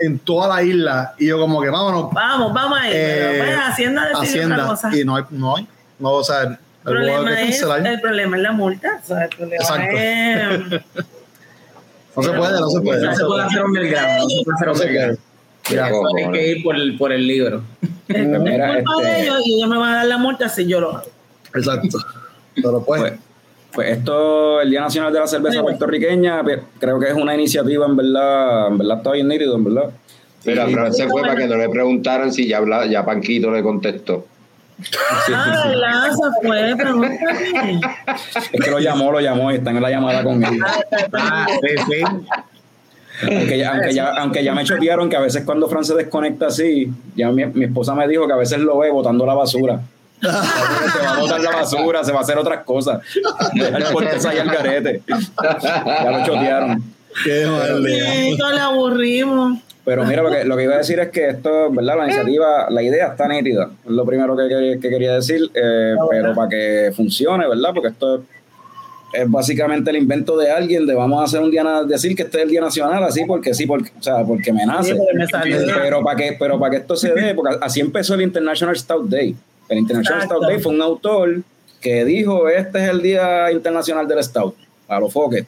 [0.00, 1.14] en toda la isla.
[1.18, 2.90] Y yo, como que, vámonos, Vamos, vamos ahí.
[2.92, 4.66] pero, eh, pues, Hacienda otra Hacienda.
[4.66, 4.96] cosa.
[4.96, 5.66] Y no hay, no hay,
[5.98, 9.00] no, o sea, el, El problema, es, el problema es la multa.
[9.02, 9.96] O sea, el problema Exacto.
[9.98, 11.04] es.
[12.18, 13.06] No se puede, no se puede.
[13.06, 14.18] No se puede hacer underground.
[14.22, 15.18] No se puede hacer No se underground.
[15.70, 17.62] Ya, Hay que ir por el, por el libro.
[18.08, 20.66] Es Mira, culpa de este- ellos y ellos me van a dar la multa si
[20.66, 21.02] yo lo hago.
[21.54, 21.98] Exacto.
[22.54, 23.12] Pero pues, Pues,
[23.72, 25.62] pues esto, el Día Nacional de la Cerveza Sí.
[25.62, 26.42] Puertorriqueña,
[26.78, 29.90] creo que es una iniciativa en verdad, en verdad está bien nítido, en verdad.
[30.46, 33.50] Mira, Y- Fran se fue para que no le preguntaran si ya, habla, ya Panquito
[33.50, 34.26] le contestó.
[35.34, 36.08] Ah.
[36.10, 37.80] Se fue, pregúntame.
[38.52, 40.60] Es que lo llamó, lo llamó y están en la llamada con él.
[41.12, 42.02] Ah, sí, sí.
[43.22, 46.46] Aunque ya, aunque, ya, aunque ya me chotearon que a veces cuando Fran se desconecta
[46.46, 49.80] así, ya mi, mi esposa me dijo que a veces lo ve botando la basura.
[50.20, 53.00] se va a botar la basura, se va a hacer otras cosas.
[53.54, 55.02] Dejar el portes ahí al garete.
[55.08, 56.84] Ya lo chotearon.
[57.24, 59.58] qué mal le aburrimos.
[59.88, 61.96] Pero mira, lo que, lo que iba a decir es que esto, ¿verdad?
[61.96, 63.70] La iniciativa, la idea está nítida.
[63.86, 65.40] Es lo primero que, que- que quería decir.
[65.54, 67.70] eh, pero para que funcione, ¿verdad?
[67.74, 68.22] Porque esto
[69.14, 72.36] es básicamente el invento de alguien de vamos a hacer un día, decir que este
[72.36, 74.92] es el día nacional, así porque sí, porque, o sea, porque me nace.
[74.92, 75.56] Sí, porque me salió.
[75.82, 79.08] Pero para que, pero para que esto se dé, porque así empezó el International Stout
[79.08, 79.34] Day.
[79.70, 80.36] El International Exacto.
[80.42, 81.36] Stout Day fue un autor
[81.80, 84.54] que dijo, este es el Día Internacional del Stout,
[84.88, 85.46] a los foques.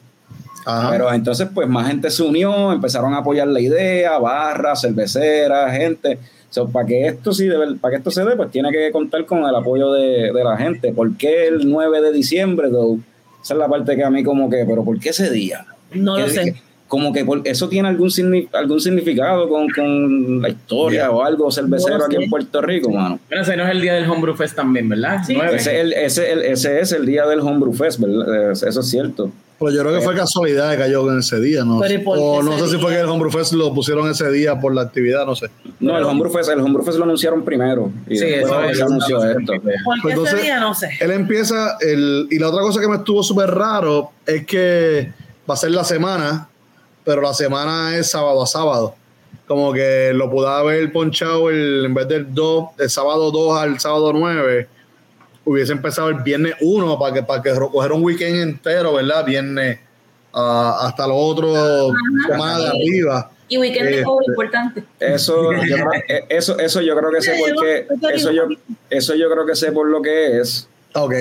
[0.66, 0.90] Ajá.
[0.90, 6.18] Pero entonces, pues más gente se unió, empezaron a apoyar la idea, barras, cerveceras, gente.
[6.50, 7.48] So, para que esto sí,
[7.80, 10.56] para que esto se dé, pues tiene que contar con el apoyo de, de la
[10.56, 10.92] gente.
[10.92, 12.98] ¿Por qué el 9 de diciembre, though?
[13.42, 15.64] Esa es la parte que a mí como que, pero ¿por qué ese día?
[15.94, 16.44] No lo sé.
[16.44, 21.10] que- como que por- eso tiene algún, signi- algún significado con, con la historia Yeah.
[21.12, 23.20] o algo cervecero No aquí en Puerto Rico, mano.
[23.28, 25.18] Bueno, ese no es el día del Homebrew Fest también, ¿verdad?
[25.24, 25.36] Sí.
[25.36, 28.50] Ese, es el- ese, el- ese es el día del Homebrew Fest, ¿verdad?
[28.50, 29.30] Es- Eso es cierto.
[29.60, 31.80] Pero yo creo que fue casualidad que cayó en ese día, ¿no?
[31.80, 34.30] Pero ¿y por O no sé si fue que el Homebrew Fest lo pusieron ese
[34.32, 35.50] día por la actividad, no sé.
[35.80, 37.92] No, el Homebrew Fest, el Homebrew Fest lo anunciaron primero.
[38.08, 39.52] Y Sí, después eso se anunció esto.
[39.52, 40.60] ¿Por qué Pues entonces- ese día?
[40.60, 40.88] No sé.
[40.98, 45.12] Él empieza, el, y la otra cosa que me estuvo súper raro es que
[45.48, 46.48] va a ser la semana,
[47.04, 48.94] pero la semana es sábado a sábado.
[49.46, 53.78] Como que lo pude haber ponchado el, en vez del 2, el sábado 2 al
[53.78, 54.68] sábado 9,
[55.50, 59.24] hubiese empezado el viernes 1 para que, para que coger un weekend entero, ¿verdad?
[59.24, 59.80] Viernes
[60.32, 63.30] ah, hasta lo otro, de arriba.
[63.48, 64.04] Y weekend de Este.
[64.04, 64.84] cobro importante.
[65.00, 67.86] Eso, yo creo, eh, eso, eso yo creo que sé por qué.
[68.14, 68.44] Eso yo,
[68.88, 70.68] eso yo creo que sé por lo que es.
[70.94, 71.14] Ok.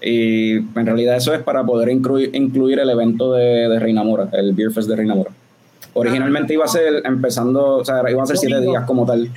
[0.00, 4.28] Y en realidad eso es para poder incluir, incluir el evento de, de Reina Mora,
[4.34, 5.32] el Beer Fest de Reina Mora.
[5.94, 9.28] Originalmente iba a ser empezando, o sea, iban a ser siete días como tal.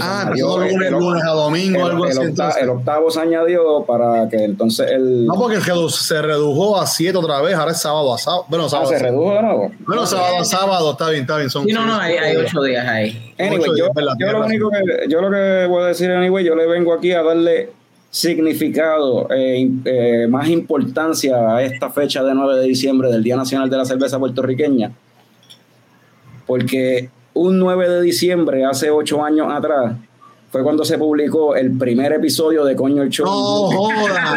[0.00, 2.20] Ah, añadió, empezó lunes, el- lunes a domingo, el- algo el así.
[2.20, 5.26] octa- el octavo se añadió para que entonces el.
[5.26, 8.46] No, porque redu- se redujo a 7 otra vez, ahora es sábado a sábado.
[8.48, 8.88] Bueno, Ah, sábado.
[8.90, 9.70] se redujo de nuevo.
[9.86, 11.50] Bueno, sábado a sábado, está bien, está bien.
[11.50, 13.32] Son, Sí, no, no, hay, hay ocho días ahí.
[13.38, 15.86] Anyway, Ocho yo, días, verdad, yo tienes lo único que yo lo que voy a
[15.86, 17.70] decir anyway, yo le vengo aquí a darle
[18.10, 23.68] significado, eh, eh, más importancia a esta fecha de 9 de diciembre del Día Nacional
[23.70, 24.90] de la Cerveza Puertorriqueña,
[26.46, 29.94] porque un 9 de diciembre hace ocho años atrás
[30.50, 33.26] fue cuando se publicó el primer episodio de Coño el Show.
[33.26, 34.36] No joda.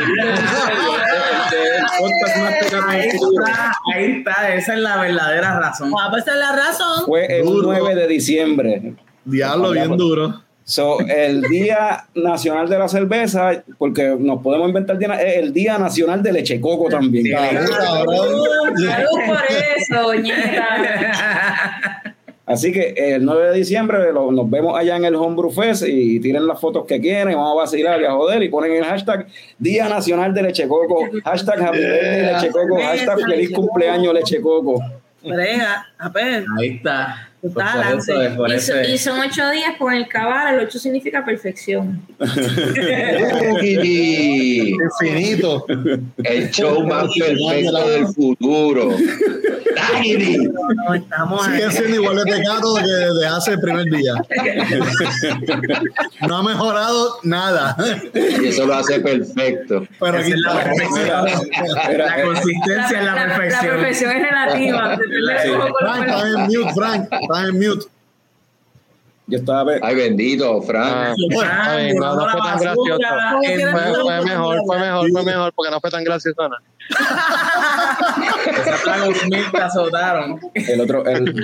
[2.88, 5.94] Ahí está, ahí está, esa es la verdadera razón.
[6.00, 7.06] Ah, pues esa es la razón.
[7.06, 7.72] Fue el Duro.
[7.72, 8.94] 9 de diciembre.
[9.24, 10.42] Diablo, bien duro.
[10.64, 16.32] So, el Día Nacional de la Cerveza, porque nos podemos inventar, el Día Nacional de
[16.32, 17.26] Leche Coco también.
[17.26, 17.32] Sí.
[17.32, 18.78] Cabrón, cabrón.
[18.78, 19.40] Salud por
[19.76, 21.99] eso, ñeta.
[22.50, 26.20] Así que el 9 de diciembre lo- nos vemos allá en el Homebrew Fest y
[26.20, 29.28] tiren las fotos que quieren, vamos a vacilar y a joder y ponen el hashtag
[29.60, 34.84] Día Nacional de Leche Coco, hashtag Happy Birthday Leche Coco, hashtag Feliz Cumpleaños Leche Coco.
[35.24, 36.44] Brega, a ver.
[36.60, 37.29] Ahí está.
[37.42, 38.52] Pues Está eso por
[38.86, 42.02] Y, son ocho días, en el cabal, el ocho significa perfección.
[45.00, 45.66] Infinito.
[46.18, 48.90] el show más perfecto del futuro.
[50.76, 51.60] No, estamos ahí.
[51.60, 54.14] Sigue siendo igual de pecado que desde hace el primer día.
[56.28, 57.76] No ha mejorado nada.
[58.14, 59.88] Y eso lo hace perfecto.
[60.00, 60.64] Pero aquí es la está.
[60.64, 61.98] perfección.
[61.98, 63.76] La consistencia es la La, la perfección.
[63.76, 64.98] perfección es relativa.
[65.80, 67.10] Frank, lo estás en mute, Frank.
[67.30, 67.86] Estás en mute.
[69.28, 70.88] Yo estaba pe- Ay, bendito, Frank.
[70.92, 71.14] Ah,
[71.46, 73.00] Ah, ay, no, no fue tan gracioso.
[73.42, 73.60] Fue,
[74.02, 76.50] fue mejor, fue mejor, fue mejor, porque no fue tan gracioso.
[76.50, 76.56] ¿no?
[78.50, 80.40] Esa plaga mil te azotaron.
[80.56, 81.36] el otro, el,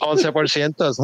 [0.00, 0.90] 11%.
[0.90, 1.02] eso.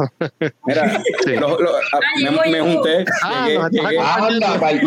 [0.65, 1.35] mira, Sí.
[1.35, 1.79] lo- lo- a-
[2.17, 3.99] Ay, me, me junté, Ah, llegué, no, llegué.
[3.99, 4.81] Anda, pa'l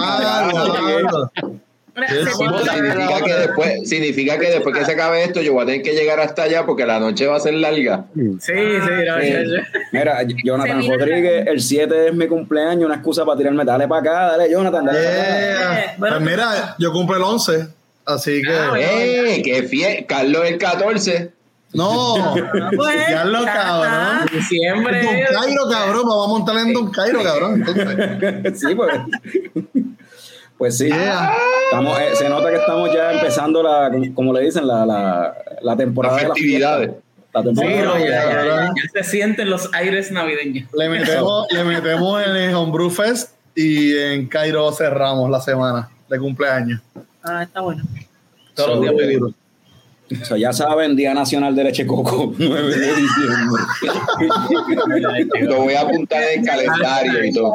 [1.97, 5.83] Ah, Significa que después, significa que después que se acabe esto, yo voy a tener
[5.83, 8.07] que llegar hasta allá porque la noche va a ser larga.
[8.15, 9.63] Sí, sí, yo- yo-
[9.93, 13.65] Mira, Jonathan Rodríguez, el 7 es mi cumpleaños, una excusa para tirarme.
[13.65, 15.75] Dale para acá, dale, Jonathan, dale para acá.
[15.85, 15.95] Yeah.
[15.99, 17.69] Bueno, Pues mira, yo cumplo el 11.
[18.07, 18.53] Así que.
[18.53, 18.73] Ah.
[18.77, 19.43] ¡Eh!
[19.45, 20.05] ¡Qué fiel!
[20.07, 21.31] Carlos el 14.
[21.75, 22.35] No.
[22.77, 24.27] pues, Diablo, ya cabrón.
[24.33, 25.03] Diciembre.
[25.33, 26.03] Don Cairo, cabrón.
[26.03, 27.55] Me vamos a montar en Don Cairo, cabrón.
[27.67, 28.91] Entonces, sí, pues.
[30.59, 31.33] Pues sí, Yeah.
[31.65, 35.77] estamos, eh, se nota que estamos ya empezando la, como le dicen, la, la, la
[35.77, 36.91] temporada Las de las festividades.
[37.33, 40.69] La Sí, temporada no, ya, ya, ya, ya se sienten los aires navideños.
[40.73, 46.19] le metemos, le metemos en el Homebrew Fest y en Cairo cerramos la semana de
[46.21, 46.81] cumpleaños.
[47.25, 47.83] Ah, está bueno.
[48.55, 49.07] Todos los días Seguro.
[49.07, 49.33] pedimos.
[50.23, 53.63] O sea, ya saben, Día Nacional de Leche Coco, 9 de diciembre.
[55.49, 57.53] Lo voy a apuntar en el calendario y todo.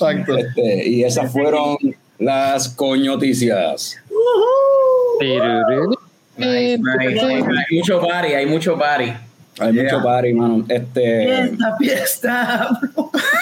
[0.00, 0.36] Exacto.
[0.36, 1.76] Este, y esas fueron
[2.18, 3.96] las coñoticias.
[6.36, 7.20] Nice, nice.
[7.20, 9.12] Hay mucho party, hay mucho party.
[9.58, 10.64] Hay mucho party, mano.
[10.68, 12.80] Este, Fiesta, fiesta.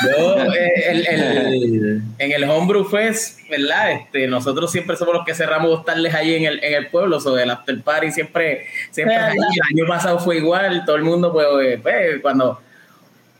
[0.03, 3.93] Yo, eh, el- el- en el Homebrew Fest, ¿verdad?
[3.93, 7.45] Este, nosotros siempre somos los que cerramos tardes allí en el, en el pueblo, sobre
[7.45, 9.37] el after party siempre, siempre allí.
[9.39, 12.61] El año pasado fue igual, todo el mundo, pues, pues, cuando,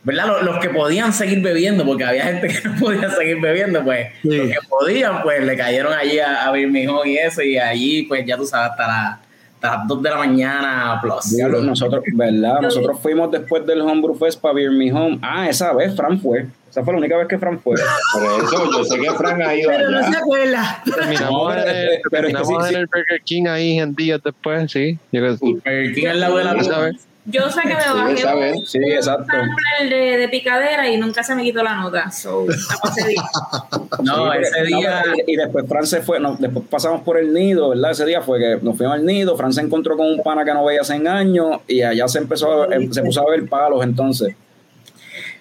[0.03, 0.27] ¿verdad?
[0.27, 4.07] Los, los que podían seguir bebiendo, porque había gente que no podía seguir bebiendo, pues,
[4.21, 4.29] Sí.
[4.37, 8.25] los que podían, pues, le cayeron allí a, a Birmingham y eso, y allí, pues,
[8.25, 9.19] ya tú sabes, hasta, la-
[9.55, 11.35] hasta las 2 de la mañana plus.
[11.35, 12.61] diablo, nosotros, ¿verdad?
[12.61, 15.19] Nosotros fuimos después del Homebrew Fest para Beer Me Home.
[15.21, 16.45] Ah, esa vez Fran fue.
[16.69, 17.75] Esa fue la única vez que Fran fue.
[18.13, 20.19] Por eso, yo sé que Frank ha ido Pero no se allá.
[20.19, 20.83] acuerda.
[20.85, 22.75] Terminamos, No, en, el, pero es que terminamos sí, en sí.
[22.75, 24.97] el Burger King ahí en días después, sí.
[25.11, 27.07] Yo creo que- Burger King al lado de la ¿Tú sabes?
[27.31, 28.55] Yo sé que me bajé vez.
[28.57, 29.25] un, Sí, un exacto.
[29.31, 32.09] sample de, de picadera y nunca se me quitó la nota.
[32.11, 32.45] So.
[34.03, 35.03] No, Sí, ese día...
[35.05, 37.91] no, y, después Fran se fue, no, después pasamos por el nido, ¿verdad?
[37.91, 40.53] Ese día fue que nos fuimos al nido, Fran se encontró con un pana que
[40.53, 44.35] no veía hace años y allá se empezó a, se puso a ver palos entonces.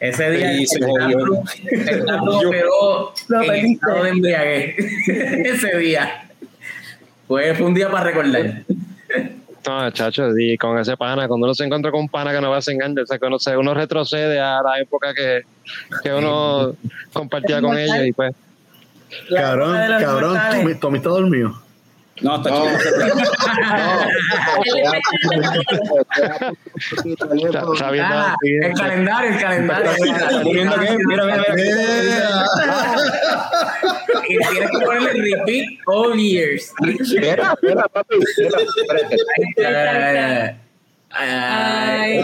[0.01, 1.43] Ese día Sí, el se Tato- jodió.
[1.71, 3.73] el Tato Yo- operó Lo en perdiste.
[3.73, 4.75] estado de embriaguez
[5.09, 6.29] ese día.
[7.27, 8.63] Fue, fue un día para recordar.
[9.67, 12.51] No, chacho, y con ese pana, cuando uno se encuentra con un pana que no
[12.51, 15.43] va a engañar, o sea, que uno, se, uno retrocede a la época que,
[16.03, 16.75] que uno
[17.13, 18.35] compartía con ellos y pues,
[19.35, 20.39] Cabrón, cabrón,
[20.81, 21.68] Tommy está dormido.
[22.21, 22.67] No, está No.
[27.05, 27.27] está,
[27.75, 29.91] está viendo Ah, así, el calendario, el calendario.
[30.45, 30.77] Mira,
[31.07, 31.45] mira, mira.
[31.57, 32.45] Yeah.
[34.29, 36.73] Y tienes que ponerle repeat all years.
[37.01, 38.17] Espera, espera, papi.
[38.19, 38.59] Espera,
[39.47, 40.57] espérate.
[41.11, 42.19] Ay.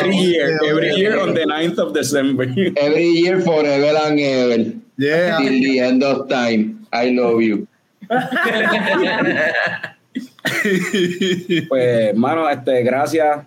[0.00, 2.44] Every year, every year on the 9th of December.
[2.76, 4.72] Every year, forever and ever.
[4.96, 5.38] Yeah.
[5.38, 6.86] Till the end of time.
[6.92, 7.66] I love you.
[11.68, 13.40] Pues, mano, este, gracias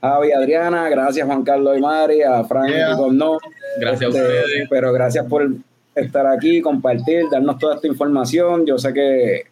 [0.00, 2.96] Javi, Adriana, gracias Juan Carlos y Mari, a Frank Yeah.
[2.98, 3.38] y no.
[3.78, 4.68] Gracias a Este, ustedes.
[4.70, 5.48] Pero gracias por
[5.94, 8.64] estar aquí, compartir, darnos toda esta información.
[8.66, 9.42] Yo sé que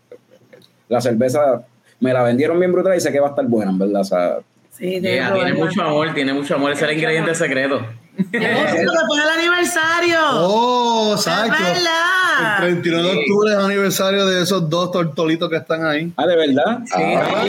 [0.89, 1.63] la cerveza
[2.01, 4.01] me la vendieron bien brutal y sé que va a estar buena, en verdad.
[4.01, 4.39] O sea,
[4.79, 6.71] Sí, de Yeah, tiene mucho amor, tiene mucho amor.
[6.71, 7.85] Ese es el ingrediente secreto.
[8.17, 10.19] después del aniversario.
[10.35, 11.57] Oh, exacto.
[11.67, 12.59] El verdad.
[12.59, 16.13] 31 de octubre es aniversario de esos dos tortolitos que están ahí.
[16.17, 16.79] Ah, de verdad.
[16.85, 16.93] Sí.
[16.97, 17.45] Ah,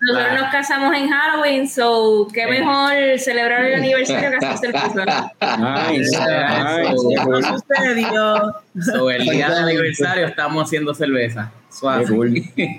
[0.00, 5.06] Nosotros nos casamos en Halloween, so qué mejor celebrar el aniversario que hacerse el.
[7.26, 8.54] No sucedió.
[8.80, 11.50] So, el día del aniversario estamos haciendo cerveza.
[11.68, 12.06] Suave.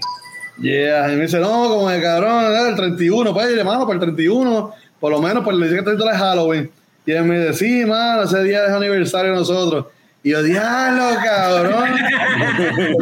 [0.62, 3.94] Yeah, y me dice, no, como de cabrón, era el 31, pues, dile, mano, para
[3.94, 6.72] el 31, por lo menos, pues le dice que el 31 es Halloween.
[7.06, 9.86] Y él me dice, sí, mano, ese día es aniversario de nosotros.
[10.22, 11.90] Y yo, diablo, cabrón.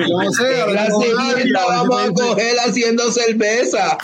[0.07, 0.65] No sé,
[1.47, 3.97] La vamos a y coger haciendo cerveza.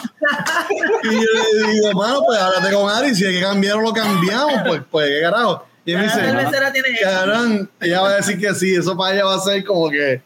[1.04, 4.82] yo le digo, mano, pues háblate con Ari, si hay que cambiarlo, lo cambiamos, pues,
[4.90, 5.66] pues, qué carajo.
[5.86, 6.20] Y él me dice,
[7.02, 10.22] cabrón, ella va a decir que sí, eso para ella va a ser como que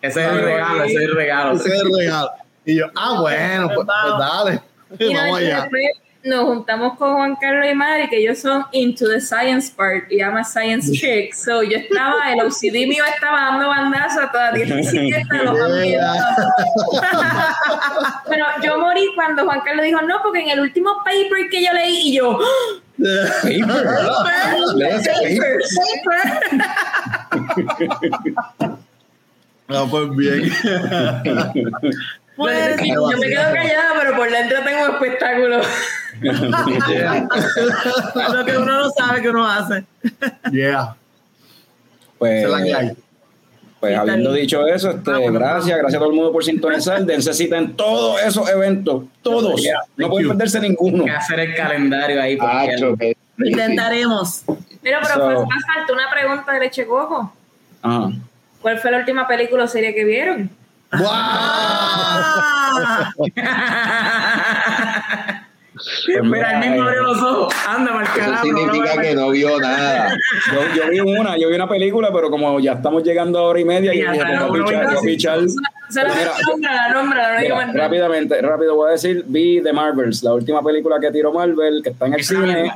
[0.00, 1.56] Ese es el regalo, ese es el regalo.
[1.56, 2.30] ese es el regalo.
[2.64, 4.60] Y yo, ah, bueno, pues, pues dale,
[4.98, 5.68] Y vamos allá.
[6.24, 10.20] nos juntamos con Juan Carlos y Mari, que ellos son into the science part y
[10.20, 11.34] ama science chick.
[11.34, 16.04] So yo estaba, el OCD mío estaba dando bandazo a todas 17 los amigos.
[18.28, 21.72] Pero yo morí cuando Juan Carlos dijo, no, porque en el último paper que yo
[21.72, 22.38] leí, y yo,
[22.98, 24.56] Paper, ¿verdad?
[24.76, 25.08] Lees
[26.04, 26.28] paper.
[29.68, 30.52] No, pues bien.
[32.36, 35.60] Pues, yo me quedo callada, pero por dentro tengo un espectáculo.
[38.32, 39.84] lo que uno no sabe que uno hace.
[40.50, 40.94] Yeah.
[42.18, 42.46] Pues,
[43.80, 47.02] pues habiendo dicho eso, este, gracias, gracias a todo el mundo por sintonizar.
[47.04, 49.60] Dense cita en todos esos eventos, todos.
[49.60, 50.32] Yeah, no thank pueden you.
[50.32, 51.02] perderse ninguno.
[51.02, 52.38] Hay que hacer el calendario ahí.
[53.36, 54.44] Lo intentaremos.
[54.82, 57.32] Pero, pero So- fue- me falta una pregunta de Leche Coco.
[58.60, 60.48] ¿Cuál fue la última película o serie que vieron?
[60.92, 61.06] ¡Wow!
[61.08, 63.12] Ah,
[66.22, 67.54] Mira, el mismo abrió los ojos.
[67.66, 70.14] Anda, mal Eso significa que no vio nada.
[70.52, 73.60] Yo, yo vi una, yo vi una película, pero como ya estamos llegando a hora
[73.60, 74.40] y media, yo Ya, dije, voy a
[74.92, 75.46] no, pichar, no,
[76.94, 81.32] no más rápidamente, rápido voy a decir, vi The Marvels, la última película que tiró
[81.32, 82.72] Marvel, que está en el Está cine.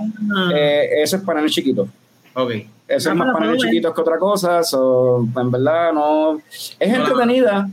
[0.55, 1.89] Eh, eso es para nenes chiquitos.
[2.35, 2.51] Ok.
[2.89, 3.61] Eso Ah, es más pero para ver.
[3.61, 4.63] chiquitos que otra cosa.
[4.63, 6.41] so, en verdad, no.
[6.79, 7.69] Es entretenida,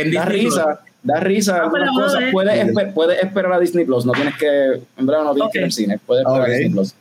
[0.00, 2.22] En da Disney risa, da risa Ah, algunas cosas.
[2.32, 4.80] Puedes, esper- puedes esperar a Disney Plus, no tienes que.
[4.96, 6.94] En verdad, no tienes que ir al cine, puedes esperar a Disney Plus.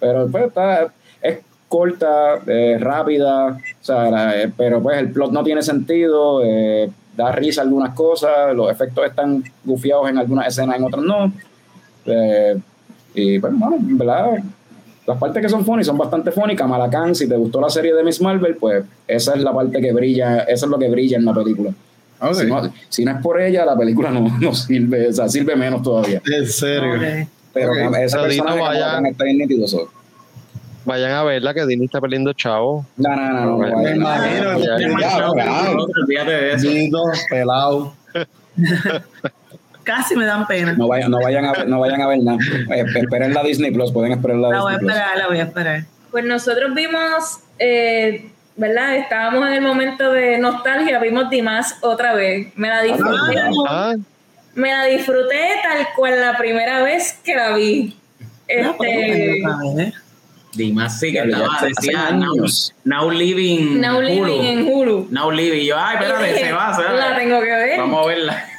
[0.00, 0.88] Pero pues está.
[1.22, 1.38] Es
[1.68, 6.90] corta, eh, rápida, o sea, la- eh, pero pues el plot no tiene sentido, eh,
[7.16, 11.32] da risa algunas cosas, los efectos están gufiados en algunas escenas, en otras no.
[12.06, 12.58] Eh,
[13.14, 14.38] y pues, bueno, en verdad,
[15.06, 16.56] las partes que son funny son bastante funny.
[16.56, 19.80] Kamala Khan, si te gustó la serie de Miss Marvel, pues esa es la parte
[19.80, 21.72] que brilla, eso es lo que brilla en la película.
[22.20, 22.34] Ok.
[22.34, 25.56] Si, no, si no es por ella, la película no, no sirve, o sea, sirve
[25.56, 26.20] menos todavía.
[26.30, 26.94] En serio.
[26.94, 27.28] ok.
[27.52, 27.94] Pero Ok.
[27.96, 28.80] ese Saludito, personaje vaya.
[28.80, 29.66] Kamala Khan está bien nítido.
[29.66, 29.88] so.
[30.84, 32.86] Vayan a verla que Disney está perdiendo chavo.
[32.96, 33.58] No, no, no, no.
[33.58, 33.90] Me no, no.
[33.90, 34.54] imagino.
[36.62, 37.94] Lindo, pelado.
[39.84, 40.72] Casi me dan pena.
[40.74, 42.38] No vayan, no vayan a ver, no vayan a ver nada.
[42.94, 44.96] Esperen la Disney Plus, pueden esperar la, La voy a Disney Plus.
[44.98, 45.84] esperar, la voy a esperar.
[46.10, 48.96] Pues nosotros vimos, eh, ¿verdad?
[48.96, 52.48] Estábamos en el momento de nostalgia, vimos Dimas otra vez.
[52.56, 53.94] Me la disfruté, Ah,
[54.54, 57.96] me la disfruté tal cual la primera vez que la vi.
[58.62, 59.42] No, pero Este,
[59.76, 59.92] ver.
[60.52, 62.74] Dimas sí que estaba, decía now, años.
[62.84, 64.42] now Living Now Living Hulu.
[64.42, 65.08] en Hulu.
[65.10, 65.60] Now Living.
[65.60, 66.92] Y yo, ay, espérate, se va, se va.
[66.92, 67.78] La tengo que ver.
[67.78, 68.44] Vamos a verla.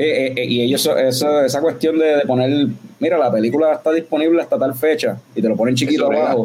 [0.00, 2.68] Eh, eh, eh, y ellos, eso, esa cuestión de, de poner,
[3.00, 6.36] mira, la película está disponible hasta tal fecha y te lo ponen chiquito Eso verdad.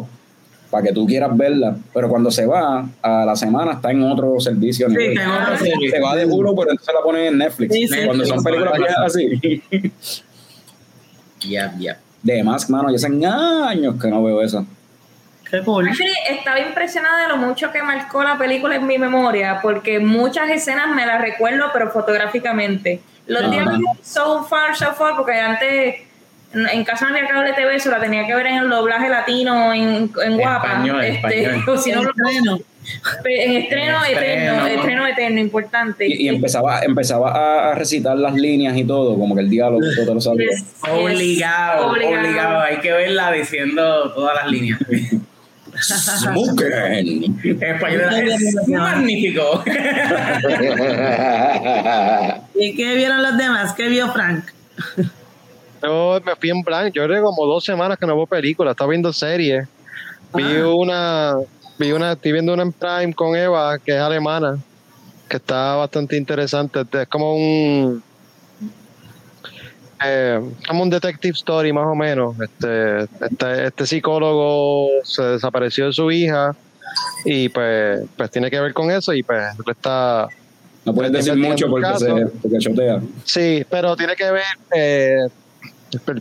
[0.74, 4.40] Para que tú quieras verla, pero cuando se va a la semana está en otro
[4.40, 4.90] servicio.
[4.90, 5.90] Sí, en otro servicio.
[5.92, 7.72] Se va de Hulu, pero entonces la ponen en Netflix.
[7.72, 8.44] Sí, sí, cuando sí, son sí.
[8.44, 9.62] películas así.
[11.48, 11.98] Ya, ya.
[12.22, 14.66] De más, mano, ya hacen años que no veo eso.
[15.48, 15.86] Qué cool.
[15.86, 20.48] Actually, estaba impresionada de lo mucho que marcó la película en mi memoria, porque muchas
[20.48, 23.00] escenas me las recuerdo, pero fotográficamente.
[23.26, 23.50] Los Ajá.
[23.52, 25.96] diálogos so far, so far, porque antes
[26.54, 29.08] en en casa no había cable TV, eso la tenía que ver en el doblaje
[29.08, 30.68] latino, en, en guapa.
[30.68, 31.78] Español, este, español.
[31.82, 32.58] si no, El lo- estreno.
[33.24, 34.06] en estreno, Estreno.
[34.20, 36.06] eterno, estreno eterno, importante.
[36.06, 39.80] Y, y empezaba, empezaba a, a recitar las líneas y todo, como que el diálogo,
[39.96, 40.48] todo te lo sabía.
[40.50, 40.90] Yes, yes.
[40.90, 44.78] Obligado, obligado, Hay que verla diciendo todas las líneas.
[45.76, 47.40] Smoking.
[47.60, 49.64] Español es magnífico.
[52.54, 53.72] ¿Y qué vieron los demás?
[53.74, 54.44] ¿Qué vio Frank?
[55.84, 56.94] Yo me fui en blanco.
[56.94, 58.72] Yo que como dos semanas que no veo películas.
[58.72, 59.66] Estaba viendo series.
[60.34, 60.68] Vi Ah.
[60.68, 61.36] una,
[61.78, 64.58] vi una, estoy viendo una en Prime con Eva, que es alemana,
[65.28, 66.84] que está bastante interesante.
[66.92, 68.02] Es como un
[70.04, 72.36] eh, como un detective story más o menos.
[72.40, 76.54] Este, este, este psicólogo se desapareció de su hija
[77.24, 80.28] y pues, pues tiene que ver con eso y pues está
[80.84, 83.00] No puedes decir mucho porque, se, porque chotea.
[83.24, 84.42] Sí, pero tiene que ver,
[84.76, 85.28] eh,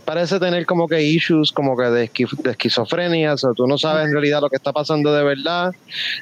[0.06, 3.78] parece tener como que issues como que de, esqui- de esquizofrenia, o sea, tú no
[3.78, 5.72] sabes en realidad lo que está pasando de verdad,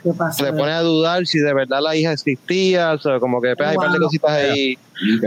[0.03, 0.45] ¿Qué pasa?
[0.45, 3.69] te pone a dudar si de verdad la hija existía, o sea, como que pues,
[3.69, 4.75] hay un par de cositas ahí,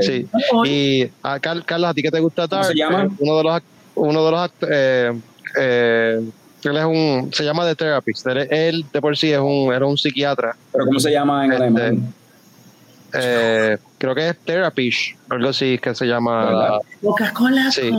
[0.01, 0.27] sí.
[0.65, 3.09] Y a Car- Carlos, ¿a ti qué te gusta ¿Cómo se llama?
[3.19, 3.61] Uno de los,
[3.95, 5.13] uno de los eh,
[5.59, 6.21] eh,
[6.65, 9.85] él es un, se llama The Therapist, él, él de por sí es un, era
[9.87, 12.15] un psiquiatra, Pero ¿cómo se llama en Este, alemán?
[13.15, 17.91] Eh, creo que es Therapist, algo así que se llama Coca-Cola Sí.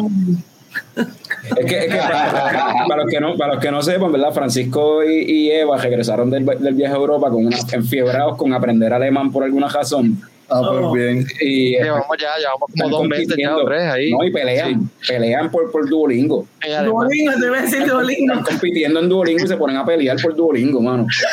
[0.95, 4.33] Es que, es que para, para los que no, para los que no sepan, ¿verdad?
[4.33, 8.91] Francisco y, y Eva regresaron del, del viaje a Europa con una, enfiebrados con aprender
[8.93, 10.21] alemán por alguna razón.
[10.49, 11.25] Ah, pues bien.
[11.41, 14.11] Y Llevamos ya, llevamos como están dos meses ya, o tres ahí.
[14.11, 16.47] No, y pelean, pelean por, por Duolingo.
[16.85, 18.33] Duolingo, te voy a decir Duolingo.
[18.33, 21.07] Están compitiendo en Duolingo y se ponen a pelear por Duolingo, mano.
[21.09, 21.27] Sí,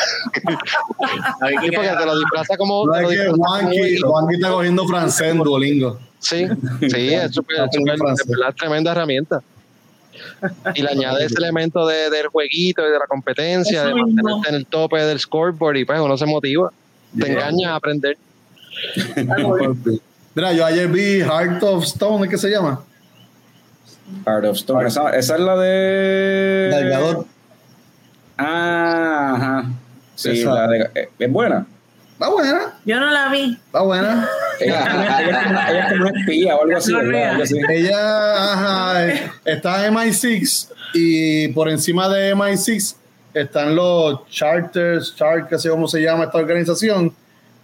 [1.41, 2.85] porque te lo disfraza como.
[2.85, 3.27] No es que
[4.01, 5.99] Juanqui, está cogiendo francés en Duolingo.
[6.19, 6.47] Sí,
[6.89, 7.57] sí, es súper,
[8.57, 9.41] tremenda herramienta.
[10.75, 14.11] Y le añade ese elemento de, del jueguito y de la competencia, Eso de mismo.
[14.23, 16.71] mantenerte en el tope del scoreboard y pues uno se motiva.
[17.17, 17.27] Te Yeah.
[17.33, 18.17] engaña a aprender.
[20.35, 22.83] Mira, yo ayer vi Heart of Stone, ¿qué se llama?
[24.25, 24.87] Heart of Stone.
[24.87, 26.69] Esa, esa es la de.
[26.75, 27.25] Delgador.
[28.37, 29.65] Ah, ajá.
[30.15, 30.53] Sí, Esa.
[30.53, 31.65] la de, eh, es buena.
[32.13, 33.53] Está buena, Yo no la vi.
[33.65, 34.29] está buena.
[34.59, 37.59] Ella, ella es como, ella es como una espía o algo así.
[37.69, 39.05] Ella ajá,
[39.43, 42.95] está en MI6 y por encima de MI6
[43.33, 47.13] están los charters, chart, que sé cómo se llama esta organización,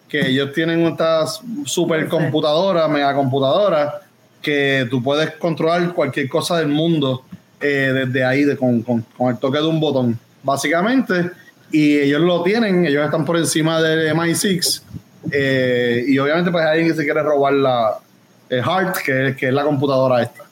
[0.09, 1.25] que ellos tienen esta
[1.65, 4.01] supercomputadora, mega computadora,
[4.41, 7.23] que tú puedes controlar cualquier cosa del mundo
[7.61, 11.29] eh, desde ahí, de, con, con- con el toque de un botón, básicamente.
[11.71, 14.81] Y ellos lo tienen, ellos están por encima de MI6.
[15.31, 17.97] eh, y obviamente, pues hay alguien que se quiere robar la
[18.49, 20.43] el Heart, que, es- que es la computadora esta.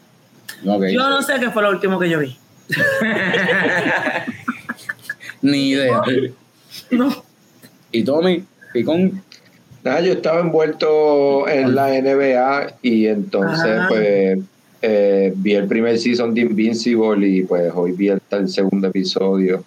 [0.63, 2.37] Yo no sé qué fue lo último que yo vi.
[5.41, 6.01] Ni idea.
[6.91, 7.23] No.
[7.91, 8.43] Y Tommy,
[8.73, 9.23] Picón.
[9.87, 13.87] Nada, yo estaba envuelto en la NBA y entonces Ajá.
[13.89, 14.39] pues
[14.81, 19.63] eh, vi el primer season de Invincible y pues hoy vi el, el segundo episodio.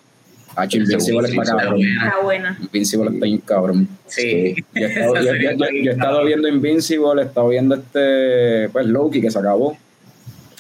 [0.56, 1.80] Ah, Invincible está cabrón.
[1.80, 2.58] Está buena.
[2.60, 3.88] Invincible está bien cabrón.
[4.06, 4.54] Sí.
[4.74, 8.68] Yo he estado, yo- yo- yo- yo he estado viendo Invincible, he estado viendo este,
[8.70, 9.76] pues Loki que se acabó.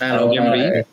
[0.00, 0.60] Ah, lo que Ahora, vi.
[0.60, 0.86] eh,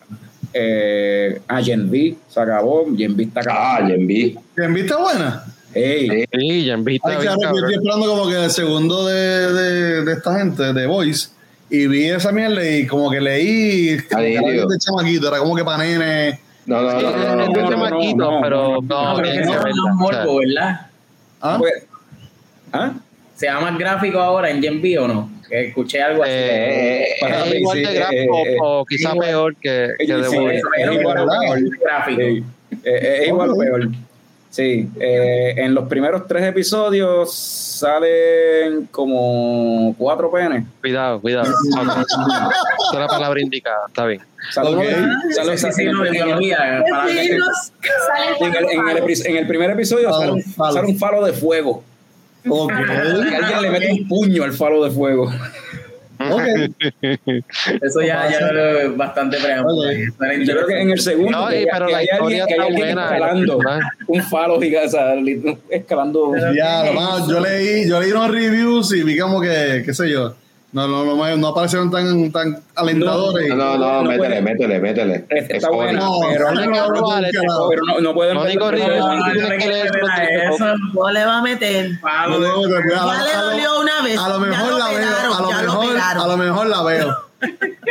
[0.53, 3.89] eh, ah, Gen V se acabó, Gen V está Ah, cabrón.
[3.89, 4.35] Gen V.
[4.57, 5.45] ¿En vista buena?
[5.73, 7.09] Ey, Sí, ya en vista.
[7.09, 10.87] Ay, claro, yo estoy esperando como que el segundo de, de, de esta gente, de
[10.87, 11.29] Voice,
[11.69, 16.39] y vi esa mierda y como que leí de chamaquito, era como que para nene.
[16.65, 19.21] No, no, no, no, no, es no, de no, chamaquito, no, no, pero no, no,
[19.21, 19.63] de sea,
[19.95, 20.87] morbo, ¿verdad?
[21.41, 21.55] ¿Ah?
[21.59, 21.73] pues,
[22.73, 22.93] ¿ah?
[23.35, 25.29] ¿Sea más gráfico ahora en Gen V o no?
[25.47, 26.31] Que escuché algo así.
[26.33, 30.35] eh, Para es igual sí, de eh, gráfico eh, o quizá peor que, que sí,
[30.35, 30.61] Voice.
[30.77, 31.57] es igual, peor.
[31.59, 32.43] es
[32.83, 33.89] eh, es igual peor.
[34.49, 40.63] Sí, eh, en los primeros tres episodios salen como cuatro penes.
[40.81, 41.43] Cuidado, cuidado.
[41.69, 44.21] Esa es la palabra indicada, está bien.
[49.25, 50.73] En el primer- episodio Falo, sale un, falo.
[50.73, 51.83] sale un falo de fuego.
[52.45, 55.31] Alguien le mete un puño al falo de fuego.
[56.31, 56.41] Ok.
[57.81, 58.49] Eso ya, ya
[58.81, 59.89] es bastante preámbulo.
[59.89, 60.17] Ok.
[60.17, 62.47] Suena Yo creo que en el segundo No, que, pero que la hay historia alguien,
[62.47, 63.59] que hay está buena, escalando
[64.07, 66.33] un falo gigante, escalando.
[66.55, 70.09] Ya, lo más, yo leí, yo leí unos reviews y vi como que, qué sé
[70.09, 70.35] yo,
[70.73, 73.47] no, no, no, no aparecieron tan, tan alentadores.
[73.49, 74.41] No, no, No no, métele, puede.
[74.41, 75.25] métele, métele.
[75.29, 78.41] Está Es buena, No, pero, no, no, no, no, no, pero no, no pueden No,
[78.43, 78.79] primeros-
[80.93, 81.91] no, le va a meter.
[82.01, 84.19] no, no, no, a lo- Ya le dolió una vez.
[84.19, 86.23] A lo mejor la veo, a lo mejor, operaron.
[86.23, 87.15] a lo mejor la veo.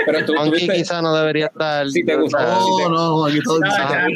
[0.06, 1.88] Pero tú Monkey tuviste- quizá no debería estar.
[1.88, 2.38] Si te gustó.
[2.38, 3.58] No, no, aquí todo.
[3.60, 4.06] No, Ah.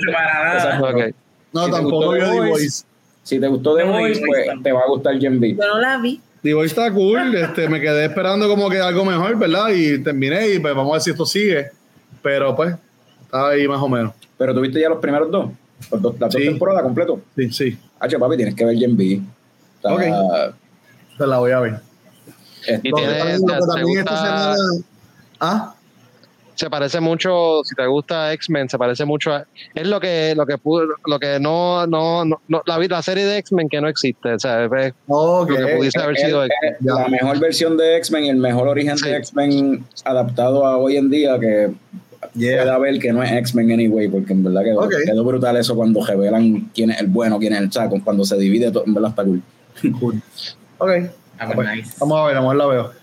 [1.53, 2.85] No, tampoco The The Voice.
[3.23, 4.63] Si te gustó The The Voice, pues Voice.
[4.63, 5.55] te va a gustar Gen V.
[5.57, 6.21] Yo no la vi.
[6.43, 9.69] Voice está cool, este, me quedé esperando como que algo mejor, ¿verdad?
[9.75, 11.67] Y terminé y pues vamos a ver si esto sigue.
[12.23, 12.75] Pero pues,
[13.23, 14.13] estaba ahí más o menos.
[14.39, 15.51] Pero tuviste ya los primeros dos.
[15.91, 16.49] Los dos las dos Sí.
[16.49, 17.21] temporadas completo.
[17.37, 17.79] Sí, sí.
[17.99, 18.97] Hacho, papi, tienes que ver Gen.
[19.83, 20.55] O sea, Ok.
[21.19, 21.81] Te la voy a ver.
[22.67, 24.57] este, Y Lo que tiene- también- esta semana-
[25.41, 25.75] ¿Ah?
[26.61, 30.47] Se parece mucho, si te gusta X-Men, se parece mucho a, es lo que lo
[30.47, 34.35] que pudo, lo que no no, no, la, la serie de X-Men que no existe,
[34.35, 34.71] o sea, es
[35.09, 36.95] lo que pudiese haber Es- sido es X-Men.
[36.97, 39.09] la mejor versión de X-Men y el mejor origen Sí.
[39.09, 41.71] de X-Men adaptado a hoy en día que
[42.35, 42.63] Yeah.
[42.63, 44.93] pueda ver que no es X-Men anyway, porque en verdad quedó, Ok.
[45.07, 48.37] quedó brutal eso cuando revelan quién es el bueno, quién es el chaco, cuando se
[48.37, 49.43] divide todo, en verdad está cool.
[49.99, 50.23] Cool.
[50.79, 50.91] Ok.
[51.39, 51.95] Ah, pues, nice.
[51.99, 53.00] Vamos a ver, vamos a ver, la veo.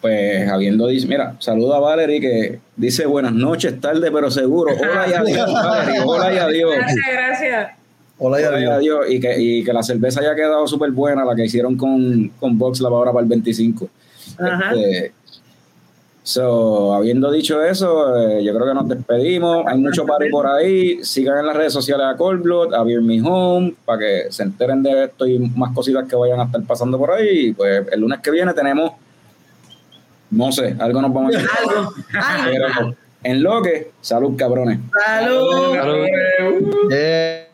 [0.00, 4.72] Pues habiendo dicho, mira, saluda a Valerie que dice buenas noches, tarde pero seguro.
[4.78, 6.74] Hola y adiós, Valerie, hola y adiós.
[6.76, 7.70] Gracias, gracias.
[8.18, 8.72] Hola y Hola y adiós.
[8.74, 9.10] adiós.
[9.10, 12.56] Y que, y que la cerveza haya quedado súper buena, la que hicieron con, con
[12.58, 13.88] Box la ahora para el 25.
[14.38, 14.74] Ajá.
[14.74, 15.12] Este,
[16.22, 19.66] so, habiendo dicho eso, eh, yo creo que nos despedimos.
[19.66, 21.04] Hay mucho party por ahí.
[21.04, 24.44] Sigan en las redes sociales a Cold Blood, a Beer Me Home, para que se
[24.44, 27.48] enteren de esto y más cositas que vayan a estar pasando por ahí.
[27.48, 28.92] Y pues el lunes que viene tenemos,
[30.30, 31.50] no sé, algo nos vamos a decir.
[31.58, 31.94] Algo.
[32.20, 34.78] Ay, Pero en lo que, salud cabrones.
[34.92, 35.74] salud.
[35.74, 36.06] Salud.
[36.90, 37.46] Yeah.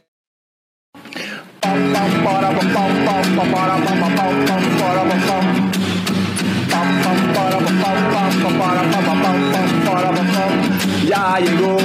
[11.06, 11.76] Ya llegó,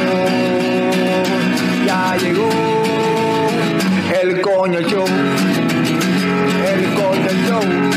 [1.85, 2.49] ya llegó
[4.21, 5.05] el coño show,
[6.65, 7.96] el coño show.